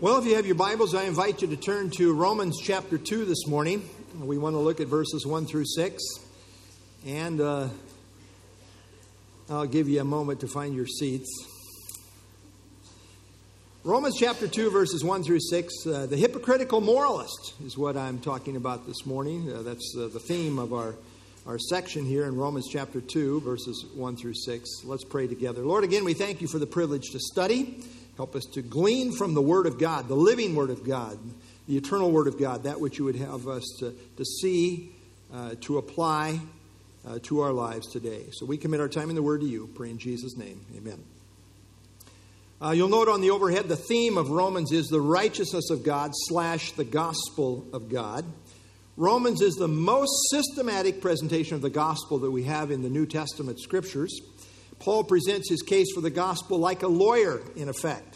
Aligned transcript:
Well, 0.00 0.16
if 0.16 0.24
you 0.24 0.36
have 0.36 0.46
your 0.46 0.54
Bibles, 0.54 0.94
I 0.94 1.02
invite 1.02 1.42
you 1.42 1.48
to 1.48 1.58
turn 1.58 1.90
to 1.98 2.14
Romans 2.14 2.58
chapter 2.58 2.96
2 2.96 3.26
this 3.26 3.46
morning. 3.46 3.86
We 4.18 4.38
want 4.38 4.54
to 4.54 4.58
look 4.58 4.80
at 4.80 4.86
verses 4.86 5.26
1 5.26 5.44
through 5.44 5.66
6. 5.66 6.02
And 7.06 7.38
uh, 7.38 7.68
I'll 9.50 9.66
give 9.66 9.90
you 9.90 10.00
a 10.00 10.04
moment 10.04 10.40
to 10.40 10.48
find 10.48 10.74
your 10.74 10.86
seats. 10.86 11.28
Romans 13.84 14.16
chapter 14.18 14.48
2, 14.48 14.70
verses 14.70 15.04
1 15.04 15.22
through 15.22 15.40
6. 15.40 15.86
Uh, 15.86 16.06
the 16.06 16.16
hypocritical 16.16 16.80
moralist 16.80 17.52
is 17.62 17.76
what 17.76 17.98
I'm 17.98 18.20
talking 18.20 18.56
about 18.56 18.86
this 18.86 19.04
morning. 19.04 19.52
Uh, 19.52 19.60
that's 19.60 19.94
uh, 19.98 20.08
the 20.10 20.18
theme 20.18 20.58
of 20.58 20.72
our, 20.72 20.94
our 21.46 21.58
section 21.58 22.06
here 22.06 22.24
in 22.24 22.36
Romans 22.36 22.68
chapter 22.72 23.02
2, 23.02 23.42
verses 23.42 23.84
1 23.94 24.16
through 24.16 24.32
6. 24.32 24.66
Let's 24.84 25.04
pray 25.04 25.26
together. 25.26 25.60
Lord, 25.60 25.84
again, 25.84 26.06
we 26.06 26.14
thank 26.14 26.40
you 26.40 26.48
for 26.48 26.58
the 26.58 26.66
privilege 26.66 27.10
to 27.10 27.18
study. 27.18 27.84
Help 28.20 28.36
us 28.36 28.44
to 28.44 28.60
glean 28.60 29.12
from 29.12 29.32
the 29.32 29.40
Word 29.40 29.64
of 29.64 29.78
God, 29.78 30.06
the 30.06 30.14
living 30.14 30.54
Word 30.54 30.68
of 30.68 30.84
God, 30.84 31.18
the 31.66 31.78
eternal 31.78 32.10
Word 32.10 32.26
of 32.26 32.38
God, 32.38 32.64
that 32.64 32.78
which 32.78 32.98
you 32.98 33.06
would 33.06 33.16
have 33.16 33.48
us 33.48 33.64
to, 33.78 33.96
to 34.18 34.24
see, 34.26 34.92
uh, 35.32 35.54
to 35.62 35.78
apply 35.78 36.38
uh, 37.08 37.18
to 37.22 37.40
our 37.40 37.50
lives 37.50 37.90
today. 37.90 38.26
So 38.32 38.44
we 38.44 38.58
commit 38.58 38.78
our 38.78 38.90
time 38.90 39.08
in 39.08 39.16
the 39.16 39.22
Word 39.22 39.40
to 39.40 39.46
you. 39.46 39.70
Pray 39.74 39.88
in 39.88 39.96
Jesus' 39.96 40.36
name. 40.36 40.60
Amen. 40.76 41.02
Uh, 42.60 42.72
you'll 42.72 42.90
note 42.90 43.08
on 43.08 43.22
the 43.22 43.30
overhead 43.30 43.68
the 43.68 43.74
theme 43.74 44.18
of 44.18 44.28
Romans 44.28 44.70
is 44.70 44.88
the 44.88 45.00
righteousness 45.00 45.70
of 45.70 45.82
God 45.82 46.10
slash 46.12 46.72
the 46.72 46.84
gospel 46.84 47.64
of 47.72 47.88
God. 47.88 48.26
Romans 48.98 49.40
is 49.40 49.54
the 49.54 49.66
most 49.66 50.12
systematic 50.30 51.00
presentation 51.00 51.54
of 51.54 51.62
the 51.62 51.70
gospel 51.70 52.18
that 52.18 52.30
we 52.30 52.42
have 52.42 52.70
in 52.70 52.82
the 52.82 52.90
New 52.90 53.06
Testament 53.06 53.58
scriptures. 53.60 54.20
Paul 54.78 55.04
presents 55.04 55.48
his 55.48 55.62
case 55.62 55.88
for 55.94 56.00
the 56.00 56.10
gospel 56.10 56.58
like 56.58 56.82
a 56.82 56.88
lawyer, 56.88 57.40
in 57.54 57.68
effect, 57.68 58.09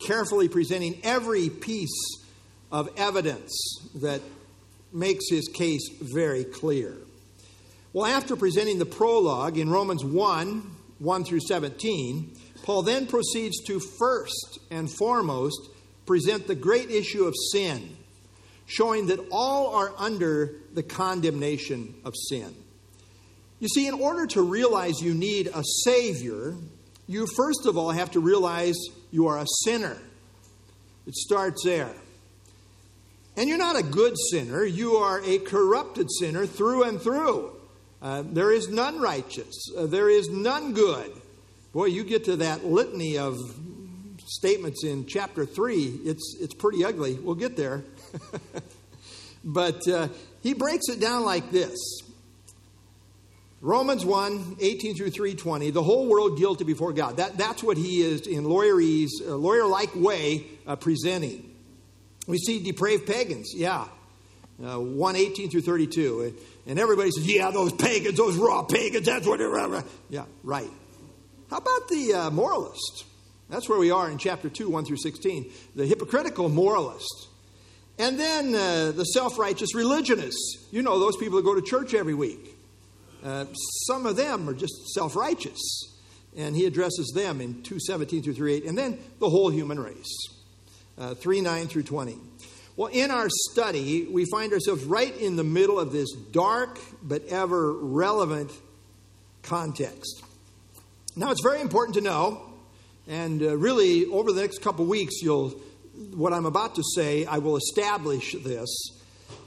carefully 0.00 0.48
presenting 0.48 1.00
every 1.04 1.48
piece 1.48 2.24
of 2.72 2.88
evidence 2.96 3.52
that 3.96 4.20
makes 4.92 5.28
his 5.30 5.48
case 5.48 5.88
very 6.00 6.44
clear. 6.44 6.94
Well, 7.92 8.06
after 8.06 8.36
presenting 8.36 8.78
the 8.78 8.86
prologue 8.86 9.58
in 9.58 9.70
Romans 9.70 10.04
1 10.04 10.76
1 10.98 11.24
through 11.24 11.40
17, 11.40 12.36
Paul 12.62 12.82
then 12.82 13.06
proceeds 13.06 13.62
to 13.64 13.80
first 13.80 14.58
and 14.70 14.90
foremost 14.90 15.70
present 16.04 16.46
the 16.46 16.54
great 16.54 16.90
issue 16.90 17.24
of 17.24 17.34
sin, 17.52 17.96
showing 18.66 19.06
that 19.06 19.18
all 19.32 19.74
are 19.74 19.92
under 19.96 20.56
the 20.74 20.82
condemnation 20.82 21.94
of 22.04 22.14
sin. 22.28 22.54
You 23.60 23.68
see, 23.68 23.86
in 23.86 23.94
order 23.94 24.26
to 24.28 24.42
realize 24.42 25.00
you 25.00 25.14
need 25.14 25.48
a 25.48 25.62
Savior, 25.84 26.54
you 27.06 27.26
first 27.26 27.66
of 27.66 27.78
all 27.78 27.90
have 27.90 28.10
to 28.12 28.20
realize 28.20 28.76
you 29.10 29.26
are 29.26 29.38
a 29.38 29.46
sinner. 29.64 29.96
It 31.06 31.14
starts 31.14 31.62
there. 31.64 31.92
And 33.36 33.48
you're 33.48 33.58
not 33.58 33.78
a 33.78 33.82
good 33.82 34.14
sinner, 34.30 34.64
you 34.64 34.96
are 34.96 35.22
a 35.24 35.38
corrupted 35.38 36.08
sinner 36.18 36.46
through 36.46 36.84
and 36.84 37.00
through. 37.00 37.56
Uh, 38.02 38.22
there 38.26 38.50
is 38.50 38.68
none 38.68 39.00
righteous, 39.00 39.70
uh, 39.76 39.86
there 39.86 40.10
is 40.10 40.28
none 40.28 40.72
good. 40.72 41.12
Boy, 41.72 41.86
you 41.86 42.02
get 42.02 42.24
to 42.24 42.36
that 42.36 42.64
litany 42.64 43.16
of 43.16 43.38
statements 44.26 44.84
in 44.84 45.06
chapter 45.06 45.46
3, 45.46 46.00
it's, 46.04 46.36
it's 46.40 46.54
pretty 46.54 46.84
ugly. 46.84 47.14
We'll 47.14 47.34
get 47.34 47.56
there. 47.56 47.84
but 49.44 49.86
uh, 49.88 50.08
he 50.42 50.54
breaks 50.54 50.88
it 50.88 51.00
down 51.00 51.24
like 51.24 51.50
this 51.50 51.78
Romans 53.62 54.06
1, 54.06 54.56
18 54.58 54.96
through 54.96 55.10
320, 55.10 55.70
the 55.70 55.82
whole 55.82 56.06
world 56.06 56.38
guilty 56.38 56.64
before 56.64 56.94
God. 56.94 57.18
That, 57.18 57.36
that's 57.36 57.62
what 57.62 57.76
he 57.76 58.00
is 58.00 58.26
in 58.26 58.46
uh, 58.46 58.48
lawyer-like 58.48 59.94
way 59.94 60.46
uh, 60.66 60.76
presenting. 60.76 61.54
We 62.26 62.38
see 62.38 62.62
depraved 62.62 63.06
pagans, 63.06 63.52
yeah. 63.54 63.86
Uh, 64.62 64.78
1, 64.78 65.16
18 65.16 65.50
through 65.50 65.60
32. 65.60 66.34
And 66.66 66.78
everybody 66.78 67.10
says, 67.10 67.26
yeah, 67.26 67.50
those 67.50 67.72
pagans, 67.72 68.16
those 68.16 68.36
raw 68.36 68.62
pagans, 68.62 69.06
that's 69.06 69.26
what 69.26 69.38
they're... 69.38 69.84
Yeah, 70.08 70.24
right. 70.42 70.70
How 71.50 71.58
about 71.58 71.88
the 71.88 72.14
uh, 72.14 72.30
moralist? 72.30 73.04
That's 73.50 73.68
where 73.68 73.78
we 73.78 73.90
are 73.90 74.10
in 74.10 74.16
chapter 74.16 74.48
2, 74.48 74.70
1 74.70 74.84
through 74.86 74.98
16. 74.98 75.50
The 75.74 75.86
hypocritical 75.86 76.48
moralist. 76.48 77.28
And 77.98 78.18
then 78.18 78.54
uh, 78.54 78.92
the 78.92 79.04
self 79.04 79.38
righteous 79.38 79.74
religionists. 79.74 80.66
You 80.70 80.82
know, 80.82 80.98
those 80.98 81.16
people 81.16 81.36
that 81.36 81.44
go 81.44 81.54
to 81.54 81.62
church 81.62 81.92
every 81.92 82.14
week. 82.14 82.49
Uh, 83.24 83.46
some 83.86 84.06
of 84.06 84.16
them 84.16 84.48
are 84.48 84.54
just 84.54 84.88
self 84.94 85.16
righteous. 85.16 85.86
And 86.36 86.54
he 86.54 86.64
addresses 86.64 87.12
them 87.14 87.40
in 87.40 87.62
217 87.62 88.22
through 88.22 88.34
38. 88.34 88.64
And 88.64 88.78
then 88.78 88.98
the 89.18 89.28
whole 89.28 89.50
human 89.50 89.80
race, 89.80 90.16
uh, 90.96 91.14
3 91.14 91.40
9 91.40 91.66
through 91.66 91.82
20. 91.82 92.18
Well, 92.76 92.88
in 92.92 93.10
our 93.10 93.28
study, 93.50 94.06
we 94.06 94.24
find 94.26 94.52
ourselves 94.52 94.84
right 94.84 95.14
in 95.16 95.36
the 95.36 95.44
middle 95.44 95.78
of 95.78 95.92
this 95.92 96.12
dark 96.12 96.78
but 97.02 97.26
ever 97.26 97.72
relevant 97.72 98.52
context. 99.42 100.22
Now, 101.16 101.32
it's 101.32 101.42
very 101.42 101.60
important 101.60 101.96
to 101.96 102.00
know, 102.00 102.40
and 103.08 103.42
uh, 103.42 103.56
really 103.56 104.06
over 104.06 104.32
the 104.32 104.40
next 104.40 104.62
couple 104.62 104.86
weeks, 104.86 105.20
you'll 105.20 105.60
what 106.14 106.32
I'm 106.32 106.46
about 106.46 106.76
to 106.76 106.82
say, 106.94 107.26
I 107.26 107.38
will 107.38 107.56
establish 107.56 108.34
this. 108.42 108.68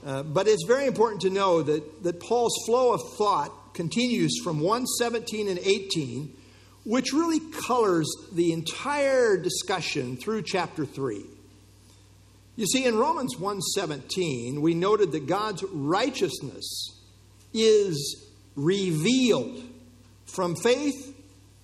Uh, 0.04 0.22
but 0.22 0.46
it's 0.46 0.64
very 0.66 0.86
important 0.86 1.22
to 1.22 1.30
know 1.30 1.62
that, 1.62 2.02
that 2.04 2.20
Paul's 2.20 2.54
flow 2.66 2.92
of 2.92 3.00
thought 3.16 3.52
continues 3.74 4.40
from 4.42 4.60
117 4.60 5.48
and 5.48 5.58
18, 5.58 6.32
which 6.84 7.12
really 7.12 7.40
colors 7.66 8.08
the 8.32 8.52
entire 8.52 9.36
discussion 9.36 10.16
through 10.16 10.42
chapter 10.42 10.86
3. 10.86 11.24
You 12.56 12.66
see, 12.66 12.84
in 12.84 12.96
Romans 12.96 13.36
1:17, 13.36 14.62
we 14.62 14.74
noted 14.74 15.12
that 15.12 15.26
God's 15.26 15.64
righteousness 15.64 16.92
is 17.52 18.24
revealed 18.54 19.60
from 20.24 20.54
faith 20.54 21.14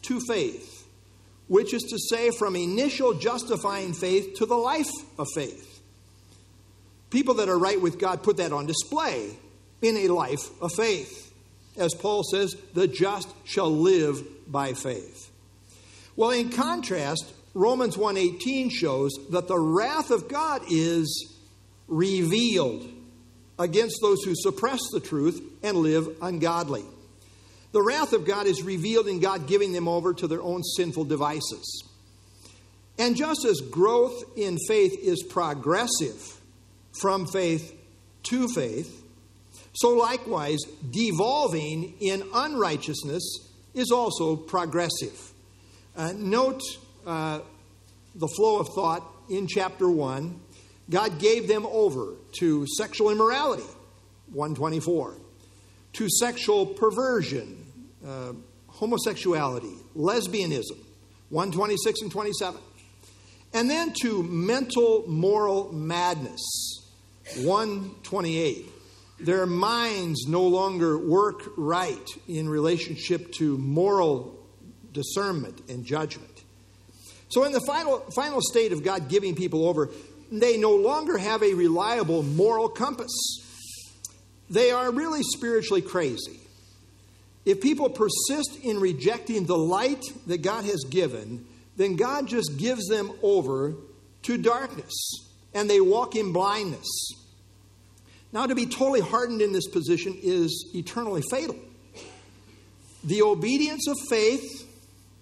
to 0.03 0.21
faith, 0.21 0.85
which 1.47 1.73
is 1.73 1.83
to 1.85 1.99
say, 1.99 2.31
from 2.31 2.57
initial 2.57 3.15
justifying 3.15 3.93
faith 3.93 4.35
to 4.35 4.47
the 4.47 4.57
life 4.57 4.91
of 5.17 5.29
faith. 5.35 5.81
People 7.11 7.35
that 7.35 7.49
are 7.49 7.59
right 7.59 7.81
with 7.81 7.99
God 7.99 8.23
put 8.23 8.37
that 8.39 8.53
on 8.53 8.67
display 8.67 9.37
in 9.83 9.97
a 9.97 10.09
life 10.09 10.51
of 10.61 10.73
faith 10.73 11.30
as 11.77 11.95
Paul 11.95 12.23
says, 12.25 12.57
the 12.75 12.89
just 12.89 13.29
shall 13.45 13.71
live 13.71 14.23
by 14.51 14.73
faith. 14.73 15.31
Well, 16.17 16.31
in 16.31 16.51
contrast, 16.51 17.33
Romans 17.55 17.97
1:18 17.97 18.71
shows 18.71 19.13
that 19.31 19.49
the 19.49 19.59
wrath 19.59 20.11
of 20.11 20.29
God 20.29 20.63
is 20.71 21.35
revealed 21.89 22.87
against 23.59 23.99
those 24.01 24.23
who 24.23 24.35
suppress 24.35 24.81
the 24.93 25.01
truth 25.01 25.43
and 25.63 25.79
live 25.79 26.17
ungodly. 26.23 26.85
The 27.73 27.83
wrath 27.83 28.13
of 28.13 28.25
God 28.25 28.47
is 28.47 28.63
revealed 28.63 29.07
in 29.07 29.21
God 29.21 29.47
giving 29.47 29.73
them 29.73 29.87
over 29.87 30.13
to 30.15 30.27
their 30.27 30.43
own 30.43 30.63
sinful 30.63 31.05
devices. 31.05 31.85
And 32.99 33.17
just 33.17 33.45
as 33.45 33.61
growth 33.61 34.25
in 34.37 34.59
faith 34.67 34.99
is 35.01 35.23
progressive 35.23 36.41
from 36.93 37.27
faith 37.27 37.75
to 38.25 38.49
faith, 38.49 39.00
so, 39.73 39.91
likewise, 39.91 40.59
devolving 40.91 41.95
in 42.01 42.25
unrighteousness 42.35 43.49
is 43.75 43.91
also 43.93 44.35
progressive. 44.37 45.33
Uh, 45.97 46.13
note 46.17 46.61
uh, 47.07 47.41
the 48.15 48.29
flow 48.29 48.59
of 48.59 48.69
thought 48.75 49.07
in 49.29 49.47
chapter 49.47 49.89
1. 49.89 50.41
God 50.89 51.21
gave 51.21 51.47
them 51.47 51.67
over 51.67 52.15
to 52.41 52.67
sexual 52.67 53.11
immorality, 53.11 53.63
124, 54.33 55.15
to 55.93 56.09
sexual 56.09 56.67
perversion, 56.67 57.65
uh, 58.05 58.33
homosexuality, 58.67 59.73
lesbianism, 59.97 60.79
126 61.29 62.03
and 62.03 62.11
27, 62.11 62.61
and 63.55 63.71
then 63.71 63.93
to 64.03 64.25
mental 64.25 65.05
moral 65.07 65.73
madness, 65.73 66.43
128 67.37 68.67
their 69.25 69.47
minds 69.47 70.27
no 70.27 70.43
longer 70.43 70.99
work 70.99 71.43
right 71.57 72.09
in 72.29 72.49
relationship 72.49 73.33
to 73.35 73.59
moral 73.59 74.39
discernment 74.93 75.63
and 75.69 75.85
judgment. 75.85 76.31
So, 77.29 77.45
in 77.45 77.53
the 77.53 77.61
final, 77.61 78.01
final 78.15 78.41
state 78.41 78.73
of 78.73 78.83
God 78.83 79.09
giving 79.09 79.35
people 79.35 79.69
over, 79.69 79.91
they 80.33 80.57
no 80.57 80.75
longer 80.75 81.17
have 81.19 81.43
a 81.43 81.55
reliable 81.55 82.23
moral 82.23 82.69
compass. 82.69 83.13
They 84.49 84.71
are 84.73 84.91
really 84.91 85.23
spiritually 85.23 85.83
crazy. 85.83 86.41
If 87.45 87.61
people 87.61 87.89
persist 87.89 88.59
in 88.63 88.81
rejecting 88.81 89.47
the 89.47 89.57
light 89.57 90.03
that 90.27 90.43
God 90.43 90.65
has 90.65 90.85
given, 90.91 91.47
then 91.77 91.97
God 91.97 92.27
just 92.27 92.59
gives 92.59 92.87
them 92.89 93.13
over 93.23 93.75
to 94.23 94.37
darkness 94.37 94.93
and 95.55 95.69
they 95.69 95.81
walk 95.81 96.17
in 96.17 96.33
blindness. 96.33 96.89
Now, 98.33 98.47
to 98.47 98.55
be 98.55 98.67
totally 98.67 99.01
hardened 99.01 99.43
in 99.43 99.53
this 99.53 99.67
position 99.67 100.17
is 100.23 100.71
eternally 100.75 101.23
fatal. 101.31 101.57
The 103.03 103.23
obedience 103.23 103.89
of 103.89 103.97
faith, 104.09 104.69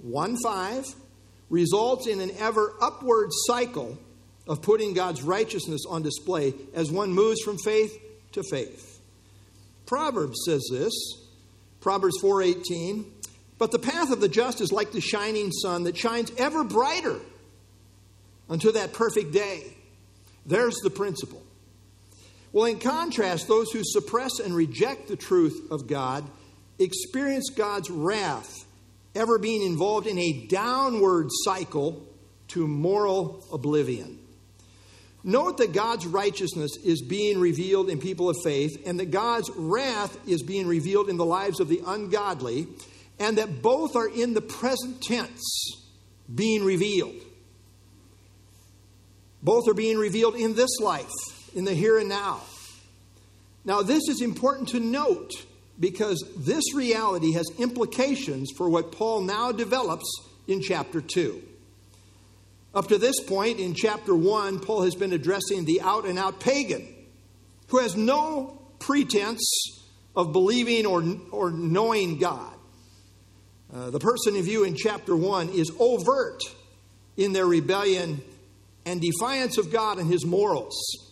1 0.03 0.37
5, 0.43 0.95
results 1.49 2.07
in 2.07 2.21
an 2.21 2.31
ever 2.39 2.75
upward 2.83 3.31
cycle 3.47 3.99
of 4.47 4.63
putting 4.63 4.95
God's 4.95 5.23
righteousness 5.23 5.83
on 5.89 6.03
display 6.03 6.55
as 6.75 6.91
one 6.91 7.13
moves 7.13 7.41
from 7.43 7.57
faith 7.59 7.97
to 8.33 8.43
faith. 8.51 9.01
Proverbs 9.87 10.41
says 10.45 10.67
this, 10.71 10.93
Proverbs 11.81 12.17
4:18, 12.21 13.07
but 13.59 13.71
the 13.71 13.79
path 13.79 14.11
of 14.11 14.21
the 14.21 14.29
just 14.29 14.61
is 14.61 14.73
like 14.73 14.93
the 14.93 15.01
shining 15.01 15.51
sun 15.53 15.85
that 15.85 15.97
shines 15.97 16.31
ever 16.37 16.65
brighter 16.65 17.21
until 18.49 18.73
that 18.73 18.93
perfect 18.93 19.33
day. 19.33 19.75
There's 20.45 20.77
the 20.83 20.91
principle. 20.91 21.43
Well, 22.53 22.65
in 22.65 22.79
contrast, 22.79 23.47
those 23.47 23.71
who 23.71 23.81
suppress 23.83 24.39
and 24.41 24.55
reject 24.55 25.09
the 25.09 25.17
truth 25.17 25.71
of 25.71 25.87
God 25.87 26.25
experience 26.79 27.51
God's 27.51 27.91
wrath, 27.91 28.65
ever 29.15 29.39
being 29.39 29.63
involved 29.63 30.07
in 30.07 30.19
a 30.19 30.47
downward 30.47 31.29
cycle 31.45 32.07
to 32.49 32.67
moral 32.67 33.45
oblivion. 33.53 34.19
Note 35.25 35.59
that 35.59 35.73
God's 35.73 36.07
righteousness 36.07 36.77
is 36.85 37.03
being 37.03 37.39
revealed 37.39 37.91
in 37.91 37.99
people 37.99 38.31
of 38.31 38.37
faith, 38.43 38.83
and 38.87 38.99
that 39.01 39.11
God's 39.11 39.51
wrath 39.57 40.17
is 40.27 40.43
being 40.43 40.67
revealed 40.67 41.09
in 41.11 41.17
the 41.17 41.25
lives 41.25 41.61
of 41.61 41.69
the 41.69 41.83
ungodly, 41.85 42.69
and 43.19 43.37
that 43.37 43.61
both 43.61 43.97
are 43.97 44.09
in 44.09 44.33
the 44.33 44.41
present 44.41 45.03
tense 45.03 45.85
being 46.33 46.65
revealed. 46.65 47.17
Both 49.43 49.69
are 49.69 49.75
being 49.75 49.99
revealed 49.99 50.37
in 50.37 50.55
this 50.55 50.79
life, 50.81 51.13
in 51.55 51.65
the 51.65 51.75
here 51.75 51.99
and 51.99 52.09
now. 52.09 52.41
Now, 53.65 53.83
this 53.83 54.09
is 54.09 54.23
important 54.23 54.69
to 54.71 54.81
note 54.81 55.31
because 55.79 56.25
this 56.37 56.75
reality 56.75 57.33
has 57.33 57.47
implications 57.59 58.51
for 58.57 58.69
what 58.69 58.93
Paul 58.93 59.23
now 59.23 59.53
develops 59.53 60.07
in 60.47 60.61
chapter 60.61 61.01
2. 61.01 61.43
Up 62.75 62.89
to 62.89 62.99
this 62.99 63.21
point 63.21 63.61
in 63.61 63.75
chapter 63.75 64.15
1, 64.15 64.61
Paul 64.61 64.83
has 64.83 64.95
been 64.95 65.13
addressing 65.13 65.65
the 65.65 65.81
out 65.81 66.07
and 66.07 66.19
out 66.19 66.41
pagan 66.41 66.95
who 67.69 67.79
has 67.79 67.97
no 67.97 68.61
pretense 68.79 69.43
of 70.17 70.33
believing 70.33 70.87
or, 70.87 71.03
or 71.31 71.51
knowing 71.51 72.19
God. 72.19 72.53
Uh, 73.73 73.91
the 73.91 74.01
person 74.01 74.35
in 74.35 74.43
view 74.43 74.65
in 74.65 74.75
chapter 74.75 75.15
1 75.15 75.51
is 75.51 75.71
overt 75.79 76.43
in 77.17 77.33
their 77.33 77.47
rebellion 77.47 78.23
and 78.87 79.01
defiance 79.01 79.59
of 79.59 79.71
God 79.71 79.99
and 79.99 80.11
his 80.11 80.25
morals. 80.25 81.08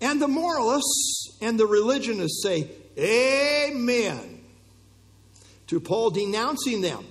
And 0.00 0.20
the 0.20 0.28
moralists 0.28 1.36
and 1.40 1.58
the 1.58 1.66
religionists 1.66 2.42
say, 2.42 2.70
Amen, 2.98 4.40
to 5.68 5.80
Paul 5.80 6.10
denouncing 6.10 6.80
them 6.80 7.04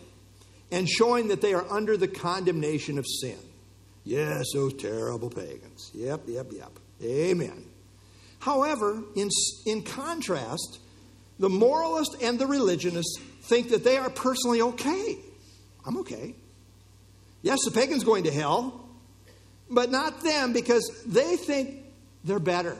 and 0.71 0.89
showing 0.89 1.29
that 1.29 1.41
they 1.41 1.53
are 1.53 1.65
under 1.71 1.97
the 1.97 2.07
condemnation 2.07 2.97
of 2.97 3.05
sin. 3.07 3.37
Yes, 4.03 4.45
those 4.53 4.73
terrible 4.75 5.29
pagans. 5.29 5.91
Yep, 5.93 6.21
yep, 6.27 6.47
yep. 6.51 6.71
Amen. 7.03 7.65
However, 8.39 9.01
in, 9.15 9.29
in 9.65 9.81
contrast, 9.81 10.79
the 11.39 11.49
moralist 11.49 12.15
and 12.21 12.37
the 12.37 12.45
religionist 12.45 13.19
think 13.41 13.69
that 13.69 13.83
they 13.83 13.97
are 13.97 14.09
personally 14.09 14.61
okay. 14.61 15.17
I'm 15.85 15.97
okay. 15.97 16.35
Yes, 17.41 17.59
the 17.65 17.71
pagan's 17.71 18.03
going 18.03 18.23
to 18.23 18.31
hell, 18.31 18.87
but 19.69 19.91
not 19.91 20.23
them 20.23 20.53
because 20.53 20.89
they 21.05 21.35
think 21.35 21.84
they're 22.25 22.39
better. 22.39 22.77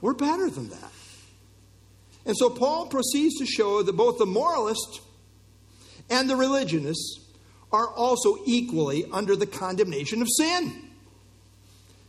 We're 0.00 0.14
better 0.14 0.50
than 0.50 0.68
that. 0.68 0.92
And 2.26 2.36
so 2.36 2.50
Paul 2.50 2.86
proceeds 2.86 3.36
to 3.38 3.46
show 3.46 3.82
that 3.82 3.92
both 3.92 4.18
the 4.18 4.26
moralist 4.26 5.00
and 6.10 6.28
the 6.28 6.36
religionists 6.36 7.20
are 7.72 7.88
also 7.88 8.36
equally 8.44 9.04
under 9.12 9.36
the 9.36 9.46
condemnation 9.46 10.22
of 10.22 10.28
sin. 10.36 10.72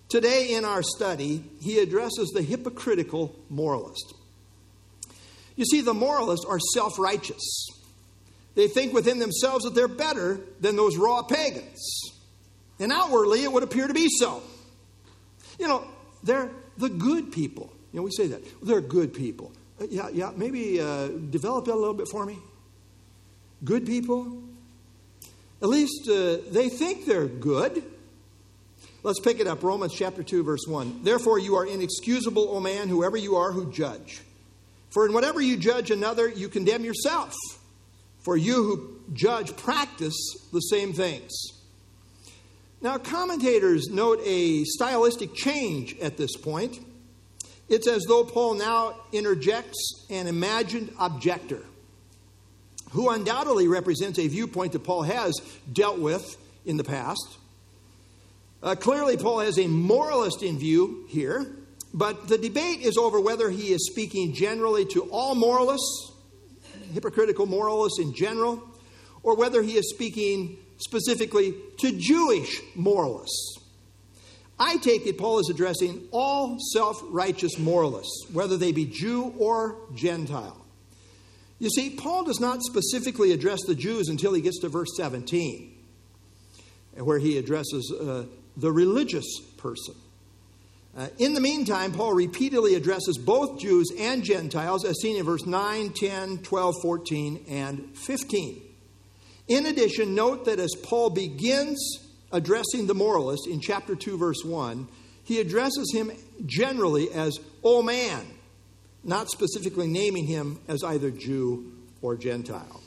Today, 0.09 0.53
in 0.53 0.65
our 0.65 0.83
study, 0.83 1.44
he 1.62 1.79
addresses 1.79 2.29
the 2.29 2.41
hypocritical 2.41 3.35
moralist. 3.50 4.13
You 5.56 5.65
see, 5.65 5.81
the 5.81 5.94
moralists 5.94 6.45
are 6.45 6.59
self 6.73 7.00
righteous. 7.00 7.67
They 8.53 8.67
think 8.67 8.94
within 8.94 9.19
themselves 9.19 9.65
that 9.65 9.73
they're 9.75 9.88
better 9.88 10.39
than 10.62 10.75
those 10.75 10.97
raw 10.97 11.23
pagans. 11.23 12.12
And 12.79 12.91
outwardly, 12.91 13.44
it 13.44 13.51
would 13.51 13.63
appear 13.63 13.88
to 13.88 13.94
be 13.94 14.07
so. 14.19 14.44
You 15.59 15.67
know, 15.67 15.88
they're 16.25 16.50
the 16.77 16.89
good 16.89 17.31
people. 17.31 17.72
You 17.94 18.00
know, 18.00 18.04
we 18.04 18.12
say 18.12 18.27
that. 18.27 18.42
They're 18.62 18.81
good 18.81 19.13
people. 19.13 19.51
Uh, 19.80 19.86
yeah, 19.89 20.10
yeah, 20.10 20.31
maybe 20.36 20.81
uh, 20.81 21.07
develop 21.07 21.66
that 21.66 21.74
a 21.74 21.75
little 21.75 21.94
bit 21.94 22.07
for 22.10 22.25
me. 22.25 22.38
Good 23.63 23.86
people? 23.86 24.44
At 25.62 25.69
least 25.69 26.10
uh, 26.10 26.38
they 26.50 26.69
think 26.69 27.06
they're 27.06 27.27
good. 27.27 27.83
Let's 29.04 29.19
pick 29.19 29.39
it 29.39 29.48
up. 29.48 29.63
Romans 29.63 29.94
chapter 29.94 30.24
2, 30.24 30.44
verse 30.44 30.66
1. 30.68 31.04
Therefore, 31.04 31.39
you 31.39 31.56
are 31.56 31.66
inexcusable, 31.66 32.50
O 32.50 32.60
man, 32.60 32.89
whoever 32.89 33.18
you 33.18 33.36
are 33.36 33.51
who 33.51 33.72
judge. 33.72 34.22
For 34.89 35.06
in 35.06 35.13
whatever 35.13 35.39
you 35.42 35.57
judge 35.57 35.92
another, 35.92 36.27
you 36.27 36.50
condemn 36.50 36.83
yourself. 36.83 37.33
For 38.24 38.36
you 38.36 38.63
who 38.63 39.00
judge 39.13 39.56
practice 39.56 40.16
the 40.51 40.60
same 40.60 40.94
things. 40.94 41.31
Now, 42.81 42.98
commentators 42.98 43.88
note 43.89 44.19
a 44.24 44.63
stylistic 44.66 45.33
change 45.33 45.98
at 46.00 46.18
this 46.18 46.36
point. 46.36 46.80
It's 47.68 47.88
as 47.88 48.04
though 48.04 48.24
Paul 48.24 48.56
now 48.56 48.95
interjects 49.12 50.06
an 50.10 50.27
imagined 50.27 50.92
objector 51.00 51.63
who 52.92 53.10
undoubtedly 53.10 53.68
represents 53.68 54.19
a 54.19 54.27
viewpoint 54.27 54.74
that 54.74 54.83
Paul 54.83 55.04
has 55.04 55.33
dealt 55.72 56.00
with 56.00 56.38
in 56.66 56.77
the 56.77 56.83
past. 56.83 57.38
Uh, 58.62 58.75
clearly, 58.75 59.18
Paul 59.18 59.39
has 59.39 59.60
a 59.60 59.68
moralist 59.68 60.44
in 60.44 60.57
view 60.57 61.06
here, 61.10 61.45
but 61.94 62.27
the 62.27 62.38
debate 62.38 62.81
is 62.81 62.98
over 62.98 63.19
whether 63.19 63.50
he 63.50 63.74
is 63.74 63.88
speaking 63.92 64.33
generally 64.33 64.86
to 64.86 65.04
all 65.12 65.36
moralists, 65.36 66.12
hypocritical 66.94 67.45
moralists 67.45 68.00
in 68.00 68.13
general, 68.13 68.63
or 69.24 69.36
whether 69.36 69.62
he 69.62 69.77
is 69.77 69.89
speaking 69.89 70.57
specifically 70.77 71.56
to 71.80 71.92
Jewish 71.92 72.62
moralists. 72.75 73.60
I 74.57 74.77
take 74.77 75.06
it 75.06 75.18
Paul 75.18 75.39
is 75.39 75.50
addressing 75.50 76.07
all 76.12 76.57
self 76.74 77.01
righteous 77.10 77.57
moralists, 77.60 78.27
whether 78.31 78.57
they 78.57 78.72
be 78.72 78.86
Jew 78.86 79.33
or 79.38 79.77
Gentile. 79.94 80.66
You 81.60 81.69
see, 81.69 81.89
Paul 81.89 82.25
does 82.25 82.39
not 82.39 82.62
specifically 82.63 83.31
address 83.31 83.60
the 83.66 83.75
Jews 83.75 84.10
until 84.10 84.33
he 84.33 84.42
gets 84.42 84.60
to 84.60 84.69
verse 84.69 84.95
17, 84.98 85.74
where 86.98 87.19
he 87.19 87.38
addresses 87.38 87.92
uh, 87.92 88.25
the 88.57 88.72
religious 88.72 89.39
person. 89.57 89.95
Uh, 90.98 91.07
in 91.17 91.34
the 91.34 91.41
meantime, 91.41 91.91
Paul 91.91 92.13
repeatedly 92.13 92.75
addresses 92.75 93.17
both 93.17 93.60
Jews 93.60 93.89
and 93.98 94.24
Gentiles, 94.24 94.86
as 94.86 95.00
seen 95.01 95.17
in 95.17 95.25
verse 95.25 95.46
9, 95.46 95.89
10, 95.89 96.38
12, 96.39 96.75
14, 96.82 97.46
and 97.50 97.98
15. 97.98 98.62
In 99.47 99.65
addition, 99.67 100.15
note 100.15 100.45
that 100.45 100.59
as 100.59 100.73
Paul 100.83 101.11
begins 101.11 101.99
addressing 102.31 102.87
the 102.87 102.95
moralist 102.95 103.47
in 103.47 103.59
chapter 103.59 103.95
2, 103.95 104.17
verse 104.17 104.43
1, 104.43 104.87
he 105.23 105.39
addresses 105.39 105.91
him 105.93 106.11
generally 106.45 107.11
as, 107.11 107.37
O 107.63 107.81
man, 107.81 108.25
not 109.03 109.29
specifically 109.29 109.87
naming 109.87 110.25
him 110.25 110.59
as 110.67 110.83
either 110.83 111.11
Jew 111.11 111.71
or 112.01 112.15
Gentile. 112.15 112.81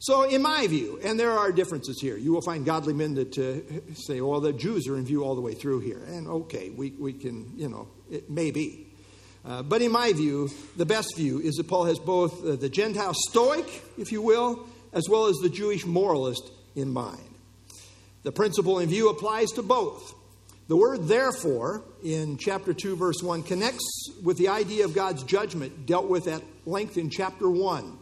So, 0.00 0.22
in 0.22 0.42
my 0.42 0.66
view, 0.68 1.00
and 1.02 1.18
there 1.18 1.32
are 1.32 1.50
differences 1.50 1.98
here, 2.00 2.16
you 2.16 2.32
will 2.32 2.42
find 2.42 2.64
godly 2.64 2.94
men 2.94 3.14
that 3.14 3.36
uh, 3.36 3.94
say, 3.94 4.20
well, 4.20 4.40
the 4.40 4.52
Jews 4.52 4.86
are 4.86 4.96
in 4.96 5.04
view 5.04 5.24
all 5.24 5.34
the 5.34 5.40
way 5.40 5.54
through 5.54 5.80
here. 5.80 6.00
And 6.06 6.28
okay, 6.28 6.70
we, 6.70 6.90
we 6.92 7.12
can, 7.12 7.52
you 7.56 7.68
know, 7.68 7.88
it 8.08 8.30
may 8.30 8.52
be. 8.52 8.86
Uh, 9.44 9.62
but 9.62 9.82
in 9.82 9.90
my 9.90 10.12
view, 10.12 10.50
the 10.76 10.86
best 10.86 11.16
view 11.16 11.40
is 11.40 11.56
that 11.56 11.66
Paul 11.66 11.86
has 11.86 11.98
both 11.98 12.44
uh, 12.44 12.54
the 12.54 12.68
Gentile 12.68 13.14
Stoic, 13.28 13.66
if 13.96 14.12
you 14.12 14.22
will, 14.22 14.68
as 14.92 15.08
well 15.08 15.26
as 15.26 15.36
the 15.36 15.48
Jewish 15.48 15.86
moralist 15.86 16.50
in 16.74 16.90
mind. 16.90 17.34
The 18.22 18.32
principle 18.32 18.78
in 18.78 18.88
view 18.88 19.10
applies 19.10 19.50
to 19.52 19.62
both. 19.62 20.14
The 20.68 20.76
word 20.76 21.08
therefore 21.08 21.82
in 22.04 22.36
chapter 22.36 22.74
2, 22.74 22.96
verse 22.96 23.22
1 23.22 23.42
connects 23.42 24.10
with 24.22 24.36
the 24.36 24.48
idea 24.48 24.84
of 24.84 24.94
God's 24.94 25.22
judgment 25.22 25.86
dealt 25.86 26.08
with 26.08 26.26
at 26.26 26.42
length 26.66 26.98
in 26.98 27.08
chapter 27.08 27.48
1, 27.48 27.98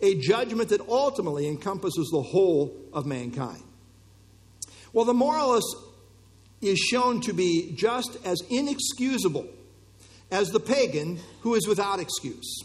a 0.00 0.14
judgment 0.16 0.70
that 0.70 0.80
ultimately 0.88 1.46
encompasses 1.46 2.08
the 2.10 2.22
whole 2.22 2.76
of 2.92 3.06
mankind. 3.06 3.62
Well, 4.92 5.04
the 5.04 5.14
moralist 5.14 5.76
is 6.60 6.78
shown 6.78 7.20
to 7.22 7.32
be 7.32 7.72
just 7.76 8.16
as 8.24 8.40
inexcusable 8.50 9.46
as 10.30 10.48
the 10.48 10.60
pagan 10.60 11.20
who 11.42 11.54
is 11.54 11.68
without 11.68 12.00
excuse, 12.00 12.64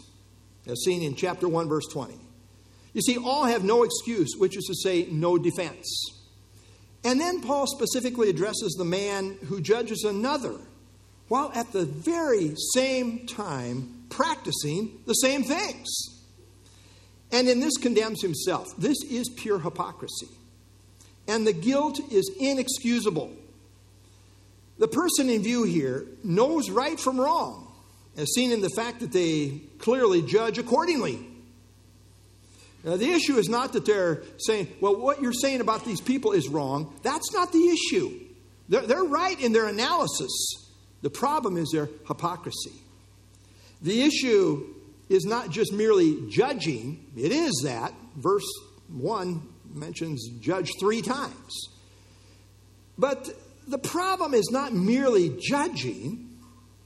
as 0.66 0.82
seen 0.82 1.02
in 1.02 1.14
chapter 1.14 1.48
1, 1.48 1.68
verse 1.68 1.86
20. 1.92 2.18
You 2.92 3.00
see, 3.00 3.16
all 3.16 3.44
have 3.44 3.64
no 3.64 3.82
excuse, 3.82 4.34
which 4.36 4.56
is 4.56 4.64
to 4.64 4.74
say, 4.74 5.08
no 5.10 5.38
defense. 5.38 5.86
And 7.04 7.20
then 7.20 7.40
Paul 7.40 7.66
specifically 7.66 8.28
addresses 8.28 8.74
the 8.76 8.84
man 8.84 9.38
who 9.46 9.60
judges 9.60 10.04
another 10.04 10.58
while 11.28 11.50
at 11.54 11.72
the 11.72 11.84
very 11.84 12.54
same 12.74 13.26
time 13.26 14.04
practicing 14.10 15.00
the 15.06 15.14
same 15.14 15.42
things. 15.42 15.88
And 17.32 17.48
in 17.48 17.60
this 17.60 17.78
condemns 17.78 18.20
himself. 18.20 18.76
This 18.76 18.98
is 19.04 19.30
pure 19.30 19.58
hypocrisy. 19.58 20.28
And 21.26 21.46
the 21.46 21.54
guilt 21.54 21.98
is 22.12 22.30
inexcusable. 22.38 23.32
The 24.78 24.88
person 24.88 25.30
in 25.30 25.42
view 25.42 25.64
here 25.64 26.06
knows 26.22 26.68
right 26.68 27.00
from 27.00 27.18
wrong, 27.18 27.72
as 28.16 28.28
seen 28.34 28.52
in 28.52 28.60
the 28.60 28.70
fact 28.76 29.00
that 29.00 29.12
they 29.12 29.60
clearly 29.78 30.20
judge 30.20 30.58
accordingly. 30.58 31.18
Now, 32.84 32.96
the 32.96 33.12
issue 33.12 33.36
is 33.36 33.48
not 33.48 33.72
that 33.74 33.86
they're 33.86 34.22
saying, 34.38 34.68
well, 34.80 34.96
what 34.96 35.22
you're 35.22 35.32
saying 35.32 35.60
about 35.60 35.84
these 35.84 36.00
people 36.00 36.32
is 36.32 36.48
wrong. 36.48 36.92
That's 37.02 37.32
not 37.32 37.52
the 37.52 37.68
issue. 37.68 38.18
They're, 38.68 38.86
they're 38.86 39.04
right 39.04 39.38
in 39.40 39.52
their 39.52 39.68
analysis. 39.68 40.30
The 41.02 41.10
problem 41.10 41.56
is 41.56 41.70
their 41.72 41.88
hypocrisy. 42.08 42.72
The 43.82 44.02
issue 44.02 44.66
is 45.08 45.24
not 45.24 45.50
just 45.50 45.72
merely 45.72 46.28
judging, 46.28 47.04
it 47.16 47.32
is 47.32 47.62
that. 47.64 47.92
Verse 48.16 48.46
1 48.88 49.42
mentions 49.74 50.28
judge 50.40 50.72
three 50.80 51.02
times. 51.02 51.68
But 52.98 53.30
the 53.66 53.78
problem 53.78 54.34
is 54.34 54.48
not 54.50 54.72
merely 54.72 55.36
judging, 55.40 56.38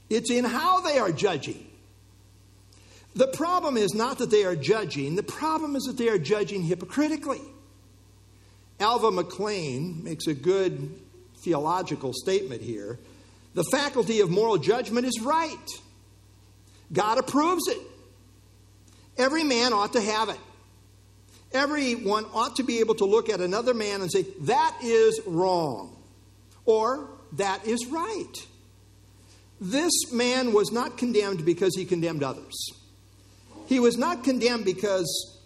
it's 0.09 0.31
in 0.31 0.45
how 0.45 0.81
they 0.81 0.97
are 0.99 1.11
judging. 1.11 1.66
The 3.17 3.27
problem 3.27 3.77
is 3.77 3.95
not 3.95 4.19
that 4.19 4.29
they 4.29 4.45
are 4.45 4.55
judging, 4.55 5.15
the 5.15 5.23
problem 5.23 5.75
is 5.75 5.83
that 5.85 5.97
they 5.97 6.07
are 6.07 6.19
judging 6.19 6.61
hypocritically. 6.61 7.41
Alva 8.79 9.09
McClain 9.09 10.03
makes 10.03 10.27
a 10.27 10.35
good 10.35 10.99
theological 11.43 12.13
statement 12.13 12.61
here. 12.61 12.99
The 13.55 13.63
faculty 13.71 14.19
of 14.19 14.29
moral 14.29 14.59
judgment 14.59 15.07
is 15.07 15.19
right. 15.19 15.67
God 16.93 17.17
approves 17.17 17.67
it. 17.67 17.79
Every 19.17 19.43
man 19.43 19.73
ought 19.73 19.93
to 19.93 20.01
have 20.01 20.29
it. 20.29 20.39
Everyone 21.53 22.25
ought 22.35 22.57
to 22.57 22.63
be 22.63 22.81
able 22.81 22.93
to 22.95 23.05
look 23.05 23.29
at 23.29 23.41
another 23.41 23.73
man 23.73 24.01
and 24.01 24.11
say, 24.11 24.27
that 24.41 24.77
is 24.83 25.19
wrong, 25.25 25.97
or 26.65 27.09
that 27.33 27.65
is 27.65 27.87
right. 27.87 28.45
This 29.59 30.11
man 30.11 30.53
was 30.53 30.71
not 30.71 30.99
condemned 30.99 31.43
because 31.45 31.75
he 31.75 31.83
condemned 31.83 32.21
others. 32.21 32.76
He 33.67 33.79
was 33.79 33.97
not 33.97 34.23
condemned 34.23 34.65
because 34.65 35.37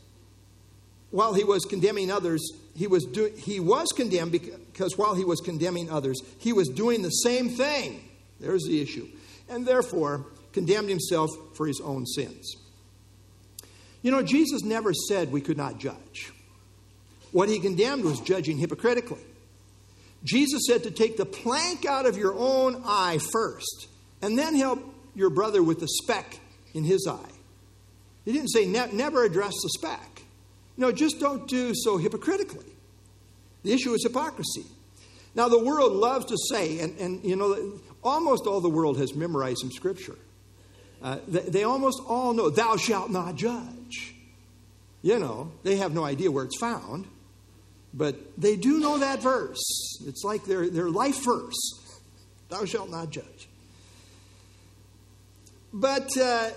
while 1.10 1.34
he 1.34 1.44
was 1.44 1.66
condemning 1.66 2.10
others, 2.12 2.42
he 2.76 2.88
was, 2.88 3.04
do, 3.06 3.32
he 3.38 3.60
was 3.60 3.90
condemned 3.96 4.32
because 4.32 4.98
while 4.98 5.16
he 5.16 5.26
was 5.26 5.42
condemning 5.42 5.90
others, 5.90 6.22
he 6.38 6.54
was 6.54 6.70
doing 6.70 7.02
the 7.02 7.10
same 7.10 7.50
thing. 7.50 8.04
There's 8.40 8.64
the 8.64 8.82
issue. 8.82 9.08
And 9.50 9.66
therefore, 9.66 10.26
condemned 10.54 10.90
himself 10.90 11.30
for 11.56 11.68
his 11.68 11.82
own 11.82 12.06
sins. 12.06 12.56
You 14.02 14.12
know, 14.12 14.24
Jesus 14.24 14.64
never 14.64 14.94
said 14.94 15.32
we 15.32 15.42
could 15.42 15.58
not 15.58 15.80
judge. 15.80 16.32
What 17.32 17.50
he 17.50 17.60
condemned 17.60 18.04
was 18.04 18.20
judging 18.20 18.58
hypocritically. 18.58 19.22
Jesus 20.24 20.64
said 20.68 20.84
to 20.84 20.92
take 20.92 21.18
the 21.18 21.26
plank 21.26 21.86
out 21.86 22.06
of 22.06 22.18
your 22.18 22.36
own 22.38 22.84
eye 22.86 23.20
first, 23.32 23.88
and 24.22 24.38
then 24.38 24.56
help 24.56 24.84
your 25.16 25.30
brother 25.30 25.64
with 25.64 25.80
the 25.80 25.88
speck 25.88 26.40
in 26.74 26.84
his 26.84 27.08
eye. 27.08 27.31
He 28.32 28.38
didn't 28.38 28.52
say 28.52 28.66
ne- 28.66 28.94
never 28.94 29.26
address 29.26 29.52
the 29.62 29.70
speck. 29.78 30.22
No, 30.78 30.94
just 30.94 31.20
don't 31.20 31.50
do 31.50 31.74
so 31.76 31.98
hypocritically. 31.98 32.66
The 33.64 33.74
issue 33.74 33.94
is 33.94 34.04
hypocrisy. 34.04 34.64
Now, 35.36 35.50
the 35.50 35.62
world 35.62 35.92
loves 35.92 36.28
to 36.28 36.38
say, 36.50 36.80
and, 36.80 36.98
and 36.98 37.26
you 37.26 37.36
know, 37.36 37.74
almost 38.02 38.48
all 38.48 38.62
the 38.62 38.70
world 38.70 38.98
has 39.00 39.14
memorized 39.14 39.60
some 39.60 39.72
scripture. 39.72 40.16
Uh, 41.04 41.18
they, 41.28 41.42
they 41.42 41.64
almost 41.66 42.02
all 42.08 42.34
know, 42.34 42.50
thou 42.50 42.78
shalt 42.78 43.12
not 43.12 43.36
judge. 43.36 44.16
You 45.02 45.20
know, 45.20 45.52
they 45.64 45.76
have 45.76 45.94
no 45.94 46.06
idea 46.06 46.32
where 46.32 46.46
it's 46.46 46.58
found, 46.58 47.08
but 47.94 48.16
they 48.40 48.56
do 48.56 48.80
know 48.80 49.00
that 49.00 49.22
verse. 49.22 49.62
It's 50.08 50.24
like 50.24 50.46
their, 50.46 50.70
their 50.70 50.90
life 50.90 51.26
verse 51.26 52.00
thou 52.50 52.64
shalt 52.64 52.90
not 52.90 53.10
judge. 53.10 53.50
But, 55.74 56.18
uh, 56.18 56.52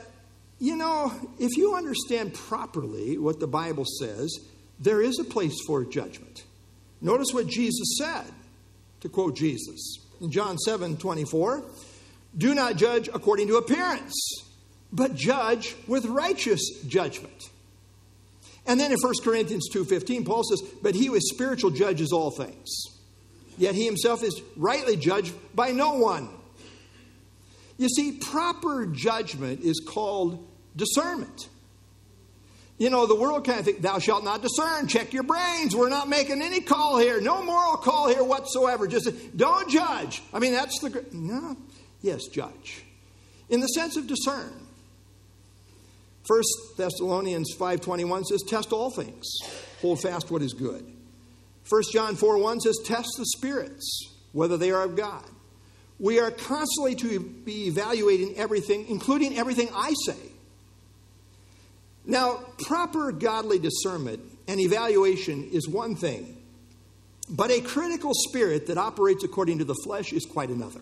you 0.59 0.77
know, 0.77 1.13
if 1.39 1.57
you 1.57 1.75
understand 1.75 2.35
properly 2.35 3.19
what 3.19 3.41
the 3.41 3.47
Bible 3.47 3.85
says, 3.85 4.39
there 4.79 5.03
is 5.03 5.19
a 5.19 5.25
place 5.25 5.57
for 5.67 5.85
judgment. 5.85 6.45
Notice 7.01 7.29
what 7.33 7.47
Jesus 7.47 7.97
said, 7.99 8.27
to 9.01 9.09
quote 9.09 9.37
Jesus 9.37 9.99
in 10.21 10.31
John 10.31 10.59
7 10.59 10.97
24. 10.97 11.63
Do 12.37 12.55
not 12.55 12.77
judge 12.77 13.09
according 13.13 13.49
to 13.49 13.57
appearance, 13.57 14.15
but 14.93 15.15
judge 15.15 15.77
with 15.87 16.07
righteous 16.07 16.63
judgment. 16.87 17.51
And 18.67 18.81
then 18.81 18.91
in 18.93 18.99
1 18.99 19.15
Corinthians 19.23 19.69
2:15 19.73 20.25
Paul 20.25 20.43
says, 20.45 20.63
"But 20.83 20.95
he 20.95 21.07
who 21.07 21.15
is 21.15 21.29
spiritual 21.29 21.71
judges 21.71 22.13
all 22.13 22.31
things. 22.31 22.71
Yet 23.59 23.75
he 23.75 23.85
himself 23.85 24.23
is 24.25 24.41
rightly 24.57 24.97
judged 24.97 25.35
by 25.55 25.71
no 25.71 25.95
one." 25.95 26.29
You 27.77 27.89
see, 27.89 28.13
proper 28.13 28.87
judgment 28.87 29.61
is 29.61 29.81
called 29.85 30.47
discernment. 30.77 31.49
You 32.79 32.91
know, 32.91 33.07
the 33.07 33.15
world 33.15 33.47
kind 33.47 33.61
of 33.61 33.65
think, 33.65 33.83
thou 33.83 33.99
shalt 33.99 34.25
not 34.25 34.43
discern. 34.43 34.89
Check 34.89 35.13
your 35.13 35.23
brains. 35.23 35.77
We're 35.77 35.89
not 35.89 36.09
making 36.09 36.43
any 36.43 36.61
call 36.61 36.99
here. 36.99 37.21
No 37.21 37.43
moral 37.43 37.77
call 37.77 38.09
here 38.09 38.25
whatsoever. 38.25 38.89
Just 38.89 39.37
don't 39.37 39.71
judge. 39.71 40.23
I 40.33 40.41
mean, 40.41 40.53
that's 40.53 40.79
the. 40.81 41.05
No. 41.13 41.57
Yes, 42.03 42.27
judge. 42.27 42.85
In 43.49 43.61
the 43.61 43.69
sense 43.69 43.97
of 43.97 44.07
discern. 44.07 44.53
First 46.27 46.49
Thessalonians 46.79 47.55
5.21 47.55 48.25
says, 48.25 48.43
test 48.49 48.73
all 48.73 48.91
things. 48.91 49.27
Hold 49.83 50.01
fast 50.01 50.31
what 50.31 50.41
is 50.41 50.55
good. 50.55 50.91
1 51.69 51.83
John 51.93 52.17
4 52.17 52.39
1 52.39 52.61
says, 52.61 52.79
test 52.85 53.09
the 53.19 53.27
spirits, 53.37 54.11
whether 54.33 54.57
they 54.57 54.71
are 54.71 54.85
of 54.85 54.97
God. 54.97 55.25
We 55.99 56.19
are 56.19 56.31
constantly 56.31 56.95
to 56.97 57.21
be 57.21 57.67
evaluating 57.67 58.37
everything, 58.37 58.87
including 58.89 59.39
everything 59.39 59.69
I 59.75 59.95
say. 60.07 60.19
Now, 62.05 62.41
proper 62.67 63.13
godly 63.13 63.59
discernment 63.59 64.21
and 64.47 64.61
evaluation 64.61 65.49
is 65.51 65.69
one 65.69 65.97
thing, 65.97 66.37
but 67.31 67.51
a 67.51 67.61
critical 67.61 68.13
spirit 68.13 68.67
that 68.67 68.77
operates 68.77 69.25
according 69.25 69.59
to 69.59 69.65
the 69.65 69.75
flesh 69.85 70.13
is 70.13 70.27
quite 70.27 70.51
another. 70.51 70.81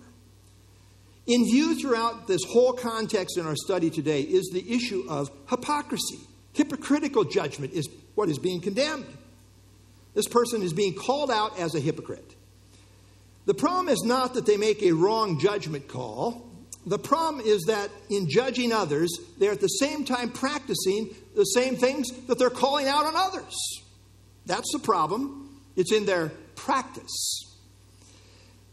In 1.27 1.45
view 1.45 1.79
throughout 1.81 2.27
this 2.27 2.41
whole 2.49 2.73
context 2.73 3.39
in 3.39 3.47
our 3.47 3.55
study 3.55 3.91
today 3.91 4.23
is 4.23 4.51
the 4.53 4.75
issue 4.75 5.05
of 5.09 5.31
hypocrisy. 5.49 6.19
Hypocritical 6.53 7.23
judgment 7.25 7.73
is 7.73 7.89
what 8.17 8.29
is 8.29 8.39
being 8.39 8.61
condemned. 8.61 9.07
This 10.15 10.27
person 10.27 10.63
is 10.63 10.73
being 10.73 10.95
called 10.95 11.31
out 11.31 11.59
as 11.59 11.75
a 11.77 11.81
hypocrite. 11.81 12.35
The 13.45 13.55
problem 13.55 13.89
is 13.89 14.03
not 14.05 14.35
that 14.35 14.47
they 14.47 14.57
make 14.57 14.83
a 14.83 14.93
wrong 14.93 15.41
judgment 15.41 15.89
call. 15.89 16.49
The 16.87 16.99
problem 16.99 17.45
is 17.45 17.63
that 17.63 17.91
in 18.11 18.29
judging 18.29 18.73
others, 18.73 19.11
they're 19.39 19.53
at 19.53 19.61
the 19.61 19.69
same 19.69 20.05
time 20.05 20.31
practicing 20.31 21.15
the 21.35 21.45
same 21.45 21.77
things 21.77 22.09
that 22.27 22.39
they're 22.39 22.51
calling 22.51 22.87
out 22.87 23.05
on 23.05 23.15
others. 23.17 23.55
That's 24.47 24.71
the 24.73 24.81
problem. 24.81 25.61
It's 25.77 25.93
in 25.93 26.07
their 26.07 26.31
practice. 26.57 27.57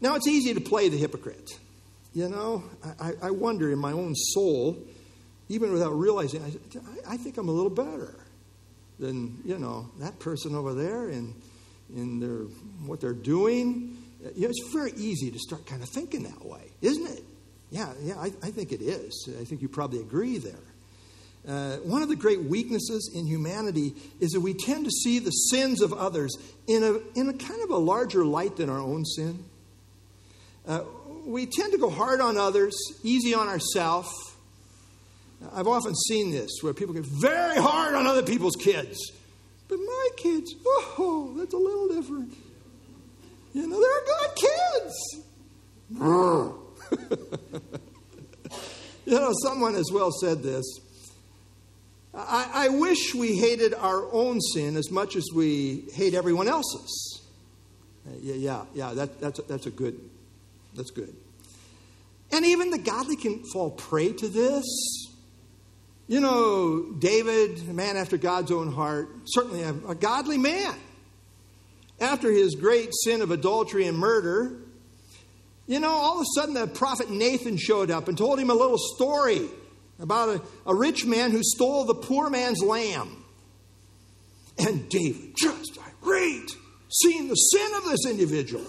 Now, 0.00 0.14
it's 0.14 0.26
easy 0.26 0.54
to 0.54 0.60
play 0.60 0.88
the 0.88 0.96
hypocrite. 0.96 1.50
You 2.12 2.28
know, 2.28 2.64
I, 3.00 3.12
I 3.22 3.30
wonder 3.30 3.70
in 3.70 3.78
my 3.78 3.92
own 3.92 4.14
soul, 4.14 4.76
even 5.48 5.72
without 5.72 5.92
realizing, 5.92 6.42
I, 6.42 7.14
I 7.14 7.16
think 7.16 7.38
I'm 7.38 7.48
a 7.48 7.52
little 7.52 7.70
better 7.70 8.16
than, 8.98 9.40
you 9.44 9.58
know, 9.58 9.88
that 9.98 10.18
person 10.18 10.54
over 10.54 10.74
there 10.74 11.08
and 11.08 11.34
in 11.94 12.20
their, 12.20 12.46
what 12.86 13.00
they're 13.00 13.12
doing. 13.12 13.99
You 14.34 14.42
know, 14.42 14.48
it's 14.48 14.72
very 14.72 14.92
easy 14.92 15.30
to 15.30 15.38
start 15.38 15.66
kind 15.66 15.82
of 15.82 15.88
thinking 15.88 16.24
that 16.24 16.44
way, 16.44 16.70
isn't 16.82 17.06
it? 17.06 17.24
Yeah, 17.70 17.92
yeah, 18.02 18.18
I, 18.18 18.26
I 18.42 18.50
think 18.50 18.72
it 18.72 18.82
is. 18.82 19.28
I 19.40 19.44
think 19.44 19.62
you 19.62 19.68
probably 19.68 20.00
agree 20.00 20.38
there. 20.38 20.54
Uh, 21.48 21.76
one 21.78 22.02
of 22.02 22.08
the 22.08 22.16
great 22.16 22.42
weaknesses 22.42 23.10
in 23.14 23.26
humanity 23.26 23.94
is 24.20 24.32
that 24.32 24.40
we 24.40 24.52
tend 24.52 24.84
to 24.84 24.90
see 24.90 25.18
the 25.18 25.30
sins 25.30 25.80
of 25.80 25.92
others 25.92 26.36
in 26.66 26.82
a, 26.82 27.18
in 27.18 27.28
a 27.28 27.32
kind 27.32 27.62
of 27.62 27.70
a 27.70 27.76
larger 27.76 28.24
light 28.26 28.56
than 28.56 28.68
our 28.68 28.78
own 28.78 29.04
sin. 29.04 29.42
Uh, 30.68 30.82
we 31.24 31.46
tend 31.46 31.72
to 31.72 31.78
go 31.78 31.88
hard 31.88 32.20
on 32.20 32.36
others, 32.36 32.76
easy 33.02 33.34
on 33.34 33.48
ourselves. 33.48 34.12
I've 35.54 35.68
often 35.68 35.94
seen 35.94 36.30
this 36.30 36.50
where 36.60 36.74
people 36.74 36.94
get 36.94 37.06
very 37.06 37.56
hard 37.56 37.94
on 37.94 38.06
other 38.06 38.22
people's 38.22 38.56
kids. 38.56 38.98
But 39.68 39.78
my 39.78 40.08
kids, 40.18 40.54
oh, 40.66 41.32
that's 41.38 41.54
a 41.54 41.56
little 41.56 41.88
different. 41.88 42.34
You 43.52 43.66
know, 43.66 43.80
they're 43.80 44.04
good 44.06 44.36
kids. 44.36 45.20
you 49.06 49.18
know, 49.18 49.32
someone 49.42 49.74
has 49.74 49.90
well 49.92 50.12
said 50.12 50.42
this. 50.42 50.64
I, 52.14 52.50
I, 52.52 52.68
wish 52.68 53.14
we 53.14 53.36
hated 53.36 53.74
our 53.74 54.12
own 54.12 54.40
sin 54.40 54.76
as 54.76 54.90
much 54.90 55.14
as 55.14 55.28
we 55.34 55.84
hate 55.92 56.14
everyone 56.14 56.48
else's. 56.48 57.22
Uh, 58.06 58.10
yeah, 58.20 58.34
yeah, 58.34 58.64
yeah. 58.74 58.94
That, 58.94 59.20
that's 59.20 59.40
that's 59.48 59.66
a 59.66 59.70
good 59.70 60.00
that's 60.74 60.90
good. 60.90 61.14
And 62.32 62.44
even 62.44 62.70
the 62.70 62.78
godly 62.78 63.16
can 63.16 63.44
fall 63.52 63.70
prey 63.70 64.12
to 64.12 64.28
this. 64.28 64.64
You 66.08 66.20
know, 66.20 66.92
David, 66.98 67.60
a 67.68 67.72
man 67.72 67.96
after 67.96 68.16
God's 68.16 68.50
own 68.50 68.72
heart, 68.72 69.08
certainly 69.26 69.62
a, 69.62 69.74
a 69.88 69.94
godly 69.94 70.38
man. 70.38 70.74
After 72.00 72.30
his 72.30 72.54
great 72.54 72.90
sin 73.04 73.20
of 73.20 73.30
adultery 73.30 73.86
and 73.86 73.98
murder, 73.98 74.56
You 75.70 75.78
know, 75.78 75.88
all 75.88 76.16
of 76.16 76.22
a 76.22 76.26
sudden 76.34 76.54
the 76.54 76.66
prophet 76.66 77.10
Nathan 77.10 77.56
showed 77.56 77.92
up 77.92 78.08
and 78.08 78.18
told 78.18 78.40
him 78.40 78.50
a 78.50 78.54
little 78.54 78.76
story 78.76 79.48
about 80.00 80.28
a, 80.28 80.42
a 80.66 80.74
rich 80.74 81.06
man 81.06 81.30
who 81.30 81.44
stole 81.44 81.84
the 81.84 81.94
poor 81.94 82.28
man's 82.28 82.60
lamb. 82.60 83.24
And 84.58 84.88
David, 84.88 85.34
just 85.36 85.78
irate, 85.78 86.50
seeing 86.88 87.28
the 87.28 87.36
sin 87.36 87.70
of 87.76 87.84
this 87.84 88.04
individual. 88.04 88.64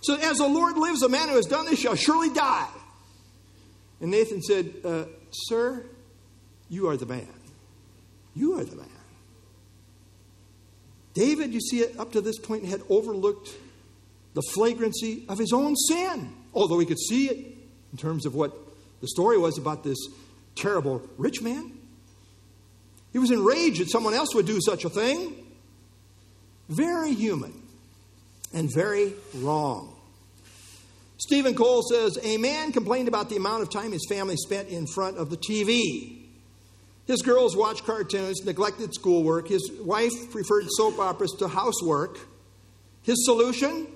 So, 0.00 0.16
as 0.16 0.38
the 0.38 0.48
Lord 0.48 0.76
lives, 0.76 1.04
a 1.04 1.08
man 1.08 1.28
who 1.28 1.36
has 1.36 1.46
done 1.46 1.66
this 1.66 1.78
shall 1.78 1.94
surely 1.94 2.34
die. 2.34 2.68
And 4.00 4.10
Nathan 4.10 4.42
said, 4.42 4.74
uh, 4.84 5.04
Sir, 5.30 5.86
you 6.68 6.88
are 6.88 6.96
the 6.96 7.06
man. 7.06 7.28
You 8.34 8.58
are 8.58 8.64
the 8.64 8.74
man. 8.74 8.88
David, 11.14 11.54
you 11.54 11.60
see, 11.60 11.84
up 11.96 12.12
to 12.12 12.20
this 12.20 12.38
point, 12.38 12.64
had 12.64 12.82
overlooked 12.88 13.50
the 14.34 14.42
flagrancy 14.52 15.24
of 15.28 15.38
his 15.38 15.52
own 15.52 15.76
sin, 15.76 16.32
although 16.52 16.78
he 16.78 16.86
could 16.86 16.98
see 16.98 17.28
it 17.28 17.38
in 17.92 17.98
terms 17.98 18.26
of 18.26 18.34
what 18.34 18.52
the 19.00 19.06
story 19.08 19.38
was 19.38 19.56
about 19.56 19.84
this 19.84 19.98
terrible 20.56 21.02
rich 21.16 21.40
man. 21.40 21.72
He 23.12 23.18
was 23.18 23.30
enraged 23.30 23.80
that 23.80 23.90
someone 23.90 24.12
else 24.12 24.34
would 24.34 24.46
do 24.46 24.58
such 24.60 24.84
a 24.84 24.90
thing. 24.90 25.36
Very 26.68 27.14
human 27.14 27.62
and 28.52 28.72
very 28.74 29.12
wrong. 29.34 29.94
Stephen 31.18 31.54
Cole 31.54 31.82
says 31.82 32.18
A 32.22 32.38
man 32.38 32.72
complained 32.72 33.06
about 33.06 33.30
the 33.30 33.36
amount 33.36 33.62
of 33.62 33.70
time 33.70 33.92
his 33.92 34.04
family 34.08 34.36
spent 34.36 34.68
in 34.68 34.86
front 34.86 35.16
of 35.16 35.30
the 35.30 35.36
TV. 35.36 36.23
His 37.06 37.20
girls 37.20 37.56
watched 37.56 37.84
cartoons, 37.84 38.44
neglected 38.44 38.94
schoolwork. 38.94 39.48
His 39.48 39.70
wife 39.80 40.12
preferred 40.30 40.66
soap 40.70 40.98
operas 40.98 41.32
to 41.38 41.48
housework. 41.48 42.18
His 43.02 43.24
solution? 43.26 43.88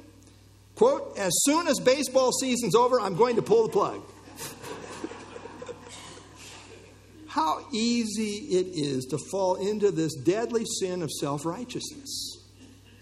Quote, 0.75 1.17
as 1.19 1.33
soon 1.45 1.67
as 1.67 1.81
baseball 1.81 2.33
season's 2.33 2.75
over, 2.75 3.00
I'm 3.00 3.17
going 3.17 3.37
to 3.37 3.43
pull 3.43 3.65
the 3.65 3.73
plug. 3.73 4.03
How 7.29 7.67
easy 7.73 8.57
it 8.57 8.67
is 8.75 9.07
to 9.07 9.19
fall 9.31 9.57
into 9.57 9.91
this 9.91 10.15
deadly 10.15 10.65
sin 10.81 11.03
of 11.03 11.11
self 11.11 11.47
righteousness. 11.47 12.37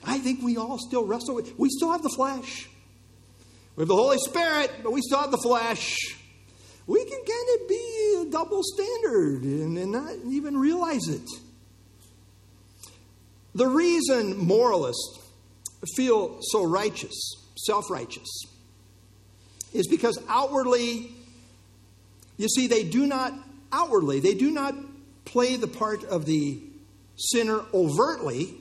I 0.04 0.18
think 0.18 0.42
we 0.42 0.56
all 0.56 0.78
still 0.78 1.04
wrestle 1.04 1.34
with 1.34 1.58
we 1.58 1.68
still 1.68 1.90
have 1.90 2.02
the 2.02 2.10
flesh. 2.10 2.68
We 3.74 3.82
have 3.82 3.88
the 3.88 3.96
Holy 3.96 4.18
Spirit, 4.18 4.70
but 4.82 4.92
we 4.92 5.02
still 5.02 5.20
have 5.20 5.32
the 5.32 5.38
flesh. 5.38 5.98
We 6.86 7.04
can 7.04 7.18
kind 7.18 7.60
of 7.60 7.68
be 7.68 8.22
a 8.22 8.30
double 8.30 8.62
standard 8.62 9.42
and, 9.42 9.76
and 9.76 9.92
not 9.92 10.12
even 10.28 10.56
realize 10.56 11.08
it. 11.08 11.28
The 13.54 13.66
reason 13.66 14.36
moralists 14.36 15.18
feel 15.96 16.38
so 16.42 16.64
righteous 16.64 17.34
self 17.56 17.90
righteous 17.90 18.44
is 19.72 19.86
because 19.88 20.18
outwardly, 20.28 21.10
you 22.36 22.48
see, 22.48 22.66
they 22.66 22.84
do 22.84 23.06
not, 23.06 23.32
outwardly, 23.72 24.20
they 24.20 24.34
do 24.34 24.50
not 24.50 24.74
play 25.24 25.56
the 25.56 25.66
part 25.66 26.04
of 26.04 26.26
the 26.26 26.60
sinner 27.16 27.60
overtly, 27.74 28.54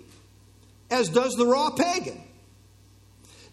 as 0.90 1.10
does 1.10 1.34
the 1.34 1.46
raw 1.46 1.70
pagan. 1.72 2.22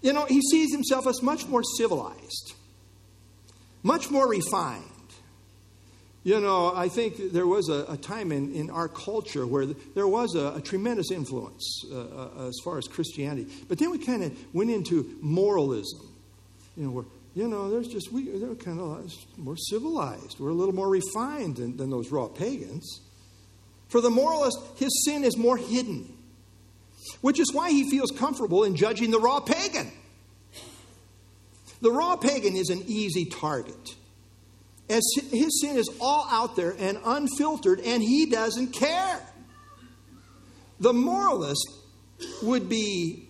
You 0.00 0.12
know, 0.12 0.26
he 0.26 0.40
sees 0.40 0.72
himself 0.72 1.06
as 1.06 1.22
much 1.22 1.46
more 1.46 1.62
civilized, 1.76 2.54
much 3.82 4.10
more 4.10 4.28
refined. 4.28 4.84
You 6.24 6.40
know, 6.40 6.72
I 6.74 6.88
think 6.88 7.32
there 7.32 7.48
was 7.48 7.68
a, 7.68 7.84
a 7.88 7.96
time 7.96 8.30
in, 8.30 8.54
in 8.54 8.70
our 8.70 8.88
culture 8.88 9.44
where 9.44 9.66
there 9.66 10.06
was 10.06 10.36
a, 10.36 10.54
a 10.56 10.60
tremendous 10.60 11.10
influence 11.10 11.84
uh, 11.90 11.98
uh, 11.98 12.46
as 12.46 12.56
far 12.62 12.78
as 12.78 12.86
Christianity. 12.86 13.50
But 13.68 13.78
then 13.78 13.90
we 13.90 13.98
kind 13.98 14.22
of 14.22 14.54
went 14.54 14.70
into 14.70 15.18
moralism. 15.20 16.08
You 16.76 16.84
know, 16.84 16.90
where, 16.90 17.04
you 17.34 17.48
know, 17.48 17.70
there's 17.70 17.88
just, 17.88 18.12
we, 18.12 18.28
they're 18.28 18.54
kind 18.54 18.78
of 18.78 19.12
more 19.36 19.56
civilized. 19.56 20.38
We're 20.38 20.50
a 20.50 20.54
little 20.54 20.74
more 20.74 20.88
refined 20.88 21.56
than, 21.56 21.76
than 21.76 21.90
those 21.90 22.12
raw 22.12 22.28
pagans. 22.28 23.00
For 23.88 24.00
the 24.00 24.10
moralist, 24.10 24.58
his 24.76 25.04
sin 25.04 25.24
is 25.24 25.36
more 25.36 25.56
hidden, 25.56 26.16
which 27.20 27.40
is 27.40 27.52
why 27.52 27.70
he 27.70 27.90
feels 27.90 28.12
comfortable 28.12 28.62
in 28.62 28.76
judging 28.76 29.10
the 29.10 29.18
raw 29.18 29.40
pagan. 29.40 29.90
The 31.82 31.90
raw 31.90 32.16
pagan 32.16 32.56
is 32.56 32.70
an 32.70 32.82
easy 32.86 33.26
target 33.26 33.96
as 34.92 35.02
his 35.30 35.60
sin 35.60 35.76
is 35.76 35.88
all 36.00 36.26
out 36.30 36.56
there 36.56 36.74
and 36.78 36.98
unfiltered, 37.04 37.80
and 37.80 38.02
he 38.02 38.26
doesn't 38.26 38.72
care. 38.72 39.20
The 40.80 40.92
moralist 40.92 41.66
would 42.42 42.68
be 42.68 43.28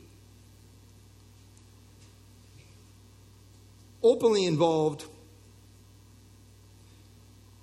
openly 4.02 4.44
involved, 4.44 5.04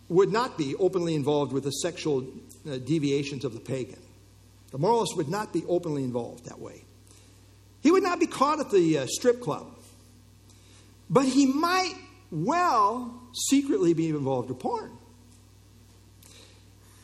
would 0.07 0.31
not 0.31 0.57
be 0.57 0.75
openly 0.75 1.15
involved 1.15 1.51
with 1.51 1.65
the 1.65 1.71
sexual 1.71 2.25
uh, 2.69 2.77
deviations 2.77 3.43
of 3.43 3.53
the 3.53 3.59
pagan. 3.59 3.99
The 4.71 4.77
moralist 4.77 5.17
would 5.17 5.29
not 5.29 5.51
be 5.51 5.63
openly 5.67 6.03
involved 6.03 6.45
that 6.45 6.59
way. 6.59 6.83
He 7.81 7.91
would 7.91 8.03
not 8.03 8.19
be 8.19 8.27
caught 8.27 8.59
at 8.59 8.71
the 8.71 8.99
uh, 8.99 9.05
strip 9.07 9.41
club, 9.41 9.67
but 11.09 11.25
he 11.25 11.45
might 11.45 11.95
well 12.31 13.21
secretly 13.49 13.93
be 13.93 14.09
involved 14.09 14.49
with 14.49 14.59
porn. 14.59 14.91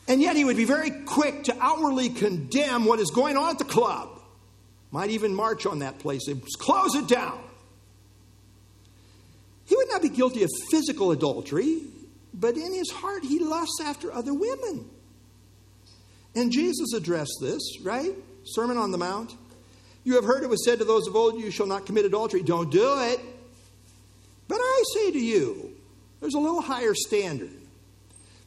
And 0.08 0.22
yet 0.22 0.36
he 0.36 0.44
would 0.44 0.56
be 0.56 0.64
very 0.64 0.90
quick 0.90 1.44
to 1.44 1.56
outwardly 1.60 2.10
condemn 2.10 2.84
what 2.84 3.00
is 3.00 3.10
going 3.10 3.36
on 3.36 3.50
at 3.50 3.58
the 3.58 3.64
club. 3.64 4.10
Might 4.92 5.10
even 5.10 5.34
march 5.34 5.66
on 5.66 5.80
that 5.80 5.98
place 5.98 6.28
and 6.28 6.40
close 6.58 6.94
it 6.94 7.08
down. 7.08 7.38
He 9.64 9.74
would 9.74 9.88
not 9.88 10.00
be 10.00 10.08
guilty 10.08 10.44
of 10.44 10.50
physical 10.70 11.10
adultery, 11.10 11.82
but 12.32 12.56
in 12.56 12.72
his 12.72 12.90
heart 12.90 13.24
he 13.24 13.40
lusts 13.40 13.80
after 13.82 14.12
other 14.12 14.32
women. 14.32 14.88
And 16.36 16.52
Jesus 16.52 16.92
addressed 16.94 17.38
this, 17.40 17.62
right? 17.82 18.14
Sermon 18.44 18.76
on 18.76 18.92
the 18.92 18.98
Mount. 18.98 19.34
You 20.04 20.14
have 20.14 20.24
heard 20.24 20.44
it 20.44 20.48
was 20.48 20.64
said 20.64 20.78
to 20.78 20.84
those 20.84 21.08
of 21.08 21.16
old, 21.16 21.40
You 21.40 21.50
shall 21.50 21.66
not 21.66 21.84
commit 21.84 22.04
adultery. 22.04 22.42
Don't 22.42 22.70
do 22.70 23.00
it. 23.00 23.18
But 24.48 24.58
I 24.60 24.82
say 24.94 25.10
to 25.12 25.18
you, 25.18 25.72
there's 26.20 26.34
a 26.34 26.38
little 26.38 26.62
higher 26.62 26.94
standard. 26.94 27.50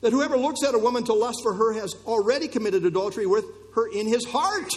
That 0.02 0.14
whoever 0.14 0.38
looks 0.38 0.64
at 0.64 0.74
a 0.74 0.80
woman 0.80 1.04
to 1.06 1.14
lust 1.14 1.40
for 1.44 1.54
her 1.54 1.74
has 1.74 1.94
already 2.06 2.48
committed 2.48 2.86
adultery 2.86 3.26
with 3.26 3.46
her 3.76 3.88
in 3.92 4.08
his 4.08 4.26
heart. 4.26 4.72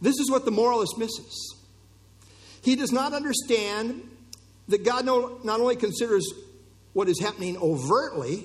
This 0.00 0.18
is 0.18 0.30
what 0.30 0.44
the 0.44 0.50
moralist 0.50 0.98
misses. 0.98 1.56
He 2.60 2.76
does 2.76 2.92
not 2.92 3.14
understand 3.14 4.02
that 4.68 4.84
God 4.84 5.06
not 5.06 5.60
only 5.60 5.76
considers 5.76 6.30
what 6.92 7.08
is 7.08 7.18
happening 7.20 7.56
overtly, 7.56 8.44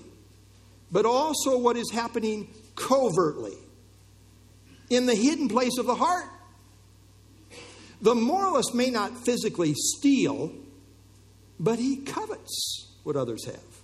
but 0.90 1.06
also 1.06 1.58
what 1.58 1.76
is 1.76 1.92
happening 1.92 2.48
covertly, 2.76 3.58
in 4.90 5.06
the 5.06 5.16
hidden 5.16 5.50
place 5.50 5.78
of 5.78 5.86
the 5.86 5.96
heart. 5.96 6.26
The 8.02 8.16
moralist 8.16 8.74
may 8.74 8.90
not 8.90 9.26
physically 9.26 9.74
steal, 9.76 10.54
but 11.64 11.80
he 11.80 11.96
covets 11.96 12.94
what 13.04 13.16
others 13.16 13.46
have. 13.46 13.82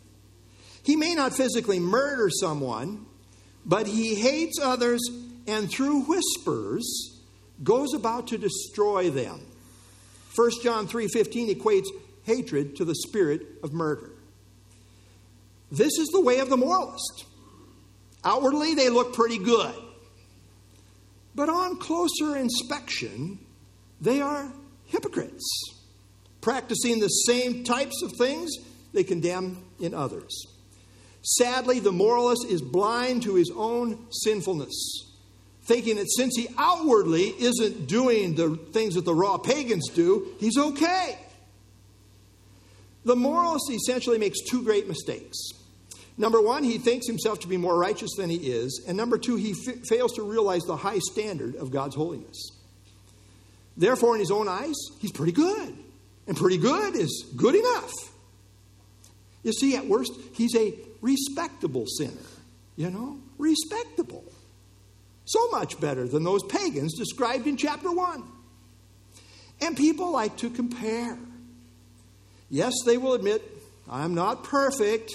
He 0.84 0.98
may 0.98 1.16
not 1.16 1.34
physically 1.34 1.80
murder 1.80 2.30
someone, 2.30 3.06
but 3.66 3.88
he 3.88 4.16
hates 4.16 4.60
others 4.62 5.00
and 5.48 5.72
through 5.72 6.02
whispers 6.02 7.22
goes 7.64 7.94
about 7.94 8.28
to 8.28 8.38
destroy 8.38 9.10
them. 9.10 9.40
1 10.36 10.52
John 10.62 10.88
3:15 10.88 11.50
equates 11.56 11.88
hatred 12.24 12.76
to 12.76 12.86
the 12.86 12.96
spirit 12.96 13.48
of 13.64 13.74
murder. 13.74 14.12
This 15.72 15.98
is 15.98 16.10
the 16.10 16.22
way 16.22 16.40
of 16.40 16.50
the 16.50 16.58
moralist. 16.58 17.26
Outwardly 18.26 18.74
they 18.74 18.90
look 18.90 19.14
pretty 19.14 19.38
good. 19.38 19.76
But 21.34 21.48
on 21.50 21.78
closer 21.78 22.36
inspection, 22.36 23.40
they 24.02 24.20
are 24.20 24.52
hypocrites 24.86 25.79
practicing 26.42 27.00
the 27.00 27.08
same 27.08 27.64
types 27.64 28.02
of 28.02 28.14
things 28.14 28.52
they 28.94 29.04
condemn 29.04 29.64
in 29.80 29.94
others. 29.94 30.46
Sadly, 31.22 31.80
the 31.80 31.92
moralist 31.92 32.46
is 32.48 32.62
blind 32.62 33.24
to 33.24 33.36
his 33.36 33.52
own 33.56 34.08
sinfulness, 34.10 35.14
thinking 35.64 35.98
that 35.98 36.10
since 36.10 36.36
he 36.36 36.48
outwardly 36.58 37.34
isn't 37.40 37.88
doing 37.88 38.36
the 38.36 38.56
things 38.72 38.96
that 38.96 39.06
the 39.06 39.14
raw 39.14 39.38
pagans 39.38 39.90
do, 39.90 40.28
he's 40.40 40.58
okay. 40.58 41.18
The 43.06 43.16
moralist 43.16 43.70
essentially 43.72 44.18
makes 44.18 44.42
two 44.42 44.64
great 44.64 44.88
mistakes. 44.88 45.38
Number 46.18 46.42
one, 46.42 46.64
he 46.64 46.78
thinks 46.78 47.08
himself 47.08 47.40
to 47.40 47.48
be 47.48 47.56
more 47.56 47.78
righteous 47.78 48.12
than 48.18 48.30
he 48.30 48.36
is. 48.36 48.84
And 48.88 48.98
number 48.98 49.18
two, 49.18 49.38
he 49.38 49.52
f- 49.52 49.88
fails 49.88 50.14
to 50.14 50.22
realize 50.22 50.64
the 50.64 50.76
high 50.76 51.00
standard 51.00 51.56
of 51.56 51.72
God's 51.72 51.96
holiness. 51.96 52.52
Therefore, 53.78 54.16
in 54.16 54.20
his 54.20 54.30
own 54.30 54.50
eyes, 54.50 54.76
he's 55.00 55.14
pretty 55.14 55.32
good. 55.32 55.78
And 56.30 56.38
pretty 56.38 56.60
good 56.60 56.96
is 56.96 57.26
good 57.36 57.56
enough. 57.56 57.92
You 59.42 59.52
see, 59.52 59.76
at 59.76 59.88
worst, 59.88 60.12
he's 60.36 60.56
a 60.56 60.76
respectable 61.02 61.86
sinner. 61.88 62.12
You 62.76 62.92
know, 62.92 63.18
respectable. 63.40 64.24
So 65.26 65.50
much 65.50 65.82
better 65.82 66.08
than 66.08 66.24
those 66.24 66.44
pagans 66.44 66.96
described 66.96 67.48
in 67.48 67.58
chapter 67.58 67.92
1. 67.92 68.24
And 69.62 69.76
people 69.76 70.12
like 70.12 70.38
to 70.38 70.52
compare. 70.52 71.18
Yes, 72.52 72.74
they 72.86 72.98
will 72.98 73.16
admit, 73.16 73.42
I'm 73.90 74.14
not 74.14 74.44
perfect. 74.44 75.12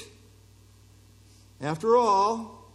After 1.60 1.96
all, 1.96 2.66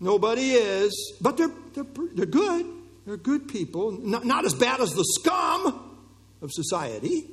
nobody 0.00 0.50
is. 0.50 1.16
But 1.20 1.36
they're, 1.36 1.52
they're, 1.74 1.86
they're 2.14 2.26
good. 2.26 2.66
They're 3.06 3.16
good 3.16 3.46
people. 3.46 3.92
Not, 3.92 4.24
not 4.24 4.44
as 4.44 4.54
bad 4.54 4.80
as 4.80 4.90
the 4.90 5.04
scum 5.20 5.87
of 6.42 6.50
society. 6.52 7.24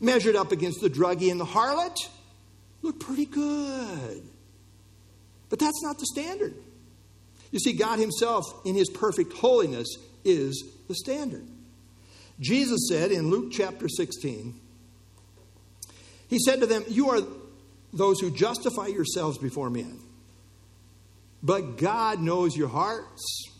Measured 0.00 0.36
up 0.36 0.52
against 0.52 0.80
the 0.80 0.88
druggie 0.88 1.30
and 1.30 1.40
the 1.40 1.44
harlot, 1.44 1.96
look 2.82 3.00
pretty 3.00 3.26
good. 3.26 4.22
But 5.48 5.58
that's 5.58 5.82
not 5.82 5.98
the 5.98 6.06
standard. 6.06 6.54
You 7.50 7.58
see, 7.58 7.72
God 7.72 7.98
Himself, 7.98 8.44
in 8.64 8.74
His 8.74 8.90
perfect 8.90 9.32
holiness, 9.32 9.88
is 10.24 10.64
the 10.86 10.94
standard. 10.94 11.46
Jesus 12.40 12.88
said 12.88 13.10
in 13.10 13.30
Luke 13.30 13.50
chapter 13.52 13.88
16, 13.88 14.54
He 16.28 16.38
said 16.38 16.60
to 16.60 16.66
them, 16.66 16.84
You 16.88 17.10
are 17.10 17.20
those 17.92 18.20
who 18.20 18.30
justify 18.30 18.86
yourselves 18.86 19.38
before 19.38 19.70
men, 19.70 19.98
but 21.42 21.78
God 21.78 22.20
knows 22.20 22.56
your 22.56 22.68
hearts. 22.68 23.57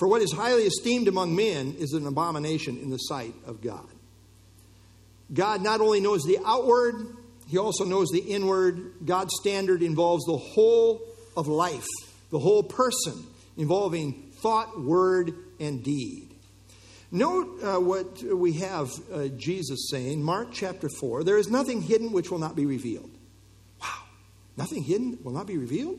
For 0.00 0.08
what 0.08 0.22
is 0.22 0.32
highly 0.32 0.62
esteemed 0.62 1.08
among 1.08 1.36
men 1.36 1.76
is 1.78 1.92
an 1.92 2.06
abomination 2.06 2.78
in 2.78 2.88
the 2.88 2.96
sight 2.96 3.34
of 3.46 3.60
God. 3.60 3.86
God 5.30 5.60
not 5.60 5.82
only 5.82 6.00
knows 6.00 6.22
the 6.22 6.38
outward, 6.42 6.94
He 7.48 7.58
also 7.58 7.84
knows 7.84 8.08
the 8.08 8.20
inward. 8.20 8.94
God's 9.04 9.34
standard 9.38 9.82
involves 9.82 10.24
the 10.24 10.38
whole 10.38 11.02
of 11.36 11.48
life, 11.48 11.86
the 12.30 12.38
whole 12.38 12.62
person, 12.62 13.26
involving 13.58 14.30
thought, 14.36 14.80
word, 14.80 15.34
and 15.60 15.84
deed. 15.84 16.30
Note 17.12 17.62
uh, 17.62 17.78
what 17.78 18.22
we 18.22 18.54
have 18.54 18.90
uh, 19.12 19.28
Jesus 19.36 19.90
saying, 19.90 20.22
Mark 20.22 20.48
chapter 20.50 20.88
4 20.88 21.24
there 21.24 21.36
is 21.36 21.50
nothing 21.50 21.82
hidden 21.82 22.10
which 22.10 22.30
will 22.30 22.38
not 22.38 22.56
be 22.56 22.64
revealed. 22.64 23.10
Wow, 23.82 24.04
nothing 24.56 24.82
hidden 24.82 25.18
will 25.22 25.32
not 25.32 25.46
be 25.46 25.58
revealed? 25.58 25.98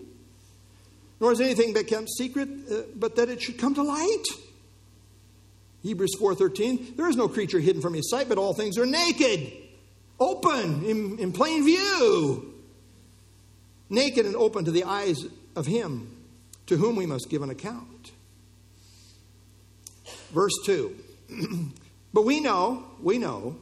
Nor 1.22 1.32
is 1.32 1.40
anything 1.40 1.76
kept 1.76 2.10
secret, 2.10 2.50
uh, 2.70 2.82
but 2.96 3.16
that 3.16 3.30
it 3.30 3.42
should 3.42 3.60
come 3.60 3.76
to 3.76 3.84
light. 3.84 4.24
Hebrews 5.84 6.16
4:13 6.20 6.98
There 6.98 7.08
is 7.08 7.16
no 7.16 7.28
creature 7.28 7.60
hidden 7.60 7.82
from 7.82 7.94
his 7.94 8.10
sight, 8.10 8.28
but 8.28 8.40
all 8.40 8.56
things 8.56 8.78
are 8.80 8.88
naked, 8.88 9.54
open, 10.20 10.84
in, 10.84 11.20
in 11.20 11.32
plain 11.32 11.64
view. 11.64 12.54
Naked 13.90 14.26
and 14.26 14.36
open 14.36 14.66
to 14.66 14.72
the 14.72 14.84
eyes 14.84 15.24
of 15.56 15.68
him 15.68 16.10
to 16.66 16.78
whom 16.78 16.96
we 16.96 17.06
must 17.06 17.30
give 17.30 17.44
an 17.44 17.50
account. 17.52 18.12
Verse 20.32 20.54
2. 20.66 20.96
but 22.14 22.24
we 22.24 22.40
know, 22.40 22.86
we 23.02 23.20
know 23.20 23.58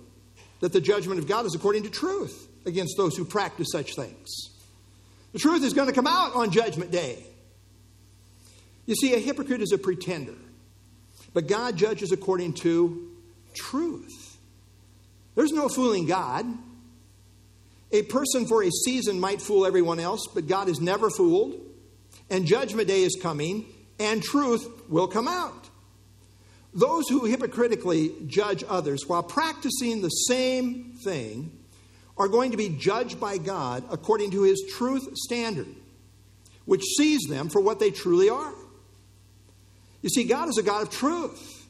that 0.62 0.72
the 0.72 0.80
judgment 0.80 1.20
of 1.20 1.28
God 1.28 1.46
is 1.46 1.56
according 1.56 1.84
to 1.84 1.90
truth 1.90 2.48
against 2.66 2.96
those 2.96 3.18
who 3.18 3.26
practice 3.26 3.68
such 3.72 3.96
things. 3.96 4.52
The 5.34 5.40
truth 5.40 5.64
is 5.64 5.74
going 5.74 5.88
to 5.88 5.94
come 5.94 6.08
out 6.08 6.36
on 6.36 6.52
judgment 6.52 6.92
day. 6.92 7.26
You 8.90 8.96
see, 8.96 9.14
a 9.14 9.20
hypocrite 9.20 9.62
is 9.62 9.72
a 9.72 9.78
pretender, 9.78 10.34
but 11.36 11.46
God 11.46 11.78
judges 11.78 12.12
according 12.12 12.54
to 12.54 13.12
truth. 13.54 14.40
There's 15.36 15.52
no 15.52 15.70
fooling 15.70 16.08
God. 16.08 16.48
A 17.92 18.02
person 18.02 18.48
for 18.48 18.64
a 18.64 18.72
season 18.72 19.20
might 19.20 19.44
fool 19.44 19.68
everyone 19.68 20.00
else, 20.00 20.26
but 20.34 20.48
God 20.48 20.70
is 20.70 20.82
never 20.82 21.12
fooled. 21.12 21.62
And 22.32 22.48
judgment 22.48 22.88
day 22.88 23.04
is 23.04 23.16
coming, 23.22 23.68
and 24.00 24.24
truth 24.24 24.68
will 24.90 25.08
come 25.08 25.28
out. 25.28 25.70
Those 26.74 27.08
who 27.10 27.26
hypocritically 27.26 28.16
judge 28.26 28.64
others 28.68 29.04
while 29.06 29.22
practicing 29.22 30.02
the 30.02 30.10
same 30.10 30.96
thing 31.04 31.52
are 32.18 32.28
going 32.28 32.50
to 32.50 32.58
be 32.58 32.70
judged 32.70 33.20
by 33.20 33.38
God 33.38 33.84
according 33.92 34.32
to 34.32 34.42
his 34.42 34.64
truth 34.68 35.16
standard, 35.16 35.68
which 36.66 36.82
sees 36.98 37.22
them 37.30 37.50
for 37.50 37.62
what 37.62 37.80
they 37.80 37.92
truly 37.92 38.30
are. 38.30 38.56
You 40.02 40.10
see, 40.10 40.24
God 40.24 40.50
is 40.50 40.58
a 40.58 40.64
God 40.64 40.84
of 40.84 40.90
truth. 40.90 41.68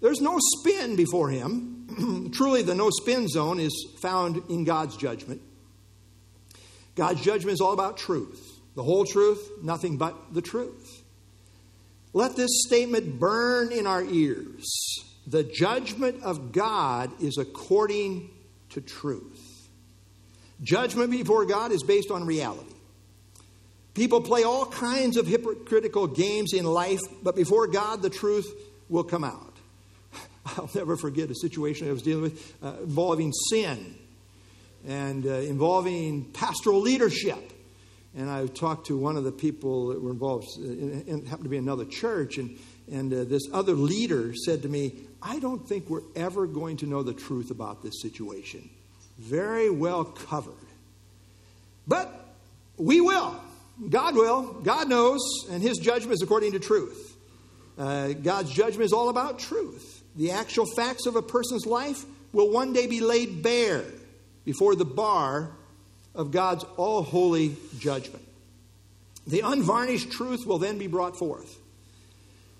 There's 0.00 0.20
no 0.20 0.38
spin 0.58 0.96
before 0.96 1.30
him. 1.30 2.30
truly, 2.34 2.62
the 2.62 2.74
no 2.74 2.90
spin 2.90 3.28
zone 3.28 3.60
is 3.60 3.86
found 4.00 4.42
in 4.50 4.64
God's 4.64 4.96
judgment. 4.96 5.40
God's 6.94 7.22
judgment 7.22 7.54
is 7.54 7.60
all 7.60 7.72
about 7.72 7.96
truth. 7.96 8.60
The 8.74 8.82
whole 8.82 9.04
truth, 9.04 9.50
nothing 9.62 9.96
but 9.96 10.34
the 10.34 10.42
truth. 10.42 11.02
Let 12.12 12.36
this 12.36 12.50
statement 12.66 13.18
burn 13.18 13.72
in 13.72 13.86
our 13.86 14.02
ears. 14.02 14.64
The 15.26 15.42
judgment 15.42 16.22
of 16.22 16.52
God 16.52 17.10
is 17.22 17.38
according 17.38 18.30
to 18.70 18.80
truth. 18.80 19.68
Judgment 20.62 21.10
before 21.10 21.44
God 21.44 21.72
is 21.72 21.82
based 21.82 22.10
on 22.10 22.26
reality. 22.26 22.73
People 23.94 24.20
play 24.20 24.42
all 24.42 24.66
kinds 24.66 25.16
of 25.16 25.26
hypocritical 25.26 26.06
games 26.06 26.52
in 26.52 26.64
life, 26.64 27.00
but 27.22 27.36
before 27.36 27.66
God, 27.66 28.02
the 28.02 28.10
truth 28.10 28.52
will 28.88 29.04
come 29.04 29.24
out. 29.24 29.56
I'll 30.46 30.70
never 30.74 30.96
forget 30.96 31.30
a 31.30 31.34
situation 31.34 31.88
I 31.88 31.92
was 31.92 32.02
dealing 32.02 32.22
with 32.22 32.54
uh, 32.62 32.74
involving 32.82 33.32
sin 33.50 33.94
and 34.86 35.24
uh, 35.26 35.30
involving 35.30 36.24
pastoral 36.32 36.80
leadership 36.80 37.52
and 38.16 38.30
I 38.30 38.46
talked 38.46 38.86
to 38.86 38.96
one 38.96 39.16
of 39.16 39.24
the 39.24 39.32
people 39.32 39.88
that 39.88 40.00
were 40.00 40.12
involved, 40.12 40.46
and 40.56 41.08
it 41.08 41.26
happened 41.26 41.44
to 41.44 41.50
be 41.50 41.56
another 41.56 41.84
church, 41.84 42.38
and, 42.38 42.56
and 42.90 43.12
uh, 43.12 43.24
this 43.24 43.42
other 43.52 43.72
leader 43.72 44.34
said 44.34 44.62
to 44.62 44.68
me, 44.68 44.94
I 45.20 45.40
don't 45.40 45.66
think 45.66 45.88
we're 45.90 46.02
ever 46.14 46.46
going 46.46 46.76
to 46.78 46.86
know 46.86 47.02
the 47.02 47.14
truth 47.14 47.50
about 47.50 47.82
this 47.82 48.00
situation. 48.00 48.68
Very 49.18 49.68
well 49.68 50.04
covered. 50.04 50.54
But 51.88 52.26
we 52.76 53.00
will. 53.00 53.40
God 53.88 54.14
will. 54.14 54.60
God 54.62 54.88
knows, 54.88 55.20
and 55.50 55.62
His 55.62 55.78
judgment 55.78 56.12
is 56.12 56.22
according 56.22 56.52
to 56.52 56.58
truth. 56.58 57.16
Uh, 57.76 58.12
God's 58.12 58.50
judgment 58.52 58.84
is 58.84 58.92
all 58.92 59.08
about 59.08 59.38
truth. 59.38 60.02
The 60.16 60.30
actual 60.30 60.66
facts 60.66 61.06
of 61.06 61.16
a 61.16 61.22
person's 61.22 61.66
life 61.66 62.04
will 62.32 62.50
one 62.50 62.72
day 62.72 62.86
be 62.86 63.00
laid 63.00 63.42
bare 63.42 63.84
before 64.44 64.74
the 64.74 64.84
bar 64.84 65.50
of 66.14 66.30
God's 66.30 66.64
all 66.76 67.02
holy 67.02 67.56
judgment. 67.78 68.24
The 69.26 69.40
unvarnished 69.40 70.12
truth 70.12 70.46
will 70.46 70.58
then 70.58 70.78
be 70.78 70.86
brought 70.86 71.18
forth. 71.18 71.58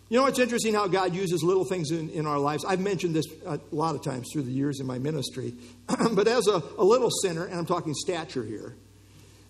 You 0.09 0.19
know, 0.19 0.27
it's 0.27 0.39
interesting 0.39 0.75
how 0.75 0.87
God 0.87 1.15
uses 1.15 1.43
little 1.43 1.65
things 1.65 1.91
in, 1.91 2.11
in 2.11 2.27
our 2.27 2.39
lives. 2.39 2.65
I've 2.65 2.81
mentioned 2.81 3.15
this 3.15 3.27
a 3.47 3.59
lot 3.71 3.95
of 3.95 4.03
times 4.03 4.29
through 4.33 4.43
the 4.43 4.53
years 4.53 4.81
in 4.81 4.87
my 4.87 4.99
ministry. 4.99 5.55
but 6.13 6.29
as 6.29 6.47
a, 6.47 6.63
a, 6.79 6.85
little 6.85 7.11
sinner, 7.11 7.45
and 7.45 7.55
I'm 7.55 7.67
talking 7.67 7.95
stature 7.95 8.43
here, 8.45 8.77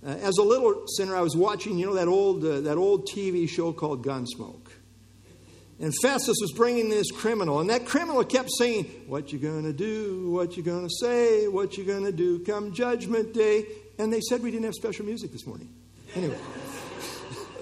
uh, 0.05 0.09
as 0.09 0.37
a 0.38 0.43
little 0.43 0.87
sinner, 0.87 1.17
I 1.17 1.23
was 1.23 1.37
watching, 1.37 1.79
you 1.79 1.87
know, 1.87 1.95
that 1.95 2.09
old, 2.09 2.45
uh, 2.45 2.61
that 2.61 2.77
old 2.77 3.09
TV 3.09 3.49
show 3.49 3.73
called 3.73 4.05
Gunsmoke. 4.05 4.69
And 5.81 5.93
Festus 6.03 6.37
was 6.40 6.53
bringing 6.53 6.88
this 6.88 7.11
criminal, 7.11 7.61
and 7.61 7.71
that 7.71 7.85
criminal 7.85 8.23
kept 8.25 8.51
saying, 8.59 8.85
What 9.07 9.33
you 9.33 9.38
gonna 9.38 9.73
do? 9.73 10.31
What 10.31 10.57
you 10.57 10.62
gonna 10.62 10.88
say? 11.01 11.49
What 11.49 11.77
you 11.77 11.85
gonna 11.85 12.12
do 12.12 12.45
come 12.45 12.73
judgment 12.73 13.35
day? 13.35 13.67
And 13.99 14.12
they 14.12 14.21
said 14.21 14.43
we 14.43 14.51
didn't 14.51 14.67
have 14.67 14.75
special 14.75 15.05
music 15.05 15.33
this 15.33 15.47
morning. 15.47 15.73
Anyway. 16.14 16.38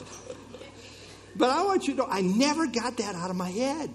but 1.37 1.49
I 1.49 1.63
want 1.65 1.87
you 1.87 1.95
to 1.95 2.01
know, 2.01 2.07
I 2.09 2.21
never 2.21 2.67
got 2.67 2.99
that 2.99 3.15
out 3.15 3.31
of 3.31 3.37
my 3.37 3.51
head. 3.51 3.91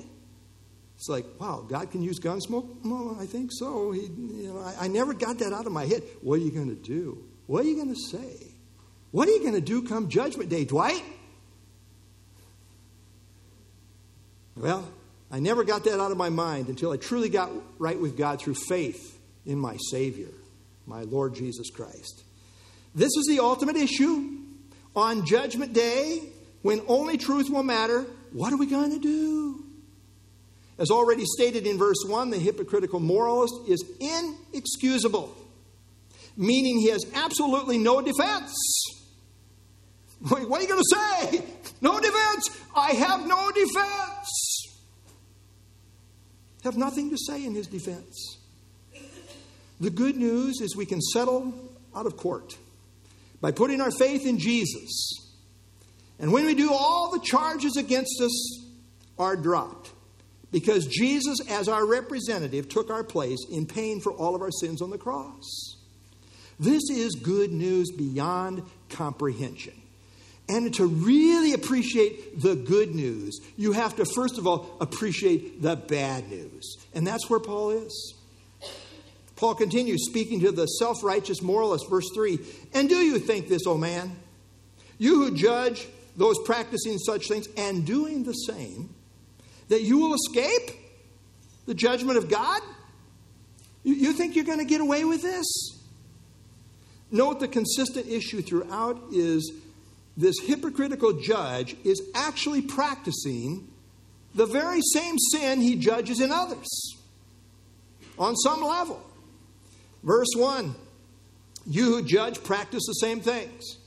It's 0.95 1.09
like, 1.09 1.25
wow, 1.39 1.63
God 1.67 1.91
can 1.91 2.01
use 2.01 2.19
Gunsmoke? 2.19 2.83
Well, 2.83 3.17
I 3.19 3.27
think 3.27 3.51
so. 3.53 3.91
He, 3.91 4.01
you 4.01 4.51
know, 4.51 4.59
I, 4.59 4.85
I 4.85 4.87
never 4.87 5.13
got 5.13 5.37
that 5.39 5.53
out 5.53 5.67
of 5.67 5.71
my 5.71 5.85
head. 5.85 6.01
What 6.21 6.35
are 6.35 6.43
you 6.43 6.49
going 6.49 6.69
to 6.69 6.81
do? 6.81 7.23
What 7.47 7.65
are 7.65 7.67
you 7.67 7.75
going 7.75 7.93
to 7.93 7.99
say? 7.99 8.47
What 9.11 9.27
are 9.27 9.31
you 9.31 9.39
going 9.39 9.53
to 9.53 9.61
do 9.61 9.81
come 9.81 10.09
Judgment 10.09 10.49
Day, 10.49 10.65
Dwight? 10.65 11.03
Well, 14.55 14.87
I 15.31 15.39
never 15.39 15.63
got 15.63 15.83
that 15.85 15.99
out 15.99 16.11
of 16.11 16.17
my 16.17 16.29
mind 16.29 16.67
until 16.67 16.91
I 16.91 16.97
truly 16.97 17.29
got 17.29 17.49
right 17.79 17.99
with 17.99 18.17
God 18.17 18.41
through 18.41 18.55
faith 18.55 19.19
in 19.45 19.57
my 19.57 19.77
Savior, 19.91 20.29
my 20.85 21.01
Lord 21.01 21.35
Jesus 21.35 21.69
Christ. 21.69 22.23
This 22.95 23.15
is 23.15 23.27
the 23.27 23.39
ultimate 23.39 23.75
issue. 23.75 24.37
On 24.95 25.25
Judgment 25.25 25.73
Day, 25.73 26.21
when 26.63 26.81
only 26.87 27.17
truth 27.17 27.49
will 27.49 27.63
matter, 27.63 28.05
what 28.31 28.51
are 28.51 28.57
we 28.57 28.65
going 28.65 28.91
to 28.91 28.99
do? 28.99 29.63
As 30.79 30.89
already 30.91 31.23
stated 31.25 31.65
in 31.67 31.77
verse 31.77 32.03
1, 32.05 32.29
the 32.29 32.37
hypocritical 32.37 32.99
moralist 32.99 33.53
is 33.67 33.83
inexcusable, 33.99 35.35
meaning 36.37 36.79
he 36.79 36.89
has 36.89 37.05
absolutely 37.13 37.77
no 37.77 38.01
defense. 38.01 38.53
What 40.19 40.41
are 40.41 40.61
you 40.61 40.67
going 40.67 40.81
to 40.81 40.95
say? 40.95 41.43
No 41.81 41.99
defense. 41.99 42.49
I 42.75 42.91
have 42.91 43.27
no 43.27 43.51
defense. 43.51 44.77
Have 46.63 46.77
nothing 46.77 47.09
to 47.11 47.17
say 47.17 47.45
in 47.45 47.53
his 47.53 47.67
defense. 47.67 48.37
The 49.79 49.89
good 49.89 50.15
news 50.15 50.59
is 50.59 50.75
we 50.75 50.85
can 50.85 51.01
settle 51.01 51.53
out 51.95 52.05
of 52.05 52.17
court 52.17 52.57
by 53.41 53.51
putting 53.51 53.79
our 53.79 53.91
faith 53.91 54.25
in 54.25 54.39
Jesus. 54.39 55.13
And 56.19 56.31
when 56.31 56.45
we 56.45 56.55
do, 56.55 56.73
all 56.73 57.11
the 57.11 57.19
charges 57.23 57.77
against 57.77 58.19
us 58.21 58.65
are 59.19 59.35
dropped 59.35 59.91
because 60.51 60.87
Jesus, 60.87 61.37
as 61.49 61.69
our 61.69 61.85
representative, 61.85 62.69
took 62.69 62.89
our 62.89 63.03
place 63.03 63.45
in 63.51 63.67
paying 63.67 64.01
for 64.01 64.11
all 64.13 64.33
of 64.33 64.41
our 64.41 64.51
sins 64.51 64.81
on 64.81 64.89
the 64.89 64.97
cross. 64.97 65.76
This 66.59 66.89
is 66.89 67.15
good 67.15 67.51
news 67.51 67.91
beyond 67.91 68.63
comprehension. 68.89 69.73
And 70.49 70.73
to 70.75 70.85
really 70.85 71.53
appreciate 71.53 72.41
the 72.41 72.55
good 72.55 72.95
news, 72.95 73.39
you 73.57 73.73
have 73.73 73.95
to, 73.97 74.05
first 74.05 74.37
of 74.37 74.47
all, 74.47 74.77
appreciate 74.79 75.61
the 75.61 75.75
bad 75.75 76.29
news. 76.29 76.77
And 76.93 77.05
that's 77.05 77.29
where 77.29 77.39
Paul 77.39 77.71
is. 77.71 78.15
Paul 79.35 79.55
continues 79.55 80.05
speaking 80.09 80.39
to 80.41 80.51
the 80.51 80.65
self 80.65 81.03
righteous 81.03 81.41
moralist, 81.41 81.89
verse 81.89 82.09
3 82.15 82.39
And 82.73 82.89
do 82.89 82.95
you 82.95 83.19
think 83.19 83.49
this, 83.49 83.67
O 83.67 83.77
man? 83.77 84.15
You 84.97 85.25
who 85.25 85.35
judge 85.35 85.87
those 86.15 86.37
practicing 86.45 86.97
such 86.97 87.27
things 87.27 87.47
and 87.55 87.85
doing 87.85 88.23
the 88.23 88.33
same, 88.33 88.89
that 89.67 89.83
you 89.83 89.99
will 89.99 90.15
escape 90.15 90.71
the 91.67 91.75
judgment 91.75 92.17
of 92.17 92.29
God? 92.29 92.61
You, 93.83 93.93
you 93.93 94.13
think 94.13 94.35
you're 94.35 94.45
going 94.45 94.57
to 94.57 94.65
get 94.65 94.81
away 94.81 95.03
with 95.03 95.21
this? 95.21 95.76
Note 97.11 97.39
the 97.39 97.47
consistent 97.47 98.07
issue 98.07 98.41
throughout 98.41 99.01
is 99.11 99.51
this 100.17 100.35
hypocritical 100.43 101.13
judge 101.13 101.75
is 101.83 102.01
actually 102.13 102.61
practicing 102.61 103.67
the 104.35 104.45
very 104.45 104.81
same 104.93 105.15
sin 105.31 105.61
he 105.61 105.75
judges 105.75 106.19
in 106.19 106.31
others 106.31 106.67
on 108.19 108.35
some 108.35 108.61
level. 108.61 109.01
Verse 110.03 110.29
1 110.35 110.75
You 111.65 111.85
who 111.85 112.03
judge 112.03 112.43
practice 112.43 112.83
the 112.87 112.93
same 112.93 113.21
things. 113.21 113.77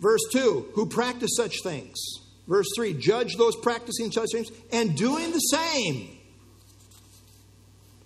Verse 0.00 0.22
2 0.32 0.70
Who 0.74 0.86
practice 0.86 1.30
such 1.36 1.62
things. 1.62 1.96
Verse 2.46 2.66
3 2.76 2.94
Judge 2.94 3.36
those 3.36 3.56
practicing 3.56 4.10
such 4.10 4.28
things 4.32 4.50
and 4.72 4.96
doing 4.96 5.32
the 5.32 5.38
same. 5.38 6.15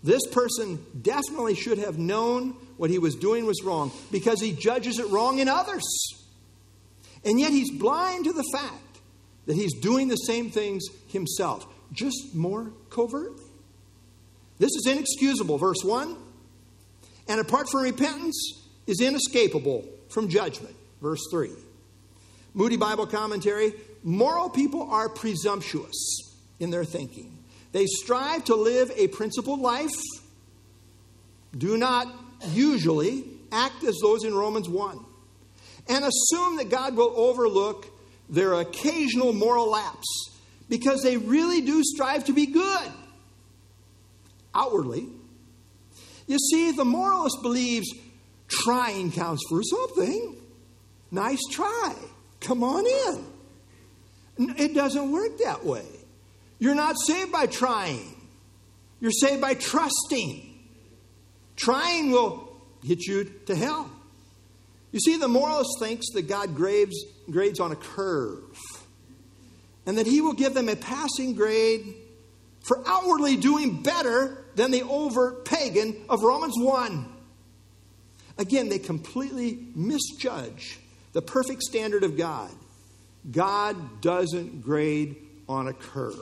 This 0.02 0.26
person 0.28 0.84
definitely 1.02 1.54
should 1.54 1.78
have 1.78 1.98
known 1.98 2.54
what 2.76 2.90
he 2.90 2.98
was 2.98 3.14
doing 3.14 3.44
was 3.44 3.62
wrong 3.62 3.92
because 4.10 4.40
he 4.40 4.52
judges 4.52 4.98
it 4.98 5.08
wrong 5.10 5.38
in 5.38 5.48
others. 5.48 5.84
And 7.24 7.38
yet 7.38 7.52
he's 7.52 7.70
blind 7.70 8.24
to 8.24 8.32
the 8.32 8.44
fact 8.52 8.98
that 9.46 9.56
he's 9.56 9.74
doing 9.74 10.08
the 10.08 10.16
same 10.16 10.50
things 10.50 10.84
himself, 11.08 11.66
just 11.92 12.34
more 12.34 12.72
covertly. 12.88 13.44
This 14.58 14.70
is 14.70 14.86
inexcusable, 14.86 15.58
verse 15.58 15.82
1. 15.84 16.16
And 17.28 17.40
apart 17.40 17.68
from 17.70 17.82
repentance, 17.82 18.60
is 18.90 19.00
inescapable 19.00 19.84
from 20.08 20.28
judgment, 20.28 20.74
verse 21.00 21.20
3. 21.30 21.50
Moody 22.54 22.76
Bible 22.76 23.06
commentary 23.06 23.72
moral 24.02 24.50
people 24.50 24.90
are 24.90 25.08
presumptuous 25.08 26.34
in 26.58 26.70
their 26.70 26.84
thinking. 26.84 27.39
They 27.72 27.86
strive 27.86 28.44
to 28.44 28.56
live 28.56 28.90
a 28.96 29.08
principled 29.08 29.60
life, 29.60 29.90
do 31.56 31.76
not 31.76 32.08
usually 32.48 33.24
act 33.52 33.84
as 33.84 33.96
those 34.02 34.24
in 34.24 34.34
Romans 34.34 34.68
1, 34.68 35.04
and 35.88 36.04
assume 36.04 36.56
that 36.56 36.68
God 36.68 36.96
will 36.96 37.12
overlook 37.16 37.86
their 38.28 38.54
occasional 38.54 39.32
moral 39.32 39.70
lapse 39.70 40.38
because 40.68 41.02
they 41.02 41.16
really 41.16 41.60
do 41.60 41.82
strive 41.82 42.24
to 42.26 42.32
be 42.32 42.46
good 42.46 42.88
outwardly. 44.54 45.06
You 46.26 46.38
see, 46.38 46.70
the 46.70 46.84
moralist 46.84 47.38
believes 47.42 47.88
trying 48.46 49.10
counts 49.10 49.42
for 49.48 49.62
something. 49.62 50.36
Nice 51.10 51.40
try. 51.50 51.94
Come 52.40 52.62
on 52.62 52.86
in. 52.86 54.54
It 54.56 54.74
doesn't 54.74 55.10
work 55.10 55.38
that 55.38 55.64
way. 55.64 55.84
You're 56.60 56.76
not 56.76 56.94
saved 57.04 57.32
by 57.32 57.46
trying, 57.46 58.14
you're 59.00 59.10
saved 59.10 59.40
by 59.40 59.54
trusting. 59.54 60.46
Trying 61.56 62.10
will 62.10 62.56
get 62.82 63.06
you 63.06 63.24
to 63.46 63.54
hell. 63.54 63.90
You 64.92 65.00
see, 65.00 65.18
the 65.18 65.28
moralist 65.28 65.70
thinks 65.78 66.06
that 66.14 66.22
God 66.22 66.56
grades, 66.56 66.96
grades 67.30 67.60
on 67.60 67.70
a 67.70 67.76
curve 67.76 68.56
and 69.86 69.98
that 69.98 70.06
he 70.06 70.20
will 70.20 70.32
give 70.32 70.54
them 70.54 70.68
a 70.68 70.76
passing 70.76 71.34
grade 71.34 71.94
for 72.60 72.82
outwardly 72.86 73.36
doing 73.36 73.82
better 73.82 74.44
than 74.54 74.70
the 74.70 74.82
overt 74.82 75.44
pagan 75.44 75.96
of 76.08 76.22
Romans 76.22 76.54
1. 76.56 77.06
Again, 78.38 78.68
they 78.68 78.78
completely 78.78 79.66
misjudge 79.74 80.78
the 81.12 81.22
perfect 81.22 81.62
standard 81.62 82.04
of 82.04 82.16
God. 82.16 82.50
God 83.30 84.00
doesn't 84.00 84.62
grade 84.62 85.16
on 85.50 85.66
a 85.66 85.72
curve. 85.72 86.16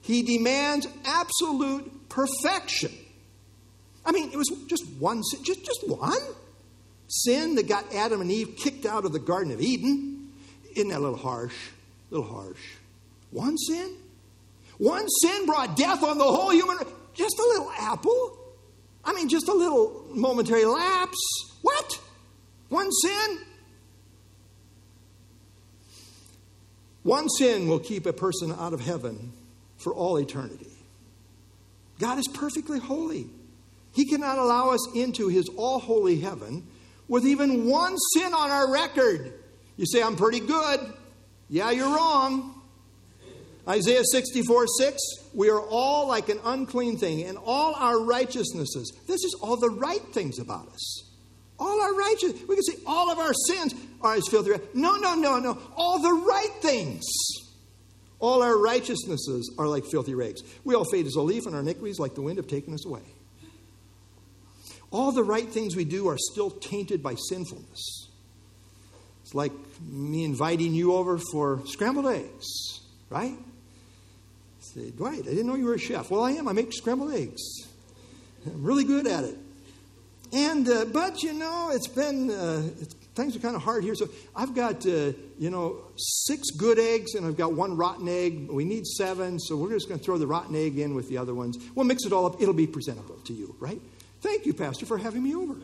He 0.00 0.22
demands 0.22 0.88
absolute 1.04 2.08
perfection. 2.08 2.90
I 4.04 4.12
mean, 4.12 4.30
it 4.32 4.36
was 4.36 4.48
just 4.66 4.86
one 4.98 5.22
sin, 5.22 5.44
just, 5.44 5.64
just 5.64 5.88
one 5.88 6.18
sin 7.08 7.54
that 7.56 7.68
got 7.68 7.92
Adam 7.94 8.20
and 8.20 8.30
Eve 8.30 8.56
kicked 8.56 8.86
out 8.86 9.04
of 9.04 9.12
the 9.12 9.18
Garden 9.18 9.52
of 9.52 9.60
Eden. 9.60 10.32
Isn't 10.74 10.88
that 10.88 10.98
a 10.98 11.00
little 11.00 11.18
harsh? 11.18 11.54
A 12.10 12.14
little 12.14 12.30
harsh. 12.30 12.60
One 13.30 13.56
sin? 13.58 13.94
One 14.78 15.06
sin 15.22 15.46
brought 15.46 15.76
death 15.76 16.02
on 16.02 16.18
the 16.18 16.24
whole 16.24 16.50
human 16.50 16.78
race. 16.78 16.88
Just 17.14 17.38
a 17.38 17.42
little 17.42 17.70
apple? 17.78 18.38
I 19.04 19.12
mean, 19.12 19.28
just 19.28 19.48
a 19.48 19.54
little 19.54 20.04
momentary 20.10 20.64
lapse. 20.64 21.18
What? 21.62 22.00
One 22.70 22.90
sin? 22.90 23.38
One 27.04 27.28
sin 27.28 27.68
will 27.68 27.78
keep 27.78 28.06
a 28.06 28.12
person 28.12 28.52
out 28.58 28.72
of 28.72 28.80
heaven 28.80 29.32
for 29.76 29.94
all 29.94 30.16
eternity. 30.16 30.72
God 32.00 32.18
is 32.18 32.26
perfectly 32.26 32.80
holy. 32.80 33.26
He 33.92 34.06
cannot 34.06 34.38
allow 34.38 34.70
us 34.70 34.94
into 34.96 35.28
his 35.28 35.48
all 35.56 35.78
holy 35.78 36.18
heaven 36.18 36.66
with 37.06 37.26
even 37.26 37.66
one 37.66 37.96
sin 38.14 38.32
on 38.34 38.50
our 38.50 38.72
record. 38.72 39.32
You 39.76 39.86
say, 39.86 40.02
I'm 40.02 40.16
pretty 40.16 40.40
good. 40.40 40.80
Yeah, 41.48 41.70
you're 41.70 41.94
wrong. 41.94 42.62
Isaiah 43.68 44.02
64 44.10 44.66
6, 44.66 44.98
we 45.34 45.50
are 45.50 45.60
all 45.60 46.08
like 46.08 46.28
an 46.28 46.40
unclean 46.44 46.96
thing, 46.96 47.22
and 47.22 47.38
all 47.38 47.74
our 47.74 48.02
righteousnesses. 48.02 48.92
This 49.06 49.24
is 49.24 49.36
all 49.40 49.56
the 49.56 49.70
right 49.70 50.02
things 50.12 50.38
about 50.38 50.68
us. 50.68 51.03
All 51.58 51.80
our 51.80 51.94
righteous, 51.94 52.32
we 52.48 52.56
can 52.56 52.64
say 52.64 52.74
all 52.86 53.10
of 53.10 53.18
our 53.18 53.32
sins 53.48 53.74
are 54.00 54.14
as 54.14 54.26
filthy. 54.28 54.50
No, 54.74 54.96
no, 54.96 55.14
no, 55.14 55.38
no. 55.38 55.58
All 55.76 56.00
the 56.00 56.12
right 56.12 56.52
things. 56.60 57.04
All 58.18 58.42
our 58.42 58.56
righteousnesses 58.56 59.54
are 59.58 59.66
like 59.66 59.84
filthy 59.84 60.14
rags. 60.14 60.42
We 60.64 60.74
all 60.74 60.84
fade 60.90 61.06
as 61.06 61.14
a 61.14 61.20
leaf, 61.20 61.46
and 61.46 61.54
our 61.54 61.60
iniquities, 61.60 61.98
like 61.98 62.14
the 62.14 62.22
wind, 62.22 62.38
have 62.38 62.46
taken 62.46 62.74
us 62.74 62.86
away. 62.86 63.02
All 64.90 65.12
the 65.12 65.24
right 65.24 65.48
things 65.48 65.76
we 65.76 65.84
do 65.84 66.08
are 66.08 66.16
still 66.18 66.50
tainted 66.50 67.02
by 67.02 67.16
sinfulness. 67.28 68.08
It's 69.22 69.34
like 69.34 69.52
me 69.80 70.24
inviting 70.24 70.74
you 70.74 70.94
over 70.94 71.18
for 71.32 71.62
scrambled 71.66 72.06
eggs, 72.06 72.80
right? 73.10 73.36
Say, 74.60 74.90
Dwight, 74.90 75.20
I 75.20 75.30
didn't 75.30 75.46
know 75.46 75.54
you 75.54 75.66
were 75.66 75.74
a 75.74 75.78
chef. 75.78 76.10
Well, 76.10 76.22
I 76.22 76.32
am. 76.32 76.48
I 76.48 76.52
make 76.52 76.72
scrambled 76.72 77.12
eggs. 77.12 77.42
I'm 78.46 78.62
really 78.62 78.84
good 78.84 79.06
at 79.06 79.24
it. 79.24 79.36
And 80.34 80.68
uh, 80.68 80.84
but 80.86 81.22
you 81.22 81.32
know, 81.32 81.70
it's 81.72 81.86
been 81.86 82.28
uh, 82.28 82.68
it's, 82.80 82.94
things 83.14 83.36
are 83.36 83.38
kind 83.38 83.54
of 83.54 83.62
hard 83.62 83.84
here. 83.84 83.94
So 83.94 84.08
I've 84.34 84.52
got 84.52 84.84
uh, 84.84 85.12
you 85.38 85.50
know 85.50 85.78
six 85.96 86.50
good 86.50 86.78
eggs, 86.80 87.14
and 87.14 87.24
I've 87.24 87.36
got 87.36 87.52
one 87.52 87.76
rotten 87.76 88.08
egg. 88.08 88.50
We 88.50 88.64
need 88.64 88.84
seven, 88.84 89.38
so 89.38 89.56
we're 89.56 89.70
just 89.70 89.86
going 89.86 90.00
to 90.00 90.04
throw 90.04 90.18
the 90.18 90.26
rotten 90.26 90.56
egg 90.56 90.78
in 90.78 90.94
with 90.94 91.08
the 91.08 91.18
other 91.18 91.34
ones. 91.34 91.56
We'll 91.76 91.86
mix 91.86 92.04
it 92.04 92.12
all 92.12 92.26
up. 92.26 92.42
It'll 92.42 92.52
be 92.52 92.66
presentable 92.66 93.16
to 93.26 93.32
you, 93.32 93.54
right? 93.60 93.80
Thank 94.22 94.44
you, 94.44 94.54
Pastor, 94.54 94.86
for 94.86 94.98
having 94.98 95.22
me 95.22 95.36
over. 95.36 95.54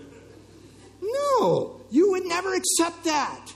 No, 1.03 1.81
you 1.91 2.13
would 2.13 2.27
never 2.27 2.55
accept 2.55 3.05
that. 3.05 3.53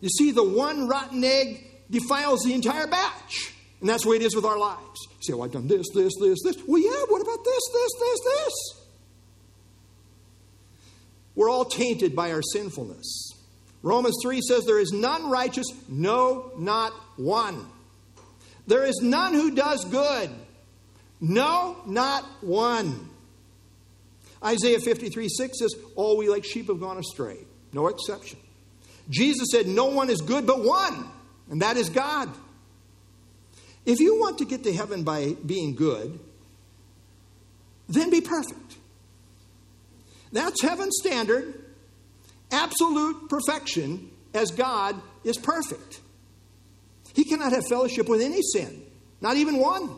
You 0.00 0.08
see, 0.08 0.30
the 0.30 0.44
one 0.44 0.88
rotten 0.88 1.22
egg 1.22 1.66
defiles 1.90 2.44
the 2.44 2.54
entire 2.54 2.86
batch. 2.86 3.52
And 3.80 3.88
that's 3.88 4.04
the 4.04 4.10
way 4.10 4.16
it 4.16 4.22
is 4.22 4.34
with 4.34 4.44
our 4.44 4.58
lives. 4.58 5.00
You 5.18 5.22
say, 5.22 5.32
oh, 5.34 5.42
I've 5.42 5.52
done 5.52 5.68
this, 5.68 5.86
this, 5.94 6.12
this, 6.20 6.38
this. 6.42 6.56
Well, 6.66 6.80
yeah, 6.80 7.04
what 7.08 7.20
about 7.20 7.44
this, 7.44 7.60
this, 7.72 7.90
this, 8.00 8.20
this? 8.20 8.83
We're 11.34 11.50
all 11.50 11.64
tainted 11.64 12.14
by 12.14 12.32
our 12.32 12.42
sinfulness. 12.42 13.32
Romans 13.82 14.16
3 14.22 14.40
says, 14.40 14.64
There 14.64 14.78
is 14.78 14.92
none 14.92 15.30
righteous, 15.30 15.66
no, 15.88 16.52
not 16.56 16.92
one. 17.16 17.66
There 18.66 18.84
is 18.84 19.00
none 19.02 19.34
who 19.34 19.54
does 19.54 19.84
good, 19.84 20.30
no, 21.20 21.76
not 21.86 22.24
one. 22.40 23.10
Isaiah 24.42 24.80
53 24.80 25.28
6 25.28 25.58
says, 25.58 25.74
All 25.96 26.16
we 26.16 26.28
like 26.28 26.44
sheep 26.44 26.68
have 26.68 26.80
gone 26.80 26.98
astray, 26.98 27.38
no 27.72 27.88
exception. 27.88 28.38
Jesus 29.10 29.48
said, 29.50 29.66
No 29.66 29.86
one 29.86 30.08
is 30.08 30.20
good 30.20 30.46
but 30.46 30.64
one, 30.64 31.08
and 31.50 31.62
that 31.62 31.76
is 31.76 31.88
God. 31.88 32.30
If 33.84 34.00
you 34.00 34.18
want 34.18 34.38
to 34.38 34.46
get 34.46 34.64
to 34.64 34.72
heaven 34.72 35.04
by 35.04 35.36
being 35.44 35.74
good, 35.74 36.18
then 37.88 38.10
be 38.10 38.22
perfect. 38.22 38.76
That's 40.34 40.60
heaven's 40.62 40.96
standard. 41.00 41.54
Absolute 42.50 43.30
perfection 43.30 44.10
as 44.34 44.50
God 44.50 45.00
is 45.22 45.38
perfect. 45.38 46.00
He 47.14 47.24
cannot 47.24 47.52
have 47.52 47.66
fellowship 47.68 48.08
with 48.08 48.20
any 48.20 48.42
sin 48.42 48.82
Not 49.20 49.36
even 49.36 49.58
one. 49.58 49.88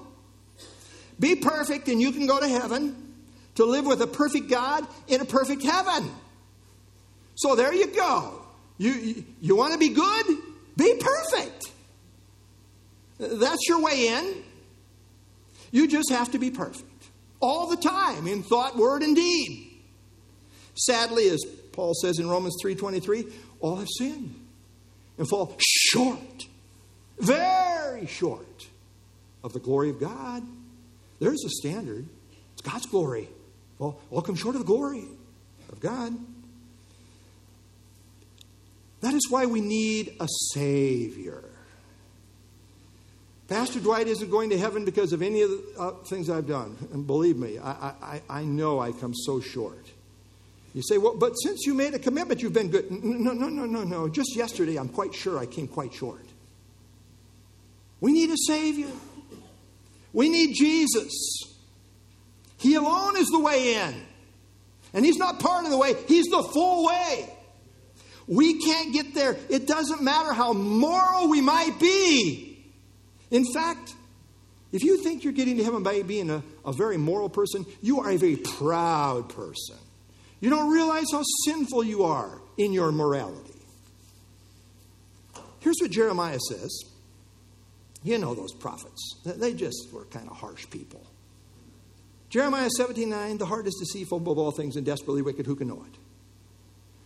Be 1.19 1.35
perfect 1.37 1.89
and 1.89 2.01
you 2.01 2.13
can 2.13 2.27
go 2.27 2.39
to 2.39 2.47
heaven 2.47 3.15
to 3.55 3.65
live 3.65 3.87
with 3.87 4.03
a 4.03 4.07
perfect 4.07 4.51
God 4.51 4.87
in 5.09 5.23
a 5.23 5.25
perfect 5.25 5.63
heaven. 5.63 6.11
So 7.37 7.57
there 7.57 7.73
you 7.73 7.87
go. 7.87 8.43
You, 8.77 8.93
you, 8.93 9.25
you 9.41 9.57
want 9.57 9.73
to 9.73 9.79
be 9.79 9.89
good? 9.89 10.27
Be 10.77 11.01
perfect. 11.01 11.65
That's 13.19 13.67
your 13.67 13.83
way 13.83 14.09
in. 14.09 14.35
You 15.73 15.89
just 15.89 16.11
have 16.11 16.33
to 16.33 16.39
be 16.39 16.51
perfect 16.51 16.85
all 17.41 17.69
the 17.69 17.77
time 17.77 18.27
in 18.27 18.43
thought, 18.43 18.77
word, 18.77 19.03
and 19.03 19.17
deed. 19.17 19.66
Sadly, 20.77 21.29
as 21.29 21.43
Paul 21.73 21.95
says 21.95 22.19
in 22.19 22.29
Romans 22.29 22.57
3:23, 22.61 23.33
all 23.61 23.77
have 23.77 23.89
sinned 23.99 24.35
and 25.19 25.29
fall 25.29 25.57
short, 25.59 26.47
very 27.19 28.07
short 28.07 28.67
of 29.43 29.53
the 29.53 29.61
glory 29.61 29.91
of 29.91 29.99
God. 29.99 30.43
There's 31.19 31.43
a 31.45 31.51
standard. 31.51 32.07
It's 32.53 32.63
God's 32.63 32.87
glory. 32.87 33.29
Well, 33.79 33.99
all 34.11 34.23
come 34.23 34.37
short 34.37 34.55
of 34.55 34.63
the 34.63 34.67
glory 34.67 35.05
of 35.71 35.81
God. 35.81 36.15
That 39.01 39.15
is 39.15 39.31
why 39.31 39.47
we 39.47 39.61
need 39.61 40.17
a 40.21 40.27
Savior. 40.53 41.45
Pastor 43.49 43.79
Dwight 43.79 44.09
isn't 44.09 44.31
going 44.31 44.51
to 44.51 44.59
heaven 44.59 44.85
because 44.85 45.13
of 45.13 45.23
any 45.23 45.43
of 45.43 45.51
the 45.51 45.65
uh, 45.79 45.91
things 46.05 46.29
I've 46.29 46.49
done. 46.49 46.77
And 46.93 47.07
believe 47.07 47.37
me, 47.37 47.59
I, 47.59 47.93
I, 48.03 48.23
I 48.29 48.43
know 48.43 48.81
I 48.81 48.91
come 48.91 49.15
so 49.15 49.41
short. 49.41 49.93
You 50.77 50.83
say, 50.83 50.99
well, 50.99 51.17
but 51.17 51.33
since 51.37 51.65
you 51.65 51.73
made 51.73 51.95
a 51.95 51.99
commitment, 51.99 52.43
you've 52.43 52.53
been 52.53 52.69
good. 52.69 52.91
No, 52.91 53.33
no, 53.33 53.49
no, 53.49 53.65
no, 53.65 53.83
no. 53.83 54.09
Just 54.11 54.37
yesterday, 54.37 54.77
I'm 54.77 54.91
quite 54.91 55.15
sure 55.15 55.39
I 55.39 55.47
came 55.47 55.67
quite 55.67 55.95
short. 55.95 56.21
We 57.99 58.13
need 58.13 58.29
a 58.29 58.37
Savior. 58.47 58.91
We 60.13 60.29
need 60.29 60.55
Jesus. 60.55 61.15
He 62.59 62.75
alone 62.75 63.17
is 63.17 63.29
the 63.29 63.39
way 63.39 63.77
in. 63.77 63.95
And 64.93 65.03
He's 65.03 65.17
not 65.17 65.41
part 65.41 65.65
of 65.65 65.71
the 65.71 65.79
way, 65.79 65.95
He's 66.09 66.27
the 66.27 66.43
full 66.43 66.87
way. 66.87 67.27
We 68.27 68.63
can't 68.63 68.93
get 68.93 69.15
there. 69.15 69.39
It 69.49 69.67
doesn't 69.67 70.03
matter 70.03 70.35
how 70.35 70.53
moral 70.53 71.31
we 71.31 71.41
might 71.41 71.81
be. 71.81 72.67
In 73.31 73.47
fact, 73.51 73.95
if 74.73 74.85
you 74.85 75.03
think 75.03 75.25
you're 75.25 75.33
getting 75.33 75.57
to 75.57 75.65
heaven 75.65 75.83
by 75.83 76.03
being 76.03 76.29
a, 76.29 76.43
a 76.67 76.73
very 76.75 76.99
moral 76.99 77.31
person, 77.31 77.65
you 77.81 78.01
are 78.01 78.11
a 78.11 78.19
very 78.19 78.37
proud 78.37 79.31
person. 79.31 79.77
You 80.41 80.51
don't 80.51 80.71
realize 80.71 81.07
how 81.13 81.23
sinful 81.45 81.85
you 81.85 82.05
are 82.05 82.41
in 82.57 82.73
your 82.73 82.93
morality. 82.93 83.55
Here's 85.61 85.77
what 85.81 85.91
Jeremiah 85.91 86.39
says. 86.39 86.85
You 88.03 88.19
know 88.19 88.35
those 88.35 88.53
prophets. 88.53 89.21
They 89.25 89.55
just 89.55 89.89
were 89.93 90.05
kind 90.05 90.29
of 90.29 90.37
harsh 90.37 90.69
people. 90.71 91.05
Jeremiah 92.29 92.69
17 92.71 93.09
9, 93.09 93.39
the 93.39 93.47
heart 93.47 93.67
is 93.67 93.75
deceitful 93.75 94.19
above 94.19 94.39
all 94.39 94.53
things 94.53 94.77
and 94.77 94.85
desperately 94.85 95.23
wicked. 95.23 95.47
Who 95.47 95.57
can 95.57 95.69
know 95.69 95.85
it? 95.87 95.99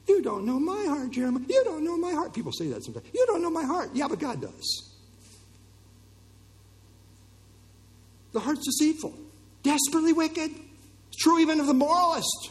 You 0.08 0.22
don't 0.22 0.44
know 0.44 0.58
my 0.58 0.84
heart, 0.86 1.10
Jeremiah. 1.10 1.44
You 1.48 1.62
don't 1.64 1.84
know 1.84 1.96
my 1.96 2.12
heart. 2.12 2.34
People 2.34 2.52
say 2.52 2.68
that 2.68 2.84
sometimes. 2.84 3.06
You 3.14 3.24
don't 3.26 3.42
know 3.42 3.50
my 3.50 3.64
heart. 3.64 3.90
Yeah, 3.94 4.08
but 4.08 4.18
God 4.18 4.40
does. 4.40 4.96
The 8.32 8.40
heart's 8.40 8.64
deceitful, 8.64 9.14
desperately 9.62 10.12
wicked. 10.12 10.50
It's 11.08 11.16
true 11.22 11.38
even 11.38 11.60
of 11.60 11.66
the 11.66 11.74
moralist. 11.74 12.50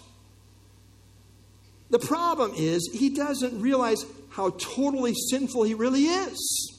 The 1.90 2.00
problem 2.00 2.54
is 2.56 2.90
he 2.94 3.10
doesn't 3.10 3.62
realize 3.62 4.06
how 4.30 4.52
totally 4.52 5.14
sinful 5.30 5.64
he 5.64 5.74
really 5.74 6.06
is. 6.06 6.76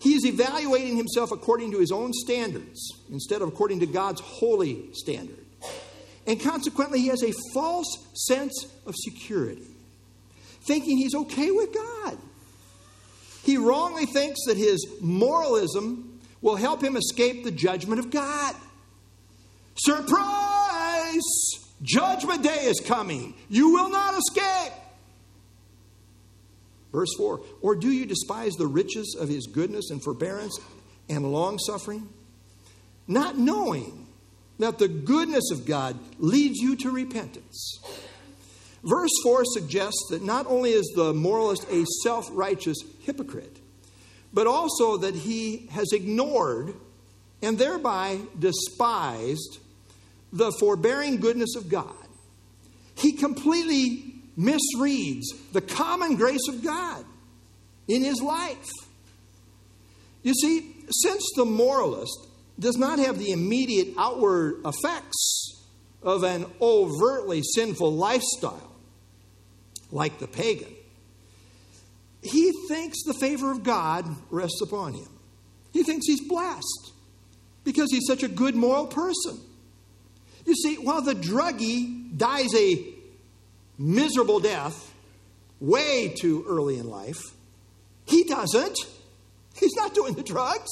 He 0.00 0.14
is 0.14 0.24
evaluating 0.24 0.96
himself 0.96 1.32
according 1.32 1.72
to 1.72 1.78
his 1.78 1.92
own 1.92 2.12
standards 2.12 2.92
instead 3.10 3.42
of 3.42 3.48
according 3.48 3.80
to 3.80 3.86
God's 3.86 4.20
holy 4.20 4.92
standard. 4.92 5.44
And 6.26 6.40
consequently, 6.40 7.00
he 7.00 7.08
has 7.08 7.22
a 7.22 7.32
false 7.54 7.86
sense 8.14 8.66
of 8.86 8.94
security, 8.96 9.66
thinking 10.62 10.98
he's 10.98 11.14
okay 11.14 11.50
with 11.50 11.72
God. 11.72 12.18
He 13.44 13.56
wrongly 13.56 14.06
thinks 14.06 14.40
that 14.46 14.56
his 14.56 14.84
moralism 15.00 16.20
will 16.42 16.56
help 16.56 16.82
him 16.82 16.96
escape 16.96 17.44
the 17.44 17.52
judgment 17.52 18.00
of 18.00 18.10
God. 18.10 18.54
Surprise! 19.76 21.22
Judgment 21.82 22.42
day 22.42 22.64
is 22.64 22.80
coming. 22.80 23.34
You 23.48 23.72
will 23.72 23.90
not 23.90 24.14
escape. 24.14 24.72
Verse 26.92 27.14
4 27.18 27.40
Or 27.60 27.76
do 27.76 27.90
you 27.90 28.06
despise 28.06 28.52
the 28.54 28.66
riches 28.66 29.16
of 29.18 29.28
his 29.28 29.46
goodness 29.46 29.90
and 29.90 30.02
forbearance 30.02 30.58
and 31.08 31.30
long 31.30 31.58
suffering, 31.58 32.08
not 33.06 33.38
knowing 33.38 34.06
that 34.58 34.78
the 34.78 34.88
goodness 34.88 35.50
of 35.50 35.66
God 35.66 35.98
leads 36.18 36.58
you 36.58 36.76
to 36.76 36.90
repentance. 36.90 37.80
Verse 38.82 39.10
4 39.22 39.44
suggests 39.44 40.06
that 40.10 40.22
not 40.22 40.46
only 40.46 40.70
is 40.70 40.90
the 40.94 41.12
moralist 41.12 41.66
a 41.70 41.84
self 42.02 42.28
righteous 42.32 42.78
hypocrite, 43.02 43.58
but 44.32 44.46
also 44.46 44.96
that 44.98 45.14
he 45.14 45.68
has 45.72 45.92
ignored 45.92 46.74
and 47.42 47.58
thereby 47.58 48.20
despised 48.38 49.58
the 50.36 50.52
forbearing 50.60 51.18
goodness 51.18 51.56
of 51.56 51.68
God. 51.68 51.94
He 52.96 53.12
completely 53.12 54.14
misreads 54.38 55.24
the 55.52 55.60
common 55.60 56.16
grace 56.16 56.48
of 56.48 56.62
God 56.62 57.04
in 57.88 58.04
his 58.04 58.20
life. 58.20 58.68
You 60.22 60.34
see, 60.34 60.74
since 60.90 61.22
the 61.36 61.44
moralist 61.44 62.26
does 62.58 62.76
not 62.76 62.98
have 62.98 63.18
the 63.18 63.32
immediate 63.32 63.94
outward 63.98 64.60
effects 64.64 65.64
of 66.02 66.22
an 66.22 66.46
overtly 66.60 67.42
sinful 67.54 67.92
lifestyle 67.92 68.72
like 69.90 70.18
the 70.18 70.26
pagan. 70.26 70.72
He 72.22 72.52
thinks 72.68 73.02
the 73.04 73.14
favor 73.14 73.50
of 73.50 73.62
God 73.62 74.04
rests 74.30 74.60
upon 74.62 74.94
him. 74.94 75.08
He 75.72 75.82
thinks 75.82 76.06
he's 76.06 76.26
blessed 76.26 76.92
because 77.64 77.90
he's 77.90 78.06
such 78.06 78.22
a 78.22 78.28
good 78.28 78.54
moral 78.54 78.86
person. 78.86 79.38
You 80.46 80.54
see, 80.54 80.76
while 80.76 81.02
the 81.02 81.14
druggie 81.14 82.16
dies 82.16 82.54
a 82.54 82.94
miserable 83.78 84.40
death 84.40 84.94
way 85.60 86.14
too 86.16 86.44
early 86.48 86.78
in 86.78 86.88
life, 86.88 87.20
he 88.06 88.24
doesn't. 88.24 88.78
He's 89.54 89.74
not 89.74 89.94
doing 89.94 90.14
the 90.14 90.22
drugs. 90.22 90.70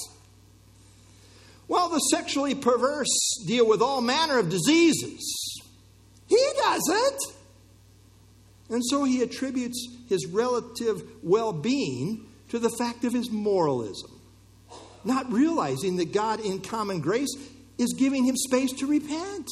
While 1.67 1.89
the 1.89 1.99
sexually 1.99 2.55
perverse 2.55 3.43
deal 3.47 3.67
with 3.67 3.83
all 3.83 4.01
manner 4.01 4.39
of 4.39 4.49
diseases, 4.49 5.63
he 6.29 6.47
doesn't. 6.63 7.23
And 8.71 8.83
so 8.85 9.05
he 9.05 9.23
attributes 9.23 9.89
his 10.09 10.27
relative 10.27 11.03
well 11.23 11.53
being 11.53 12.27
to 12.51 12.59
the 12.59 12.71
fact 12.71 13.05
of 13.05 13.13
his 13.13 13.31
moralism, 13.31 14.21
not 15.05 15.33
realizing 15.33 15.97
that 15.97 16.13
God, 16.13 16.41
in 16.41 16.61
common 16.61 17.01
grace, 17.01 17.35
is 17.79 17.95
giving 17.95 18.25
him 18.25 18.37
space 18.37 18.73
to 18.73 18.87
repent. 18.87 19.49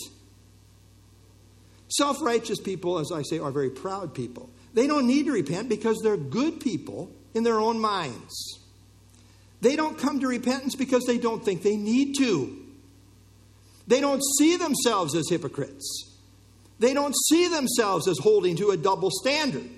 Self 1.89 2.23
righteous 2.23 2.61
people, 2.61 2.99
as 2.99 3.13
I 3.13 3.23
say, 3.23 3.39
are 3.39 3.51
very 3.51 3.71
proud 3.71 4.15
people. 4.15 4.49
They 4.75 4.87
don't 4.87 5.07
need 5.07 5.27
to 5.27 5.33
repent 5.33 5.69
because 5.69 6.01
they're 6.03 6.17
good 6.17 6.61
people 6.61 7.11
in 7.35 7.43
their 7.43 7.59
own 7.59 7.79
minds. 7.79 8.61
They 9.61 9.77
don't 9.77 9.99
come 9.99 10.21
to 10.21 10.27
repentance 10.27 10.75
because 10.75 11.05
they 11.05 11.19
don't 11.19 11.45
think 11.45 11.63
they 11.63 11.77
need 11.77 12.17
to. 12.19 12.59
They 13.87 14.01
don't 14.01 14.23
see 14.39 14.57
themselves 14.57 15.15
as 15.15 15.29
hypocrites. 15.29 16.11
They 16.79 16.95
don't 16.95 17.15
see 17.29 17.49
themselves 17.49 18.09
as 18.09 18.19
holding 18.19 18.57
to 18.57 18.71
a 18.71 18.77
double 18.77 19.11
standard. 19.11 19.69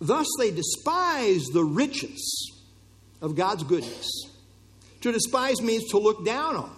Thus, 0.00 0.26
they 0.38 0.50
despise 0.50 1.44
the 1.52 1.64
riches 1.64 2.52
of 3.20 3.36
God's 3.36 3.64
goodness. 3.64 4.08
To 5.02 5.12
despise 5.12 5.60
means 5.60 5.90
to 5.90 5.98
look 5.98 6.24
down 6.24 6.56
on. 6.56 6.77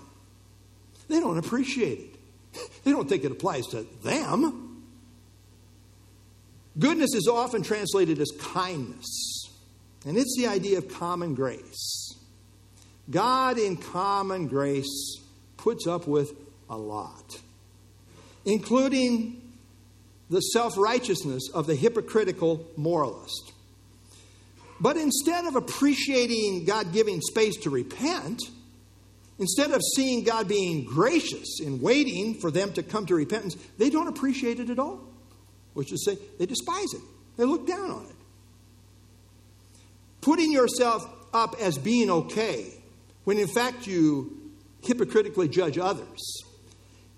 They 1.10 1.18
don't 1.18 1.38
appreciate 1.38 1.98
it, 1.98 2.64
they 2.84 2.92
don't 2.92 3.08
think 3.08 3.24
it 3.24 3.32
applies 3.32 3.66
to 3.68 3.84
them. 4.04 4.84
Goodness 6.78 7.14
is 7.14 7.26
often 7.26 7.62
translated 7.62 8.20
as 8.20 8.30
kindness. 8.38 9.50
And 10.06 10.16
it's 10.16 10.34
the 10.38 10.46
idea 10.46 10.78
of 10.78 10.88
common 10.88 11.34
grace. 11.34 12.14
God, 13.10 13.58
in 13.58 13.76
common 13.76 14.46
grace, 14.46 15.20
puts 15.56 15.86
up 15.88 16.06
with 16.06 16.32
a 16.70 16.76
lot, 16.76 17.40
including 18.44 19.42
the 20.30 20.40
self 20.40 20.78
righteousness 20.78 21.50
of 21.52 21.66
the 21.66 21.74
hypocritical 21.74 22.64
moralist. 22.76 23.52
But 24.80 24.96
instead 24.96 25.44
of 25.44 25.56
appreciating 25.56 26.66
God 26.66 26.92
giving 26.92 27.20
space 27.20 27.56
to 27.62 27.70
repent, 27.70 28.42
instead 29.40 29.72
of 29.72 29.80
seeing 29.96 30.22
God 30.22 30.46
being 30.46 30.84
gracious 30.84 31.58
in 31.60 31.80
waiting 31.80 32.34
for 32.34 32.50
them 32.50 32.72
to 32.74 32.82
come 32.82 33.06
to 33.06 33.14
repentance, 33.14 33.56
they 33.78 33.90
don't 33.90 34.06
appreciate 34.06 34.60
it 34.60 34.70
at 34.70 34.78
all, 34.78 35.00
which 35.72 35.92
is 35.92 36.04
say, 36.04 36.16
they 36.38 36.46
despise 36.46 36.94
it, 36.94 37.00
they 37.36 37.44
look 37.44 37.66
down 37.66 37.90
on 37.90 38.04
it. 38.04 38.16
Putting 40.20 40.52
yourself 40.52 41.08
up 41.32 41.56
as 41.60 41.78
being 41.78 42.10
okay 42.10 42.66
when 43.24 43.38
in 43.38 43.48
fact 43.48 43.86
you 43.86 44.52
hypocritically 44.82 45.48
judge 45.48 45.78
others, 45.78 46.44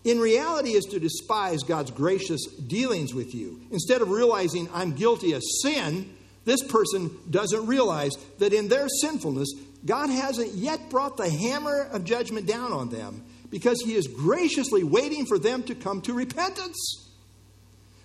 in 0.04 0.18
reality 0.18 0.70
is 0.70 0.84
to 0.86 0.98
despise 0.98 1.62
God's 1.62 1.90
gracious 1.90 2.46
dealings 2.46 3.14
with 3.14 3.34
you. 3.34 3.60
Instead 3.70 4.02
of 4.02 4.10
realizing 4.10 4.68
I'm 4.72 4.92
guilty 4.92 5.32
of 5.32 5.42
sin, 5.62 6.12
this 6.44 6.62
person 6.62 7.10
doesn't 7.30 7.66
realize 7.66 8.12
that 8.38 8.52
in 8.52 8.68
their 8.68 8.88
sinfulness, 8.88 9.52
God 9.84 10.10
hasn't 10.10 10.54
yet 10.54 10.90
brought 10.90 11.16
the 11.16 11.28
hammer 11.28 11.82
of 11.82 12.04
judgment 12.04 12.46
down 12.46 12.72
on 12.72 12.88
them 12.88 13.24
because 13.50 13.82
he 13.82 13.94
is 13.94 14.06
graciously 14.06 14.84
waiting 14.84 15.26
for 15.26 15.38
them 15.38 15.62
to 15.64 15.74
come 15.74 16.00
to 16.02 16.14
repentance. 16.14 17.10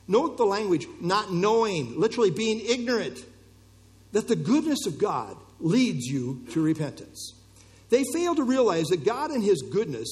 Note 0.08 0.38
the 0.38 0.46
language, 0.46 0.88
not 1.02 1.32
knowing, 1.32 2.00
literally 2.00 2.32
being 2.32 2.60
ignorant, 2.60 3.24
that 4.14 4.28
the 4.28 4.36
goodness 4.36 4.86
of 4.88 4.98
God 4.98 5.36
leads 5.60 6.06
you 6.06 6.46
to 6.52 6.62
repentance. 6.62 7.34
They 7.90 8.04
fail 8.14 8.36
to 8.36 8.44
realize 8.44 8.88
that 8.88 9.06
God, 9.06 9.32
in 9.32 9.42
his 9.42 9.62
goodness, 9.62 10.08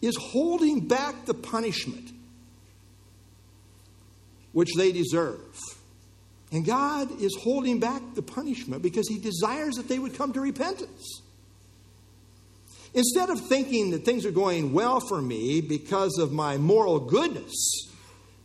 is 0.00 0.16
holding 0.16 0.86
back 0.86 1.26
the 1.26 1.34
punishment 1.34 2.10
which 4.52 4.70
they 4.76 4.92
deserve. 4.92 5.40
And 6.52 6.64
God 6.64 7.20
is 7.20 7.36
holding 7.40 7.78
back 7.78 8.02
the 8.14 8.22
punishment 8.22 8.82
because 8.82 9.08
He 9.08 9.18
desires 9.18 9.76
that 9.76 9.88
they 9.88 9.98
would 9.98 10.14
come 10.14 10.32
to 10.32 10.40
repentance. 10.40 11.22
Instead 12.92 13.30
of 13.30 13.40
thinking 13.40 13.90
that 13.90 14.04
things 14.04 14.26
are 14.26 14.32
going 14.32 14.72
well 14.72 14.98
for 15.00 15.22
me 15.22 15.60
because 15.60 16.18
of 16.18 16.32
my 16.32 16.56
moral 16.56 16.98
goodness, 16.98 17.54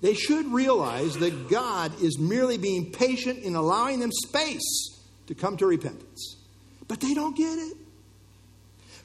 they 0.02 0.14
should 0.14 0.46
realize 0.54 1.16
that 1.18 1.50
God 1.50 2.00
is 2.00 2.20
merely 2.20 2.60
being 2.60 2.92
patient 2.92 3.40
in 3.40 3.56
allowing 3.56 4.00
them 4.00 4.12
space 4.12 5.00
to 5.26 5.34
come 5.34 5.58
to 5.58 5.66
repentance. 5.66 6.36
But 6.88 7.00
they 7.00 7.16
don't 7.16 7.36
get 7.36 7.58
it. 7.58 7.78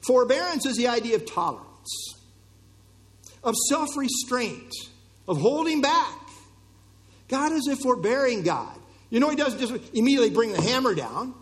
Forbearance 0.05 0.65
is 0.67 0.77
the 0.77 0.87
idea 0.87 1.15
of 1.15 1.25
tolerance, 1.25 2.15
of 3.43 3.55
self 3.69 3.89
restraint, 3.97 4.71
of 5.27 5.39
holding 5.39 5.81
back. 5.81 6.19
God 7.27 7.51
is 7.51 7.67
a 7.67 7.75
forbearing 7.75 8.43
God. 8.43 8.77
You 9.11 9.19
know, 9.19 9.29
he 9.29 9.35
doesn't 9.35 9.59
just 9.59 9.73
immediately 9.93 10.31
bring 10.31 10.53
the 10.53 10.61
hammer 10.61 10.95
down. 10.95 11.35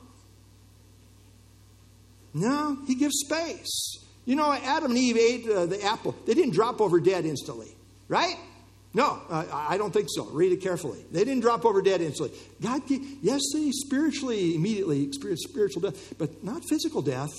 No, 2.34 2.78
he 2.86 2.96
gives 2.96 3.20
space. 3.20 4.00
You 4.26 4.36
know, 4.36 4.52
Adam 4.52 4.92
and 4.92 5.00
Eve 5.00 5.18
ate 5.18 5.50
uh, 5.50 5.66
the 5.66 5.82
apple. 5.84 6.16
They 6.26 6.34
didn't 6.34 6.54
drop 6.54 6.82
over 6.82 7.00
dead 7.00 7.26
instantly, 7.26 7.76
right? 8.08 8.36
No, 8.94 9.22
uh, 9.30 9.46
I 9.52 9.78
don't 9.78 9.94
think 9.94 10.08
so. 10.10 10.26
Read 10.26 10.52
it 10.52 10.62
carefully. 10.62 11.00
They 11.12 11.24
didn't 11.24 11.42
drop 11.42 11.64
over 11.64 11.82
dead 11.82 12.02
instantly. 12.02 12.38
God, 12.60 12.88
gave, 12.88 13.02
yes, 13.22 13.42
they 13.54 13.70
spiritually 13.72 14.56
immediately 14.56 15.04
experienced 15.04 15.48
spiritual 15.48 15.84
death, 15.84 16.18
but 16.18 16.44
not 16.44 16.64
physical 16.68 17.04
death. 17.04 17.30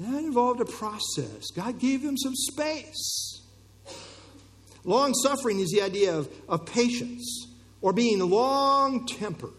That 0.00 0.18
involved 0.18 0.60
a 0.60 0.66
process. 0.66 1.50
God 1.54 1.78
gave 1.78 2.02
them 2.02 2.18
some 2.18 2.34
space. 2.34 3.40
Long 4.84 5.14
suffering 5.14 5.60
is 5.60 5.70
the 5.70 5.80
idea 5.80 6.14
of, 6.14 6.28
of 6.46 6.66
patience 6.66 7.45
or 7.80 7.92
being 7.92 8.18
long 8.18 9.06
tempered. 9.06 9.50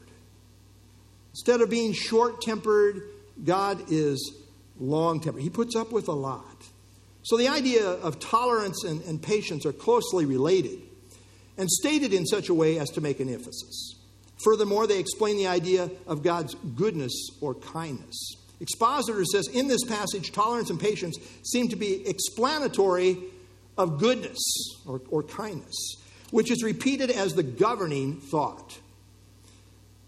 Instead 1.31 1.61
of 1.61 1.69
being 1.69 1.93
short 1.93 2.41
tempered, 2.41 3.03
God 3.43 3.91
is 3.91 4.33
long 4.79 5.19
tempered. 5.19 5.43
He 5.43 5.49
puts 5.49 5.75
up 5.75 5.91
with 5.91 6.07
a 6.07 6.13
lot. 6.13 6.65
So 7.23 7.37
the 7.37 7.47
idea 7.47 7.85
of 7.85 8.19
tolerance 8.19 8.83
and, 8.83 9.01
and 9.03 9.21
patience 9.21 9.65
are 9.65 9.73
closely 9.73 10.25
related 10.25 10.79
and 11.57 11.69
stated 11.69 12.13
in 12.13 12.25
such 12.25 12.49
a 12.49 12.53
way 12.53 12.79
as 12.79 12.89
to 12.91 13.01
make 13.01 13.19
an 13.19 13.29
emphasis. 13.29 13.95
Furthermore, 14.43 14.87
they 14.87 14.99
explain 14.99 15.37
the 15.37 15.47
idea 15.47 15.89
of 16.05 16.23
God's 16.23 16.55
goodness 16.75 17.13
or 17.41 17.55
kindness. 17.55 18.35
Expositor 18.59 19.23
says 19.25 19.47
in 19.47 19.67
this 19.67 19.83
passage, 19.83 20.31
tolerance 20.31 20.69
and 20.69 20.79
patience 20.79 21.17
seem 21.43 21.67
to 21.69 21.75
be 21.75 22.07
explanatory 22.07 23.17
of 23.77 23.99
goodness 23.99 24.39
or, 24.85 25.01
or 25.09 25.21
kindness 25.23 25.96
which 26.31 26.51
is 26.51 26.63
repeated 26.63 27.09
as 27.09 27.33
the 27.33 27.43
governing 27.43 28.19
thought. 28.19 28.79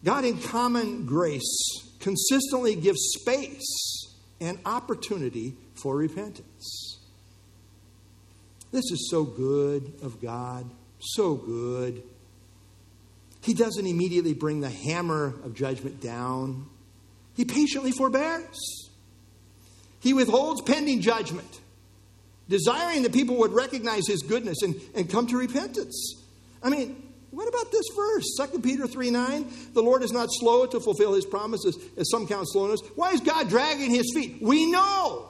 God, 0.03 0.25
in 0.25 0.39
common 0.39 1.05
grace, 1.05 1.59
consistently 1.99 2.75
gives 2.75 2.99
space 3.19 4.15
and 4.39 4.59
opportunity 4.65 5.55
for 5.75 5.95
repentance. 5.95 6.97
This 8.71 8.91
is 8.91 9.09
so 9.09 9.23
good 9.23 9.93
of 10.01 10.21
God, 10.21 10.69
so 10.99 11.35
good. 11.35 12.03
He 13.41 13.53
doesn't 13.53 13.85
immediately 13.85 14.33
bring 14.33 14.61
the 14.61 14.69
hammer 14.69 15.27
of 15.43 15.55
judgment 15.55 16.01
down, 16.01 16.67
He 17.35 17.45
patiently 17.45 17.91
forbears. 17.91 18.89
He 20.01 20.13
withholds 20.13 20.61
pending 20.61 21.01
judgment 21.01 21.59
desiring 22.49 23.03
that 23.03 23.13
people 23.13 23.37
would 23.37 23.53
recognize 23.53 24.07
his 24.07 24.23
goodness 24.23 24.61
and, 24.63 24.75
and 24.95 25.09
come 25.09 25.27
to 25.27 25.37
repentance. 25.37 26.15
I 26.61 26.69
mean, 26.69 27.01
what 27.31 27.47
about 27.47 27.71
this 27.71 27.85
verse? 27.95 28.25
2 28.37 28.59
Peter 28.59 28.87
3 28.87 29.11
9. 29.11 29.51
The 29.73 29.83
Lord 29.83 30.03
is 30.03 30.11
not 30.11 30.29
slow 30.31 30.65
to 30.65 30.79
fulfill 30.79 31.13
his 31.13 31.25
promises, 31.25 31.77
as 31.95 32.09
some 32.09 32.27
count 32.27 32.49
slowness. 32.49 32.81
Why 32.95 33.11
is 33.11 33.21
God 33.21 33.49
dragging 33.49 33.91
his 33.91 34.11
feet? 34.13 34.41
We 34.41 34.69
know. 34.69 35.29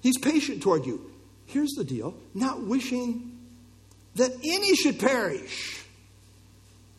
He's 0.00 0.18
patient 0.18 0.62
toward 0.62 0.86
you. 0.86 1.10
Here's 1.46 1.72
the 1.72 1.84
deal 1.84 2.14
not 2.32 2.62
wishing 2.62 3.38
that 4.14 4.30
any 4.44 4.74
should 4.76 4.98
perish, 4.98 5.84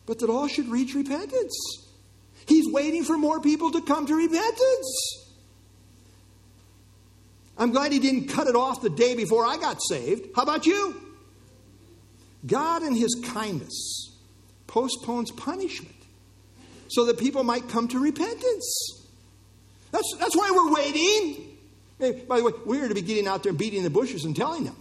but 0.06 0.18
that 0.18 0.28
all 0.28 0.46
should 0.46 0.68
reach 0.68 0.94
repentance. 0.94 1.86
He's 2.46 2.66
waiting 2.70 3.04
for 3.04 3.16
more 3.16 3.40
people 3.40 3.72
to 3.72 3.80
come 3.82 4.06
to 4.06 4.14
repentance. 4.14 5.27
I'm 7.58 7.72
glad 7.72 7.92
he 7.92 7.98
didn't 7.98 8.28
cut 8.28 8.46
it 8.46 8.54
off 8.54 8.80
the 8.80 8.90
day 8.90 9.16
before 9.16 9.44
I 9.44 9.56
got 9.56 9.78
saved. 9.82 10.28
How 10.36 10.42
about 10.42 10.64
you? 10.64 11.00
God, 12.46 12.84
in 12.84 12.94
his 12.94 13.20
kindness, 13.32 14.16
postpones 14.68 15.32
punishment 15.32 15.94
so 16.88 17.04
that 17.06 17.18
people 17.18 17.42
might 17.42 17.68
come 17.68 17.88
to 17.88 17.98
repentance. 17.98 19.06
That's, 19.90 20.16
that's 20.18 20.36
why 20.36 20.50
we're 20.54 20.72
waiting. 20.72 21.58
Hey, 21.98 22.24
by 22.28 22.38
the 22.38 22.44
way, 22.44 22.52
we 22.64 22.80
are 22.80 22.88
to 22.88 22.94
be 22.94 23.02
getting 23.02 23.26
out 23.26 23.42
there 23.42 23.50
and 23.50 23.58
beating 23.58 23.82
the 23.82 23.90
bushes 23.90 24.24
and 24.24 24.36
telling 24.36 24.64
them. 24.64 24.76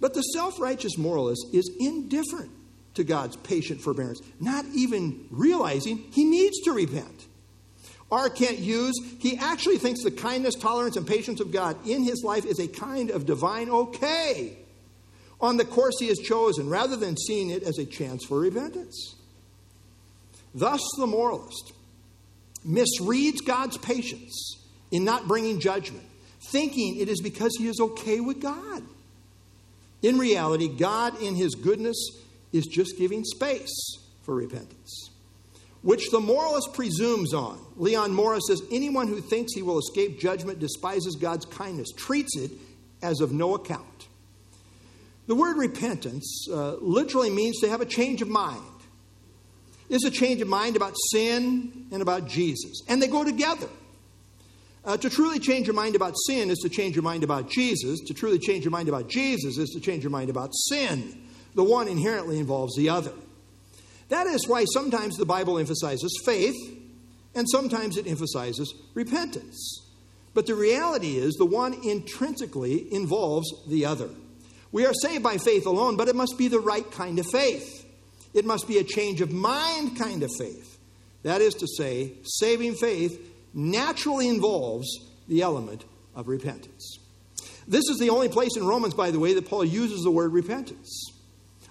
But 0.00 0.14
the 0.14 0.22
self 0.22 0.58
righteous 0.58 0.96
moralist 0.96 1.46
is 1.52 1.70
indifferent 1.78 2.50
to 2.94 3.04
God's 3.04 3.36
patient 3.36 3.82
forbearance, 3.82 4.20
not 4.40 4.64
even 4.74 5.26
realizing 5.30 5.98
he 6.12 6.24
needs 6.24 6.60
to 6.62 6.72
repent. 6.72 7.26
R. 8.10 8.28
Kent 8.28 8.58
Hughes, 8.58 8.94
he 9.18 9.36
actually 9.36 9.78
thinks 9.78 10.02
the 10.02 10.10
kindness, 10.10 10.56
tolerance, 10.56 10.96
and 10.96 11.06
patience 11.06 11.40
of 11.40 11.52
God 11.52 11.76
in 11.86 12.02
his 12.02 12.22
life 12.24 12.44
is 12.44 12.58
a 12.58 12.66
kind 12.66 13.10
of 13.10 13.26
divine 13.26 13.70
okay 13.70 14.56
on 15.40 15.56
the 15.56 15.64
course 15.64 15.94
he 15.98 16.08
has 16.08 16.18
chosen, 16.18 16.68
rather 16.68 16.96
than 16.96 17.16
seeing 17.16 17.50
it 17.50 17.62
as 17.62 17.78
a 17.78 17.86
chance 17.86 18.24
for 18.26 18.40
repentance. 18.40 19.14
Thus, 20.54 20.82
the 20.98 21.06
moralist 21.06 21.72
misreads 22.66 23.44
God's 23.46 23.78
patience 23.78 24.58
in 24.90 25.04
not 25.04 25.26
bringing 25.26 25.60
judgment, 25.60 26.04
thinking 26.50 26.96
it 26.98 27.08
is 27.08 27.20
because 27.22 27.52
he 27.56 27.68
is 27.68 27.80
okay 27.80 28.20
with 28.20 28.40
God. 28.40 28.82
In 30.02 30.18
reality, 30.18 30.68
God, 30.68 31.22
in 31.22 31.36
his 31.36 31.54
goodness, 31.54 31.96
is 32.52 32.66
just 32.66 32.98
giving 32.98 33.24
space 33.24 33.98
for 34.24 34.34
repentance 34.34 35.09
which 35.82 36.10
the 36.10 36.20
moralist 36.20 36.74
presumes 36.74 37.32
on. 37.32 37.58
Leon 37.76 38.12
Morris 38.12 38.44
says 38.48 38.62
anyone 38.70 39.08
who 39.08 39.20
thinks 39.20 39.54
he 39.54 39.62
will 39.62 39.78
escape 39.78 40.20
judgment 40.20 40.58
despises 40.58 41.16
God's 41.16 41.46
kindness, 41.46 41.90
treats 41.96 42.36
it 42.36 42.50
as 43.02 43.20
of 43.20 43.32
no 43.32 43.54
account. 43.54 43.86
The 45.26 45.34
word 45.34 45.56
repentance 45.56 46.46
uh, 46.50 46.74
literally 46.80 47.30
means 47.30 47.60
to 47.60 47.68
have 47.68 47.80
a 47.80 47.86
change 47.86 48.20
of 48.20 48.28
mind. 48.28 48.62
It's 49.88 50.04
a 50.04 50.10
change 50.10 50.40
of 50.40 50.48
mind 50.48 50.76
about 50.76 50.94
sin 51.12 51.86
and 51.90 52.02
about 52.02 52.28
Jesus, 52.28 52.82
and 52.88 53.02
they 53.02 53.08
go 53.08 53.24
together. 53.24 53.68
Uh, 54.84 54.96
to 54.96 55.10
truly 55.10 55.38
change 55.38 55.66
your 55.66 55.74
mind 55.74 55.94
about 55.94 56.14
sin 56.26 56.48
is 56.48 56.58
to 56.58 56.68
change 56.68 56.96
your 56.96 57.02
mind 57.02 57.22
about 57.22 57.50
Jesus. 57.50 58.00
To 58.06 58.14
truly 58.14 58.38
change 58.38 58.64
your 58.64 58.70
mind 58.70 58.88
about 58.88 59.08
Jesus 59.08 59.58
is 59.58 59.70
to 59.70 59.80
change 59.80 60.02
your 60.02 60.10
mind 60.10 60.30
about 60.30 60.50
sin. 60.54 61.20
The 61.54 61.64
one 61.64 61.86
inherently 61.86 62.38
involves 62.38 62.76
the 62.76 62.88
other. 62.88 63.12
That 64.10 64.26
is 64.26 64.46
why 64.46 64.64
sometimes 64.74 65.16
the 65.16 65.24
Bible 65.24 65.58
emphasizes 65.58 66.20
faith 66.24 66.56
and 67.34 67.48
sometimes 67.48 67.96
it 67.96 68.06
emphasizes 68.06 68.74
repentance. 68.94 69.86
But 70.34 70.46
the 70.46 70.54
reality 70.54 71.16
is 71.16 71.34
the 71.34 71.46
one 71.46 71.74
intrinsically 71.84 72.92
involves 72.92 73.48
the 73.68 73.86
other. 73.86 74.10
We 74.72 74.84
are 74.86 74.94
saved 74.94 75.22
by 75.22 75.38
faith 75.38 75.66
alone, 75.66 75.96
but 75.96 76.08
it 76.08 76.16
must 76.16 76.38
be 76.38 76.48
the 76.48 76.60
right 76.60 76.88
kind 76.90 77.18
of 77.18 77.26
faith. 77.26 77.86
It 78.34 78.44
must 78.44 78.68
be 78.68 78.78
a 78.78 78.84
change 78.84 79.20
of 79.20 79.32
mind 79.32 79.98
kind 79.98 80.22
of 80.22 80.30
faith. 80.38 80.78
That 81.22 81.40
is 81.40 81.54
to 81.54 81.66
say, 81.66 82.12
saving 82.24 82.76
faith 82.76 83.20
naturally 83.52 84.28
involves 84.28 84.88
the 85.28 85.42
element 85.42 85.84
of 86.14 86.28
repentance. 86.28 86.98
This 87.66 87.88
is 87.88 87.98
the 87.98 88.10
only 88.10 88.28
place 88.28 88.56
in 88.56 88.66
Romans, 88.66 88.94
by 88.94 89.10
the 89.10 89.18
way, 89.18 89.34
that 89.34 89.48
Paul 89.48 89.64
uses 89.64 90.02
the 90.02 90.10
word 90.10 90.32
repentance. 90.32 91.12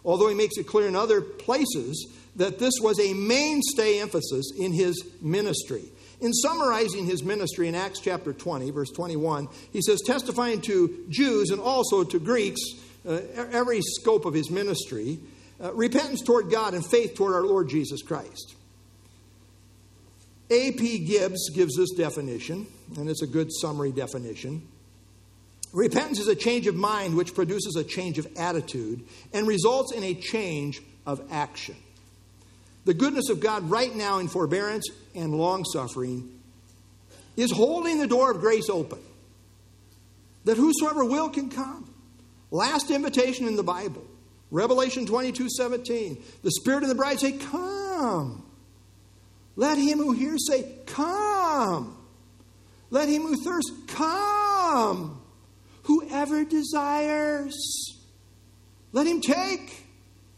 Although 0.05 0.29
he 0.29 0.35
makes 0.35 0.57
it 0.57 0.67
clear 0.67 0.87
in 0.87 0.95
other 0.95 1.21
places 1.21 2.07
that 2.39 2.57
this 2.57 2.75
was 2.81 2.99
a 2.99 3.13
mainstay 3.13 3.99
emphasis 3.99 4.53
in 4.57 4.71
his 4.71 5.05
ministry. 5.21 5.83
In 6.21 6.31
summarizing 6.33 7.05
his 7.05 7.21
ministry 7.21 7.67
in 7.67 7.75
Acts 7.75 7.99
chapter 7.99 8.31
20, 8.31 8.71
verse 8.71 8.89
21, 8.91 9.49
he 9.73 9.81
says, 9.81 10.01
testifying 10.05 10.61
to 10.61 11.05
Jews 11.09 11.49
and 11.49 11.59
also 11.59 12.03
to 12.05 12.17
Greeks, 12.17 12.61
uh, 13.05 13.19
every 13.51 13.81
scope 13.81 14.25
of 14.25 14.33
his 14.33 14.49
ministry, 14.49 15.19
uh, 15.61 15.73
repentance 15.73 16.21
toward 16.21 16.49
God 16.49 16.73
and 16.73 16.85
faith 16.85 17.15
toward 17.15 17.33
our 17.33 17.43
Lord 17.43 17.67
Jesus 17.67 18.01
Christ. 18.01 18.55
A.P. 20.49 20.99
Gibbs 20.99 21.49
gives 21.49 21.75
this 21.75 21.91
definition, 21.91 22.67
and 22.97 23.09
it's 23.09 23.21
a 23.21 23.27
good 23.27 23.49
summary 23.51 23.91
definition. 23.91 24.65
Repentance 25.73 26.19
is 26.19 26.27
a 26.29 26.35
change 26.35 26.67
of 26.67 26.75
mind 26.75 27.17
which 27.17 27.35
produces 27.35 27.75
a 27.75 27.83
change 27.83 28.17
of 28.17 28.27
attitude 28.37 29.03
and 29.33 29.45
results 29.45 29.93
in 29.93 30.03
a 30.03 30.13
change 30.15 30.81
of 31.05 31.21
action. 31.31 31.75
The 32.89 32.95
goodness 32.95 33.29
of 33.29 33.39
God 33.39 33.69
right 33.69 33.95
now 33.95 34.17
in 34.17 34.27
forbearance 34.27 34.89
and 35.13 35.35
long 35.35 35.63
suffering 35.63 36.27
is 37.37 37.51
holding 37.51 37.99
the 37.99 38.07
door 38.07 38.31
of 38.31 38.41
grace 38.41 38.67
open 38.67 38.97
that 40.45 40.57
whosoever 40.57 41.05
will 41.05 41.29
can 41.29 41.51
come. 41.51 41.93
Last 42.49 42.89
invitation 42.89 43.47
in 43.47 43.55
the 43.55 43.61
Bible, 43.61 44.03
Revelation 44.49 45.05
22 45.05 45.49
17. 45.51 46.17
The 46.41 46.49
Spirit 46.49 46.81
and 46.81 46.89
the 46.89 46.95
bride 46.95 47.19
say, 47.19 47.33
Come. 47.33 48.43
Let 49.55 49.77
him 49.77 49.99
who 49.99 50.13
hears 50.13 50.47
say, 50.49 50.67
Come. 50.87 51.95
Let 52.89 53.07
him 53.07 53.21
who 53.21 53.35
thirsts, 53.35 53.71
Come. 53.85 55.21
Whoever 55.83 56.43
desires, 56.43 57.55
let 58.93 59.05
him 59.05 59.21
take 59.21 59.85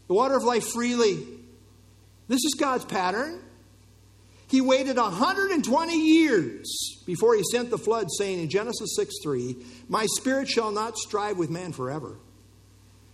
the 0.06 0.12
water 0.12 0.36
of 0.36 0.44
life 0.44 0.66
freely. 0.66 1.38
This 2.32 2.46
is 2.46 2.54
God's 2.54 2.86
pattern. 2.86 3.40
He 4.48 4.62
waited 4.62 4.96
120 4.96 5.94
years 5.94 7.02
before 7.04 7.34
he 7.34 7.42
sent 7.52 7.68
the 7.68 7.76
flood, 7.76 8.06
saying 8.16 8.40
in 8.40 8.48
Genesis 8.48 8.96
6 8.96 9.16
3, 9.22 9.56
My 9.90 10.06
spirit 10.16 10.48
shall 10.48 10.70
not 10.72 10.96
strive 10.96 11.36
with 11.36 11.50
man 11.50 11.72
forever. 11.72 12.16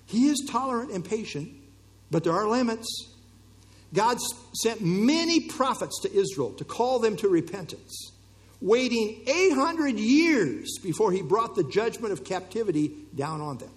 He 0.07 0.29
is 0.29 0.47
tolerant 0.49 0.93
and 0.93 1.05
patient, 1.05 1.51
but 2.13 2.23
there 2.23 2.33
are 2.33 2.47
limits. 2.47 2.87
God 3.93 4.19
sent 4.55 4.83
many 4.83 5.49
prophets 5.49 5.99
to 6.03 6.13
Israel 6.13 6.53
to 6.53 6.65
call 6.65 7.01
them 7.01 7.17
to 7.17 7.29
repentance, 7.29 8.13
waiting 8.61 9.25
800 9.27 9.99
years 9.99 10.79
before 10.81 11.11
he 11.11 11.23
brought 11.23 11.57
the 11.57 11.65
judgment 11.65 12.13
of 12.13 12.23
captivity 12.23 12.95
down 13.17 13.41
on 13.41 13.59
them. 13.59 13.71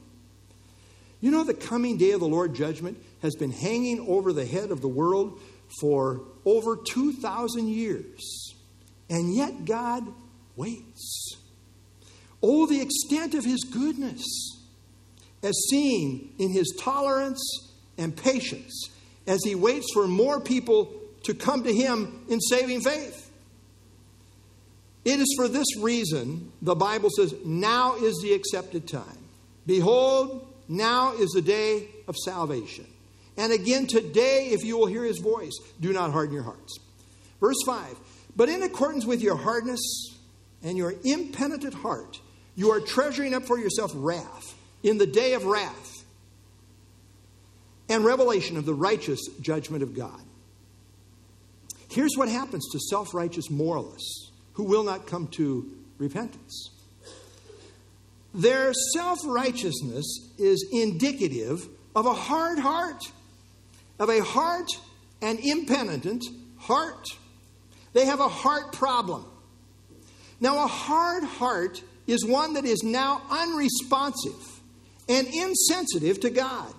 You 1.21 1.31
know, 1.31 1.43
the 1.43 1.53
coming 1.53 1.97
day 1.97 2.11
of 2.11 2.19
the 2.19 2.27
Lord 2.27 2.53
judgment 2.53 2.97
has 3.21 3.35
been 3.35 3.51
hanging 3.51 4.05
over 4.09 4.33
the 4.33 4.45
head 4.45 4.71
of 4.71 4.81
the 4.81 4.87
world 4.87 5.39
for 5.79 6.23
over 6.45 6.75
2,000 6.75 7.67
years. 7.67 8.55
And 9.09 9.33
yet 9.33 9.65
God 9.65 10.05
waits. 10.55 11.37
Oh, 12.41 12.65
the 12.65 12.81
extent 12.81 13.35
of 13.35 13.45
his 13.45 13.63
goodness, 13.63 14.23
as 15.43 15.55
seen 15.69 16.33
in 16.39 16.51
his 16.51 16.75
tolerance 16.79 17.41
and 17.97 18.15
patience 18.15 18.89
as 19.27 19.39
he 19.43 19.55
waits 19.55 19.87
for 19.93 20.07
more 20.07 20.39
people 20.39 20.93
to 21.23 21.33
come 21.33 21.63
to 21.63 21.73
him 21.73 22.25
in 22.29 22.39
saving 22.39 22.81
faith. 22.81 23.31
It 25.05 25.19
is 25.19 25.33
for 25.37 25.47
this 25.47 25.67
reason 25.79 26.51
the 26.61 26.75
Bible 26.75 27.09
says, 27.15 27.33
Now 27.45 27.95
is 27.95 28.19
the 28.21 28.33
accepted 28.33 28.87
time. 28.87 29.17
Behold, 29.65 30.47
now 30.67 31.13
is 31.13 31.29
the 31.31 31.41
day 31.41 31.87
of 32.07 32.15
salvation. 32.15 32.85
And 33.37 33.51
again 33.51 33.87
today, 33.87 34.49
if 34.51 34.63
you 34.63 34.77
will 34.77 34.87
hear 34.87 35.03
his 35.03 35.19
voice, 35.19 35.57
do 35.79 35.93
not 35.93 36.11
harden 36.11 36.33
your 36.33 36.43
hearts. 36.43 36.77
Verse 37.39 37.57
5 37.65 37.95
But 38.35 38.49
in 38.49 38.63
accordance 38.63 39.05
with 39.05 39.21
your 39.21 39.35
hardness 39.35 39.81
and 40.63 40.77
your 40.77 40.93
impenitent 41.03 41.73
heart, 41.73 42.19
you 42.55 42.71
are 42.71 42.79
treasuring 42.79 43.33
up 43.33 43.45
for 43.45 43.57
yourself 43.57 43.91
wrath 43.95 44.55
in 44.83 44.97
the 44.97 45.07
day 45.07 45.33
of 45.33 45.45
wrath 45.45 46.03
and 47.89 48.05
revelation 48.05 48.57
of 48.57 48.65
the 48.65 48.73
righteous 48.73 49.19
judgment 49.41 49.83
of 49.83 49.95
God. 49.95 50.21
Here's 51.89 52.15
what 52.15 52.29
happens 52.29 52.69
to 52.71 52.79
self 52.79 53.13
righteous 53.13 53.49
moralists 53.49 54.31
who 54.53 54.63
will 54.63 54.83
not 54.83 55.07
come 55.07 55.27
to 55.27 55.69
repentance 55.97 56.69
their 58.33 58.73
self 58.93 59.19
righteousness 59.25 60.31
is 60.37 60.67
indicative 60.71 61.67
of 61.95 62.05
a 62.05 62.13
hard 62.13 62.59
heart 62.59 63.03
of 64.01 64.09
a 64.09 64.19
heart 64.23 64.71
and 65.21 65.39
impenitent 65.39 66.25
heart. 66.57 67.05
They 67.93 68.05
have 68.05 68.19
a 68.19 68.27
heart 68.27 68.73
problem. 68.73 69.23
Now, 70.39 70.63
a 70.63 70.67
hard 70.67 71.23
heart 71.23 71.83
is 72.07 72.25
one 72.25 72.55
that 72.55 72.65
is 72.65 72.81
now 72.81 73.21
unresponsive 73.29 74.59
and 75.07 75.27
insensitive 75.27 76.19
to 76.21 76.31
God. 76.31 76.73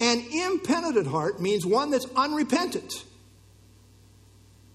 An 0.00 0.22
impenitent 0.30 1.06
heart 1.06 1.40
means 1.40 1.64
one 1.64 1.90
that's 1.90 2.06
unrepentant. 2.14 2.92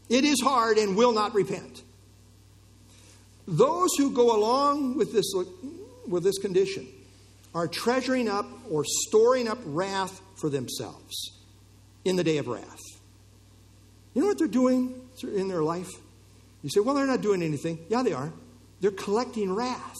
It 0.09 0.23
is 0.23 0.41
hard 0.41 0.79
and 0.79 0.95
will 0.95 1.13
not 1.13 1.35
repent. 1.35 1.83
Those 3.47 3.89
who 3.97 4.11
go 4.11 4.35
along 4.35 4.97
with 4.97 5.13
this, 5.13 5.31
with 6.07 6.23
this 6.23 6.37
condition 6.39 6.87
are 7.53 7.67
treasuring 7.67 8.27
up 8.27 8.45
or 8.69 8.83
storing 8.85 9.47
up 9.47 9.59
wrath 9.65 10.21
for 10.35 10.49
themselves 10.49 11.15
in 12.03 12.15
the 12.15 12.23
day 12.23 12.37
of 12.37 12.47
wrath. 12.47 12.81
You 14.13 14.21
know 14.21 14.27
what 14.27 14.37
they're 14.37 14.47
doing 14.47 15.01
in 15.21 15.47
their 15.47 15.63
life? 15.63 15.89
You 16.63 16.69
say, 16.69 16.79
well, 16.79 16.95
they're 16.95 17.05
not 17.05 17.21
doing 17.21 17.43
anything. 17.43 17.79
Yeah, 17.89 18.01
they 18.01 18.13
are. 18.13 18.31
They're 18.81 18.91
collecting 18.91 19.53
wrath. 19.53 19.97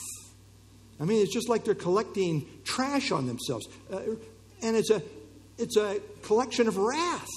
I 0.99 1.05
mean, 1.05 1.21
it's 1.21 1.33
just 1.33 1.49
like 1.49 1.63
they're 1.63 1.75
collecting 1.75 2.47
trash 2.63 3.11
on 3.11 3.27
themselves. 3.27 3.67
Uh, 3.91 3.99
and 4.61 4.75
it's 4.75 4.89
a, 4.89 5.01
it's 5.57 5.77
a 5.77 5.99
collection 6.23 6.67
of 6.67 6.77
wrath 6.77 7.27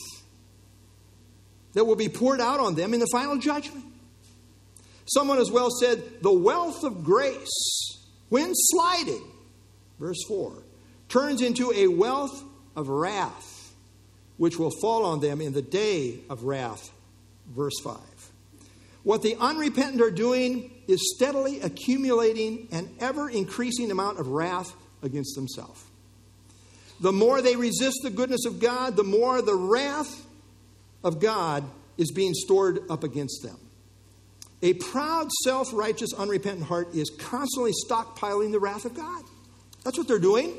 that 1.74 1.84
will 1.84 1.96
be 1.96 2.09
poured 2.09 2.40
out 2.40 2.61
on 2.61 2.74
them 2.74 2.94
in 2.94 3.00
the 3.00 3.09
final 3.12 3.36
judgment. 3.38 3.84
Someone 5.09 5.38
as 5.38 5.50
well 5.50 5.70
said, 5.70 6.22
the 6.22 6.32
wealth 6.32 6.84
of 6.84 7.02
grace, 7.02 7.98
when 8.28 8.52
slighted, 8.54 9.22
verse 9.98 10.22
4, 10.28 10.52
turns 11.09 11.40
into 11.40 11.72
a 11.72 11.88
wealth 11.88 12.42
of 12.76 12.88
wrath, 12.88 13.72
which 14.36 14.59
will 14.59 14.72
fall 14.82 15.04
on 15.04 15.20
them 15.20 15.40
in 15.40 15.52
the 15.52 15.62
day 15.62 16.20
of 16.28 16.44
wrath, 16.44 16.90
verse 17.48 17.78
5. 17.82 17.96
What 19.02 19.22
the 19.22 19.36
unrepentant 19.36 20.02
are 20.02 20.11
doing 20.11 20.70
is 20.86 21.14
steadily 21.16 21.61
accumulating 21.61 22.68
an 22.70 22.90
ever 23.00 23.30
increasing 23.30 23.90
amount 23.90 24.20
of 24.20 24.28
wrath 24.28 24.74
against 25.02 25.34
themselves. 25.34 25.82
The 27.00 27.12
more 27.12 27.40
they 27.40 27.56
resist 27.56 28.00
the 28.02 28.11
goodness 28.11 28.44
of 28.44 28.61
God, 28.61 28.96
the 28.96 29.04
more 29.04 29.40
the 29.40 29.54
wrath 29.54 30.26
of 31.02 31.20
God 31.20 31.64
is 31.96 32.11
being 32.12 32.34
stored 32.34 32.80
up 32.90 33.04
against 33.04 33.42
them. 33.42 33.59
A 34.62 34.74
proud, 34.74 35.28
self 35.44 35.72
righteous, 35.72 36.12
unrepentant 36.12 36.66
heart 36.66 36.94
is 36.94 37.11
constantly 37.11 37.72
stockpiling 37.86 38.50
the 38.50 38.59
wrath 38.59 38.84
of 38.84 38.94
God. 38.94 39.22
That's 39.84 39.96
what 39.96 40.09
they're 40.09 40.18
doing. 40.18 40.52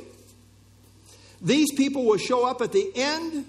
These 1.42 1.74
people 1.76 2.06
will 2.06 2.18
show 2.18 2.46
up 2.46 2.62
at 2.62 2.72
the 2.72 2.92
end 2.96 3.46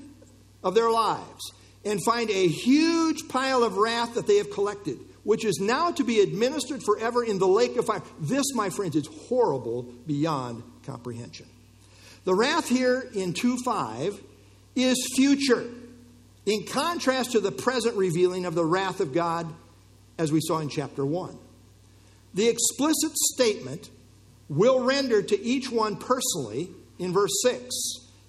of 0.62 0.74
their 0.74 0.90
lives 0.90 1.52
and 1.84 2.02
find 2.04 2.30
a 2.30 2.48
huge 2.48 3.28
pile 3.28 3.62
of 3.62 3.76
wrath 3.76 4.14
that 4.14 4.26
they 4.26 4.36
have 4.36 4.50
collected, 4.50 4.98
which 5.24 5.44
is 5.44 5.58
now 5.60 5.90
to 5.92 6.04
be 6.04 6.20
administered 6.20 6.82
forever 6.82 7.24
in 7.24 7.38
the 7.38 7.48
lake 7.48 7.76
of 7.76 7.86
fire. 7.86 8.02
This, 8.20 8.44
my 8.54 8.70
friends, 8.70 8.96
is 8.96 9.08
horrible 9.28 9.84
beyond 10.06 10.62
comprehension. 10.84 11.46
The 12.24 12.34
wrath 12.34 12.68
here 12.68 13.08
in 13.14 13.32
2 13.32 13.58
5 13.64 14.20
is 14.76 15.12
future, 15.16 15.64
in 16.44 16.64
contrast 16.66 17.32
to 17.32 17.40
the 17.40 17.52
present 17.52 17.96
revealing 17.96 18.44
of 18.44 18.54
the 18.54 18.64
wrath 18.64 19.00
of 19.00 19.12
God 19.14 19.52
as 20.20 20.30
we 20.30 20.40
saw 20.40 20.58
in 20.58 20.68
chapter 20.68 21.04
1. 21.04 21.36
The 22.34 22.46
explicit 22.46 23.16
statement 23.16 23.88
will 24.50 24.84
render 24.84 25.22
to 25.22 25.40
each 25.40 25.70
one 25.70 25.96
personally 25.96 26.68
in 26.98 27.12
verse 27.12 27.32
6, 27.42 27.64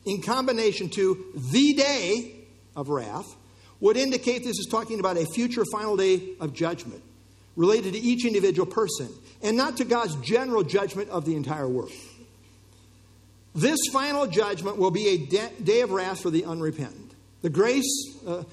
in 0.05 0.21
combination 0.21 0.89
to 0.91 1.25
the 1.35 1.73
day 1.73 2.35
of 2.77 2.87
wrath, 2.87 3.35
would 3.81 3.97
indicate 3.97 4.43
this 4.43 4.57
is 4.57 4.67
talking 4.71 4.99
about 4.99 5.17
a 5.17 5.25
future 5.25 5.65
final 5.71 5.97
day 5.97 6.35
of 6.39 6.53
judgment 6.53 7.03
related 7.57 7.93
to 7.93 7.99
each 7.99 8.25
individual 8.25 8.65
person 8.65 9.09
and 9.43 9.57
not 9.57 9.75
to 9.77 9.83
God's 9.83 10.15
general 10.21 10.63
judgment 10.63 11.09
of 11.09 11.25
the 11.25 11.35
entire 11.35 11.67
world. 11.67 11.91
This 13.53 13.79
final 13.91 14.27
judgment 14.27 14.77
will 14.77 14.91
be 14.91 15.07
a 15.09 15.17
day 15.61 15.81
of 15.81 15.91
wrath 15.91 16.21
for 16.21 16.29
the 16.29 16.45
unrepentant. 16.45 17.13
The 17.41 17.49
grace, 17.49 18.15
uh, 18.25 18.43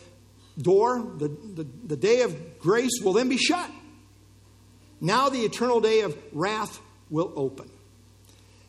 door, 0.58 0.98
the, 1.18 1.28
the, 1.28 1.66
the 1.86 1.96
day 1.96 2.22
of 2.22 2.58
grace 2.58 3.00
will 3.02 3.12
then 3.12 3.28
be 3.28 3.36
shut. 3.36 3.70
Now 5.00 5.28
the 5.28 5.40
eternal 5.40 5.80
day 5.80 6.00
of 6.00 6.16
wrath 6.32 6.80
will 7.10 7.32
open. 7.36 7.70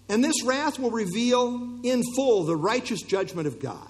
And 0.08 0.24
this 0.24 0.44
wrath 0.44 0.80
will 0.80 0.92
reveal 0.92 1.80
in 1.84 2.02
full 2.16 2.44
the 2.44 2.56
righteous 2.56 3.02
judgment 3.02 3.48
of 3.48 3.60
God. 3.60 3.88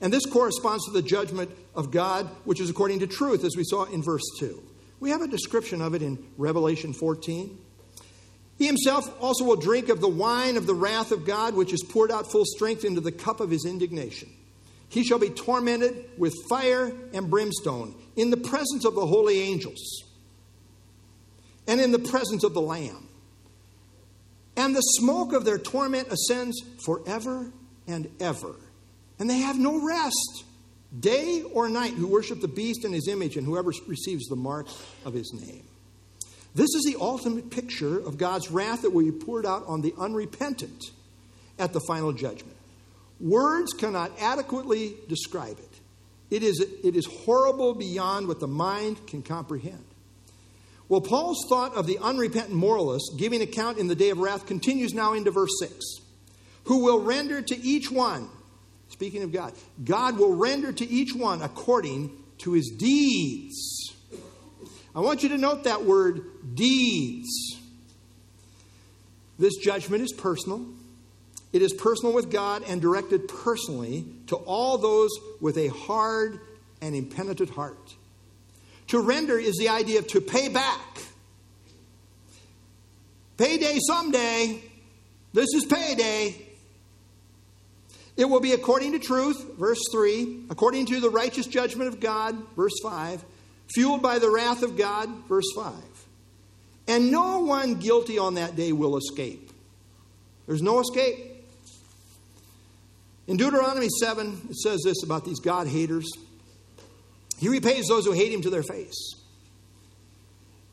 And 0.00 0.12
this 0.12 0.26
corresponds 0.26 0.84
to 0.86 0.92
the 0.92 1.02
judgment 1.02 1.50
of 1.74 1.90
God, 1.90 2.28
which 2.44 2.60
is 2.60 2.70
according 2.70 3.00
to 3.00 3.06
truth, 3.06 3.44
as 3.44 3.56
we 3.56 3.64
saw 3.64 3.84
in 3.84 4.02
verse 4.02 4.22
2. 4.38 4.62
We 5.00 5.10
have 5.10 5.22
a 5.22 5.28
description 5.28 5.80
of 5.80 5.94
it 5.94 6.02
in 6.02 6.24
Revelation 6.36 6.92
14. 6.92 7.58
He 8.58 8.66
himself 8.66 9.10
also 9.20 9.44
will 9.44 9.56
drink 9.56 9.88
of 9.88 10.00
the 10.00 10.08
wine 10.08 10.56
of 10.56 10.66
the 10.66 10.74
wrath 10.74 11.10
of 11.10 11.24
God, 11.24 11.54
which 11.54 11.72
is 11.72 11.82
poured 11.82 12.12
out 12.12 12.30
full 12.30 12.44
strength 12.44 12.84
into 12.84 13.00
the 13.00 13.12
cup 13.12 13.40
of 13.40 13.50
his 13.50 13.64
indignation. 13.64 14.30
He 14.94 15.02
shall 15.02 15.18
be 15.18 15.30
tormented 15.30 16.08
with 16.16 16.32
fire 16.48 16.92
and 17.12 17.28
brimstone 17.28 17.96
in 18.14 18.30
the 18.30 18.36
presence 18.36 18.84
of 18.84 18.94
the 18.94 19.04
holy 19.04 19.40
angels 19.40 20.04
and 21.66 21.80
in 21.80 21.90
the 21.90 21.98
presence 21.98 22.44
of 22.44 22.54
the 22.54 22.60
Lamb. 22.60 23.08
And 24.56 24.72
the 24.72 24.80
smoke 24.80 25.32
of 25.32 25.44
their 25.44 25.58
torment 25.58 26.12
ascends 26.12 26.62
forever 26.84 27.50
and 27.88 28.08
ever. 28.20 28.54
And 29.18 29.28
they 29.28 29.38
have 29.38 29.58
no 29.58 29.84
rest, 29.84 30.44
day 31.00 31.42
or 31.42 31.68
night, 31.68 31.94
who 31.94 32.06
worship 32.06 32.40
the 32.40 32.46
beast 32.46 32.84
and 32.84 32.94
his 32.94 33.08
image 33.08 33.36
and 33.36 33.44
whoever 33.44 33.72
receives 33.88 34.26
the 34.26 34.36
mark 34.36 34.68
of 35.04 35.12
his 35.12 35.32
name. 35.32 35.64
This 36.54 36.72
is 36.72 36.84
the 36.84 37.00
ultimate 37.00 37.50
picture 37.50 37.98
of 37.98 38.16
God's 38.16 38.48
wrath 38.48 38.82
that 38.82 38.90
will 38.90 39.04
be 39.04 39.10
poured 39.10 39.44
out 39.44 39.64
on 39.66 39.80
the 39.80 39.92
unrepentant 39.98 40.84
at 41.58 41.72
the 41.72 41.80
final 41.80 42.12
judgment. 42.12 42.53
Words 43.24 43.72
cannot 43.72 44.12
adequately 44.20 44.96
describe 45.08 45.58
it. 45.58 45.80
It 46.30 46.42
is, 46.42 46.60
it 46.60 46.94
is 46.94 47.06
horrible 47.06 47.74
beyond 47.74 48.28
what 48.28 48.38
the 48.38 48.46
mind 48.46 49.06
can 49.06 49.22
comprehend. 49.22 49.82
Well, 50.90 51.00
Paul's 51.00 51.46
thought 51.48 51.74
of 51.74 51.86
the 51.86 51.98
unrepentant 51.98 52.54
moralist 52.54 53.14
giving 53.16 53.40
account 53.40 53.78
in 53.78 53.88
the 53.88 53.94
day 53.94 54.10
of 54.10 54.18
wrath 54.18 54.44
continues 54.44 54.92
now 54.92 55.14
into 55.14 55.30
verse 55.30 55.58
6. 55.58 55.74
Who 56.64 56.84
will 56.84 57.00
render 57.00 57.40
to 57.40 57.58
each 57.64 57.90
one, 57.90 58.28
speaking 58.90 59.22
of 59.22 59.32
God, 59.32 59.54
God 59.82 60.18
will 60.18 60.36
render 60.36 60.70
to 60.70 60.86
each 60.86 61.14
one 61.14 61.40
according 61.40 62.10
to 62.38 62.52
his 62.52 62.74
deeds. 62.76 63.94
I 64.94 65.00
want 65.00 65.22
you 65.22 65.30
to 65.30 65.38
note 65.38 65.64
that 65.64 65.84
word 65.84 66.20
deeds. 66.54 67.56
This 69.38 69.56
judgment 69.56 70.02
is 70.02 70.12
personal. 70.12 70.66
It 71.54 71.62
is 71.62 71.72
personal 71.72 72.12
with 72.12 72.32
God 72.32 72.64
and 72.66 72.82
directed 72.82 73.28
personally 73.28 74.04
to 74.26 74.34
all 74.34 74.76
those 74.76 75.10
with 75.40 75.56
a 75.56 75.68
hard 75.68 76.40
and 76.82 76.96
impenitent 76.96 77.50
heart. 77.50 77.94
To 78.88 78.98
render 78.98 79.38
is 79.38 79.54
the 79.56 79.68
idea 79.68 80.00
of 80.00 80.08
to 80.08 80.20
pay 80.20 80.48
back. 80.48 80.80
Payday 83.38 83.78
someday. 83.86 84.62
This 85.32 85.46
is 85.54 85.64
payday. 85.64 86.34
It 88.16 88.24
will 88.24 88.40
be 88.40 88.52
according 88.52 88.90
to 88.90 88.98
truth, 88.98 89.56
verse 89.56 89.80
3, 89.92 90.46
according 90.50 90.86
to 90.86 90.98
the 90.98 91.08
righteous 91.08 91.46
judgment 91.46 91.86
of 91.86 92.00
God, 92.00 92.36
verse 92.56 92.74
5, 92.82 93.24
fueled 93.72 94.02
by 94.02 94.18
the 94.18 94.28
wrath 94.28 94.64
of 94.64 94.76
God, 94.76 95.08
verse 95.28 95.52
5. 95.54 95.72
And 96.88 97.12
no 97.12 97.38
one 97.38 97.76
guilty 97.76 98.18
on 98.18 98.34
that 98.34 98.56
day 98.56 98.72
will 98.72 98.96
escape. 98.96 99.52
There's 100.48 100.60
no 100.60 100.80
escape. 100.80 101.33
In 103.26 103.36
Deuteronomy 103.36 103.88
7, 103.88 104.48
it 104.50 104.56
says 104.56 104.82
this 104.84 105.02
about 105.02 105.24
these 105.24 105.40
God 105.40 105.66
haters 105.66 106.10
He 107.38 107.48
repays 107.48 107.86
those 107.88 108.04
who 108.04 108.12
hate 108.12 108.32
Him 108.32 108.42
to 108.42 108.50
their 108.50 108.62
face. 108.62 109.14